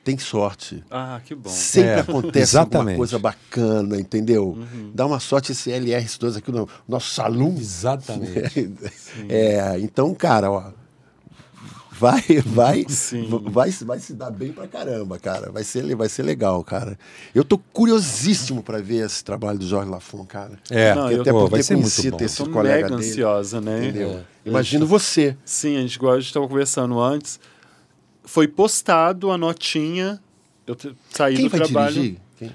tem 0.05 0.19
sorte. 0.19 0.83
Ah, 0.91 1.21
que 1.25 1.35
bom. 1.35 1.49
Sempre 1.49 1.91
É, 1.91 2.01
acontece 2.01 2.57
alguma 2.59 2.95
coisa 2.95 3.19
bacana, 3.19 3.99
entendeu? 4.01 4.49
Uhum. 4.59 4.91
Dá 4.95 5.07
uma 5.07 5.21
sorte 5.21 5.53
esse 5.53 5.71
LR2 5.71 6.37
aqui 6.39 6.51
no 6.51 6.69
nosso 6.89 7.15
salão. 7.15 7.55
Exatamente. 7.59 8.71
É, 9.29 9.79
então, 9.79 10.15
cara, 10.15 10.51
ó, 10.51 10.71
vai, 11.93 12.23
vai, 12.47 12.85
Sim. 12.89 13.29
vai, 13.51 13.71
vai 13.71 13.99
se 14.01 14.15
dar 14.15 14.31
bem 14.31 14.53
pra 14.53 14.67
caramba, 14.67 15.19
cara. 15.19 15.53
Vai 15.53 15.63
ser, 15.63 15.95
vai 15.95 16.09
ser 16.09 16.23
legal, 16.23 16.65
cara. 16.65 16.99
Eu 17.35 17.45
tô 17.45 17.59
curiosíssimo 17.59 18.63
pra 18.63 18.79
ver 18.79 19.05
esse 19.07 19.23
trabalho 19.23 19.59
do 19.59 19.67
Jorge 19.67 19.91
Lafon, 19.91 20.25
cara. 20.25 20.59
É, 20.71 20.95
Não, 20.95 21.03
Porque 21.03 21.17
eu- 21.17 21.21
até 21.23 21.31
pô, 21.33 21.41
por 21.41 21.51
vai 21.51 21.61
ter 21.61 21.65
ser 21.65 21.77
muito 21.77 22.11
bom. 22.11 22.17
Eu 22.21 22.27
esse 22.27 22.37
tô 22.39 22.51
colega 22.51 22.75
mega 22.85 22.97
dele, 22.97 23.11
ansiosa, 23.11 23.61
né? 23.61 23.79
entendeu? 23.89 24.11
É. 24.11 24.49
Imagino 24.49 24.87
você. 24.87 25.37
Sim, 25.45 25.77
a 25.77 25.81
gente, 25.83 25.95
igual 25.97 26.15
a 26.15 26.17
gente 26.19 26.27
estava 26.29 26.49
conversando 26.49 26.99
antes, 26.99 27.39
foi 28.25 28.47
postado 28.49 29.31
a 29.31 29.39
notinha. 29.39 30.21
Eu 30.67 30.77
saí 31.11 31.37
Quem 31.37 31.45
do 31.47 31.51
vai 31.51 31.61
trabalho. 31.61 31.95
dirigir? 31.95 32.19
Quem? 32.39 32.53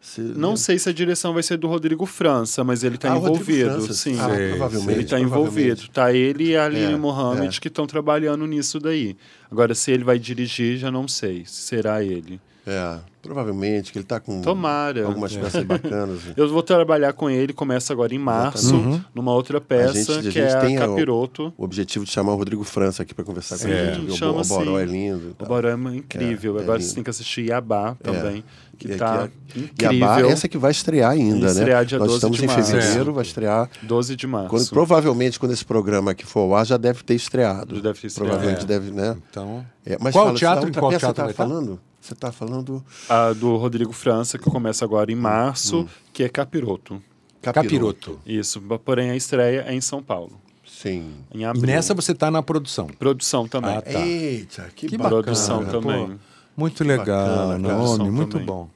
Se- 0.00 0.20
Não 0.20 0.56
sei 0.56 0.78
se 0.78 0.88
a 0.88 0.92
direção 0.92 1.34
vai 1.34 1.42
ser 1.42 1.56
do 1.56 1.66
Rodrigo 1.66 2.06
França, 2.06 2.62
mas 2.62 2.84
ele 2.84 2.94
está 2.94 3.12
Ah, 3.12 3.16
envolvido. 3.16 3.70
França, 3.70 3.92
sim. 3.92 4.16
ah, 4.20 4.28
Sei, 4.34 4.48
provavelmente. 4.50 4.92
Ele 4.92 5.02
está 5.02 5.18
envolvido. 5.20 5.88
Tá 5.88 6.12
ele 6.12 6.50
e 6.50 6.56
a 6.56 6.64
Aline 6.66 6.92
É, 6.92 6.96
Mohamed 6.96 7.56
é. 7.56 7.60
que 7.60 7.66
estão 7.68 7.86
trabalhando 7.86 8.46
nisso 8.46 8.78
daí. 8.78 9.16
Agora, 9.50 9.74
se 9.74 9.90
ele 9.90 10.04
vai 10.04 10.18
dirigir, 10.18 10.78
já 10.78 10.90
não 10.92 11.08
sei. 11.08 11.44
Se 11.44 11.62
será 11.62 12.04
ele. 12.04 12.40
É, 12.66 12.98
provavelmente, 13.22 13.92
que 13.92 13.98
ele 13.98 14.04
tá 14.04 14.18
com 14.18 14.40
Tomara. 14.40 15.06
algumas 15.06 15.36
peças 15.36 15.62
bacanas. 15.64 16.20
Eu 16.36 16.48
vou 16.48 16.62
trabalhar 16.62 17.12
com 17.12 17.30
ele, 17.30 17.52
começa 17.52 17.92
agora 17.92 18.12
em 18.14 18.18
março, 18.18 18.74
numa 19.14 19.32
outra 19.32 19.60
peça, 19.60 19.90
A 20.18 20.22
gente- 20.22 20.28
a 20.28 20.32
que 20.32 20.38
é 20.40 20.50
gente 20.50 20.60
tem 20.60 20.76
a 20.78 20.80
Capiroto. 20.88 21.52
O 21.56 21.64
objetivo 21.64 22.04
de 22.04 22.10
chamar 22.10 22.32
o 22.32 22.36
Rodrigo 22.36 22.64
França 22.64 23.02
aqui 23.04 23.14
para 23.14 23.24
conversar 23.24 23.58
com 23.58 23.66
a 23.66 23.68
gente. 23.94 24.16
chama 24.16 24.40
O, 24.40 24.44
Bo- 24.44 24.54
o 24.54 24.58
Boró 24.58 24.76
sim. 24.78 24.82
é 24.82 24.84
lindo. 24.84 25.36
O. 25.38 25.44
Boró 25.46 25.68
é 25.68 25.74
incrível. 25.96 26.56
É, 26.56 26.58
é 26.58 26.62
agora 26.62 26.78
lindo. 26.78 26.88
você 26.88 26.94
tem 26.96 27.04
que 27.04 27.10
assistir 27.10 27.42
Yabá 27.50 27.94
também, 28.02 28.42
que 28.78 28.88
E 28.92 28.96
tá 28.96 29.28
é- 29.54 29.58
incrível. 29.60 29.98
Yabá, 30.08 30.20
essa 30.22 30.48
que 30.48 30.58
vai 30.58 30.70
estrear 30.72 31.12
ainda, 31.12 31.34
Vai 31.34 31.40
né? 31.46 31.52
estrear 31.52 31.84
dia 31.84 31.98
Nós 31.98 32.06
12 32.08 32.16
estamos 32.18 32.36
de 32.38 32.44
em 32.44 32.46
março. 32.48 32.72
fevereiro, 32.72 33.10
É. 33.10 33.14
vai 33.14 33.22
estrear. 33.22 33.70
12 33.82 34.16
de 34.16 34.26
março. 34.26 34.48
Quando, 34.50 34.68
provavelmente, 34.70 35.38
quando 35.38 35.52
esse 35.52 35.64
programa 35.64 36.10
aqui 36.10 36.26
for 36.26 36.40
ao 36.40 36.56
ar, 36.56 36.66
já 36.66 36.76
deve 36.76 37.04
ter 37.04 37.14
estreado. 37.14 37.76
Já 37.76 37.80
deve 37.82 38.00
ter 38.00 38.06
estreado. 38.08 38.30
Provavelmente 38.32 38.64
É. 38.64 38.66
deve, 38.66 38.90
né? 38.90 39.16
Então, 39.30 39.64
É, 39.88 39.96
mas 40.00 40.12
Qual 40.12 40.26
fala, 40.26 40.36
teatro, 40.36 40.72
qual 40.72 40.90
teatro 40.90 41.12
tá 41.12 41.28
falando? 41.32 41.78
Você 42.06 42.12
está 42.14 42.30
falando 42.30 42.84
A 43.08 43.32
do 43.32 43.56
Rodrigo 43.56 43.92
França, 43.92 44.38
que 44.38 44.48
começa 44.48 44.84
agora 44.84 45.10
em 45.10 45.16
março, 45.16 45.80
Hum. 45.80 45.88
que 46.12 46.22
é 46.22 46.28
Capiroto. 46.28 47.02
Capiroto. 47.42 48.20
Isso, 48.24 48.60
porém 48.84 49.10
a 49.10 49.16
estreia 49.16 49.64
é 49.66 49.74
em 49.74 49.80
São 49.80 50.00
Paulo, 50.00 50.40
Sim. 50.64 51.12
em 51.34 51.40
E 51.40 51.44
abril. 51.44 51.66
nessa 51.66 51.94
você 51.94 52.12
está 52.12 52.30
na 52.30 52.42
produção. 52.44 52.86
Produção 52.86 53.48
também. 53.48 53.74
Ah, 53.76 53.82
tá. 53.82 53.98
Eita, 54.06 54.70
que, 54.74 54.86
Que 54.86 54.96
bacana. 54.96 55.20
Produção 55.22 55.64
Pô, 55.64 55.70
também. 55.80 56.18
Muito 56.56 56.84
legal, 56.84 57.48
bacana, 57.48 57.86
Som 57.86 58.04
muito 58.10 58.30
também. 58.32 58.46
bom. 58.46 58.68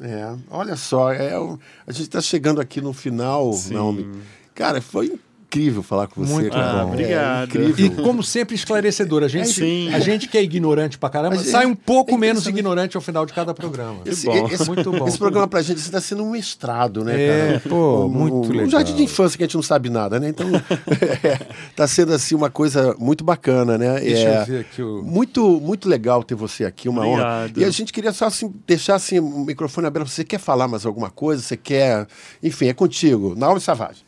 É, 0.00 0.32
olha 0.48 0.76
só, 0.76 1.12
é, 1.12 1.36
o- 1.38 1.58
a 1.86 1.90
gente 1.90 2.02
está 2.04 2.20
chegando 2.20 2.60
aqui 2.60 2.80
no 2.80 2.92
final, 2.92 3.52
Sim. 3.52 3.74
Naomi. 3.74 4.06
Cara, 4.54 4.80
foi 4.80 5.18
incrível 5.56 5.82
falar 5.82 6.06
com 6.08 6.24
você. 6.24 6.32
Muito 6.32 6.50
cara. 6.52 6.72
bom. 6.84 6.90
É 6.90 6.92
obrigado. 6.92 7.48
incrível. 7.48 7.86
E 7.86 7.90
como 8.02 8.22
sempre, 8.22 8.54
esclarecedor. 8.54 9.22
A 9.22 9.28
gente, 9.28 9.48
Sim. 9.48 9.92
a 9.92 9.98
gente 9.98 10.28
que 10.28 10.36
é 10.38 10.42
ignorante 10.42 10.98
pra 10.98 11.08
caramba, 11.08 11.36
gente- 11.36 11.48
sai 11.50 11.66
um 11.66 11.74
pouco 11.74 12.12
é 12.14 12.18
menos 12.18 12.46
ignorante 12.46 12.96
ao 12.96 13.02
final 13.02 13.24
de 13.26 13.32
cada 13.32 13.52
programa. 13.54 14.00
Esse, 14.04 14.26
bom. 14.26 14.48
esse- 14.48 14.66
Muito 14.66 14.90
bom. 14.92 15.06
Esse 15.08 15.18
programa 15.18 15.46
pra 15.48 15.62
gente 15.62 15.78
está 15.78 16.00
sendo 16.00 16.22
um 16.24 16.30
mestrado, 16.30 17.04
né, 17.04 17.14
É, 17.20 17.46
cara? 17.48 17.62
pô, 17.68 18.04
um, 18.04 18.08
muito 18.08 18.34
um, 18.48 18.50
legal. 18.52 18.66
Um 18.66 18.70
jardim 18.70 18.94
de 18.94 19.02
infância 19.04 19.36
que 19.36 19.44
a 19.44 19.46
gente 19.46 19.54
não 19.56 19.62
sabe 19.62 19.88
nada, 19.88 20.18
né? 20.20 20.28
Então, 20.28 20.46
tá 21.74 21.86
sendo 21.86 22.12
assim 22.12 22.34
uma 22.34 22.50
coisa 22.50 22.94
muito 22.98 23.24
bacana, 23.24 23.76
né? 23.78 24.00
Deixa 24.00 24.28
É, 24.28 24.40
eu 24.42 24.46
ver 24.46 24.60
aqui 24.60 24.82
o... 24.82 25.02
Muito, 25.02 25.60
muito 25.60 25.88
legal 25.88 26.22
ter 26.22 26.34
você 26.34 26.64
aqui, 26.64 26.88
uma 26.88 27.06
honra. 27.06 27.22
Obrigado. 27.40 27.58
E 27.60 27.64
a 27.64 27.70
gente 27.70 27.92
queria 27.92 28.12
só 28.12 28.26
assim, 28.26 28.52
deixar 28.66 28.94
assim, 28.96 29.18
o 29.18 29.44
microfone 29.44 29.86
aberto. 29.86 30.08
Você 30.08 30.24
quer 30.24 30.38
falar 30.38 30.68
mais 30.68 30.84
alguma 30.86 31.10
coisa? 31.10 31.42
Você 31.42 31.56
quer. 31.56 32.06
Enfim, 32.42 32.66
é 32.68 32.74
contigo. 32.74 33.34
Naomi 33.36 33.60
Savage. 33.60 34.05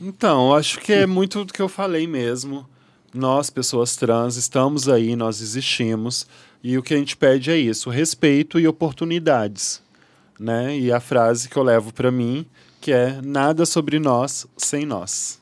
Então, 0.00 0.54
acho 0.54 0.78
que 0.80 0.92
é 0.92 1.06
muito 1.06 1.44
do 1.44 1.52
que 1.52 1.60
eu 1.60 1.68
falei 1.68 2.06
mesmo. 2.06 2.66
Nós, 3.12 3.50
pessoas 3.50 3.96
trans, 3.96 4.36
estamos 4.36 4.88
aí, 4.88 5.16
nós 5.16 5.40
existimos. 5.40 6.26
E 6.62 6.76
o 6.76 6.82
que 6.82 6.94
a 6.94 6.96
gente 6.96 7.16
pede 7.16 7.50
é 7.50 7.56
isso: 7.56 7.90
respeito 7.90 8.58
e 8.58 8.68
oportunidades. 8.68 9.82
Né? 10.38 10.78
E 10.78 10.92
a 10.92 11.00
frase 11.00 11.48
que 11.48 11.56
eu 11.56 11.62
levo 11.62 11.92
para 11.92 12.10
mim, 12.10 12.46
que 12.80 12.92
é 12.92 13.20
nada 13.22 13.66
sobre 13.66 13.98
nós 13.98 14.46
sem 14.56 14.86
nós. 14.86 15.40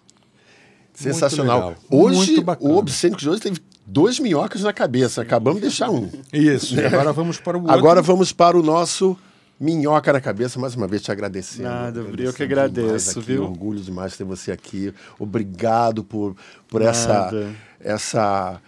Sensacional. 0.94 1.74
Hoje, 1.90 2.42
o 2.60 2.76
Obscênico 2.76 3.20
de 3.20 3.28
hoje 3.28 3.40
teve 3.40 3.60
dois 3.86 4.18
minhocas 4.18 4.62
na 4.62 4.72
cabeça. 4.72 5.20
Acabamos 5.20 5.60
de 5.60 5.68
deixar 5.68 5.90
um. 5.90 6.10
Isso, 6.32 6.74
e 6.74 6.84
agora 6.84 7.12
vamos 7.12 7.38
para 7.38 7.58
o 7.58 7.60
outro. 7.60 7.76
Agora 7.76 8.00
vamos 8.00 8.32
para 8.32 8.58
o 8.58 8.62
nosso 8.62 9.16
minhoca 9.58 10.12
na 10.12 10.20
cabeça. 10.20 10.58
Mais 10.58 10.74
uma 10.74 10.86
vez 10.86 11.02
te 11.02 11.10
agradecendo. 11.10 11.68
Nada, 11.68 12.00
eu 12.18 12.32
que 12.32 12.42
agradeço, 12.42 13.18
aqui, 13.18 13.28
viu? 13.28 13.44
Orgulho 13.44 13.80
demais 13.80 14.16
ter 14.16 14.24
você 14.24 14.52
aqui. 14.52 14.92
Obrigado 15.18 16.04
por, 16.04 16.36
por 16.68 16.82
essa, 16.82 17.30
essa, 17.80 18.60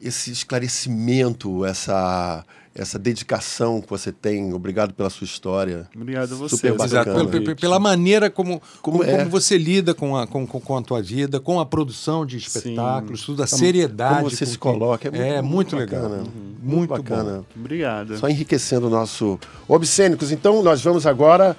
esse 0.00 0.30
esclarecimento, 0.30 1.64
essa, 1.64 2.44
essa 2.78 2.98
dedicação 2.98 3.80
que 3.80 3.88
você 3.88 4.12
tem. 4.12 4.52
Obrigado 4.52 4.92
pela 4.94 5.08
sua 5.10 5.24
história. 5.24 5.88
Obrigado 5.96 6.32
a 6.34 6.36
você. 6.36 6.56
Super 6.56 6.74
Exato, 6.74 7.10
bacana. 7.10 7.28
pela, 7.30 7.54
pela- 7.56 7.78
maneira 7.80 8.28
como, 8.30 8.60
como, 8.82 8.98
Como 8.98 9.10
é. 9.10 9.16
como 9.18 9.30
você 9.30 9.56
lida 9.56 9.94
com 9.94 10.16
a, 10.16 10.26
com, 10.26 10.46
com- 10.46 10.76
a 10.76 10.82
tua 10.82 11.00
vida, 11.02 11.40
com 11.40 11.58
a 11.58 11.64
produção 11.66 12.26
de 12.26 12.36
espetáculos, 12.36 13.22
tudo, 13.24 13.42
a 13.42 13.46
Como- 13.46 13.58
seriedade. 13.58 14.16
como 14.18 14.30
você 14.30 14.44
com 14.44 14.50
se 14.50 14.52
que- 14.52 14.58
coloca, 14.58 15.08
é 15.08 15.10
muito- 15.10 15.22
É, 15.24 15.42
muito, 15.42 15.44
muito 15.44 15.76
legal. 15.76 16.02
bacana. 16.02 16.24
Muito, 16.62 16.88
bacana. 16.90 17.32
bom. 17.38 17.44
Obrigado. 17.60 18.16
Só 18.18 18.28
enriquecendo 18.28 18.86
o 18.88 18.90
nosso 18.90 19.38
Obscênicos. 19.68 20.30
Então, 20.30 20.62
nós 20.62 20.82
vamos 20.82 21.06
agora 21.06 21.56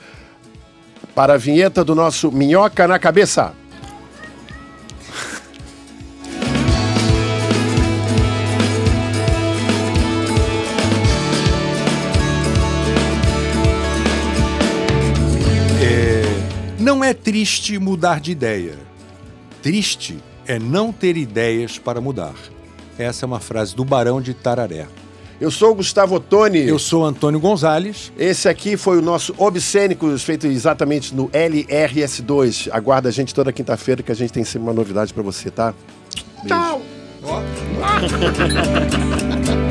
para 1.16 1.34
a 1.34 1.38
vinheta 1.38 1.84
do 1.84 1.96
nosso 1.96 2.32
Minhoca 2.32 2.88
na 2.88 3.00
Cabeça. 3.00 3.54
É 17.08 17.14
triste 17.14 17.80
mudar 17.80 18.20
de 18.20 18.32
ideia. 18.32 18.76
Triste 19.62 20.18
é 20.46 20.60
não 20.60 20.92
ter 20.92 21.16
ideias 21.16 21.78
para 21.78 22.02
mudar. 22.02 22.36
Essa 23.00 23.26
é 23.26 23.28
uma 23.28 23.40
frase 23.40 23.74
do 23.76 23.86
Barão 23.86 24.22
de 24.22 24.34
Tararé. 24.34 24.88
Eu 25.40 25.50
sou 25.50 25.72
o 25.72 25.76
Gustavo 25.76 26.16
Ottoni. 26.16 26.68
Eu 26.68 26.80
sou 26.80 27.06
Antônio 27.06 27.40
Gonzalez. 27.40 28.12
Esse 28.18 28.50
aqui 28.50 28.76
foi 28.76 28.98
o 28.98 29.02
nosso 29.02 29.34
Obscênicos, 29.38 30.24
feito 30.24 30.48
exatamente 30.48 31.16
no 31.16 31.30
LRS2. 31.30 32.70
Aguarda 32.72 33.08
a 33.08 33.12
gente 33.12 33.34
toda 33.34 33.54
quinta-feira 33.54 34.04
que 34.04 34.12
a 34.12 34.16
gente 34.16 34.34
tem 34.34 34.44
sempre 34.44 34.68
uma 34.68 34.74
novidade 34.74 35.14
para 35.14 35.24
você, 35.24 35.50
tá? 35.50 35.74
Beijo. 36.44 36.50
Tchau. 36.50 36.82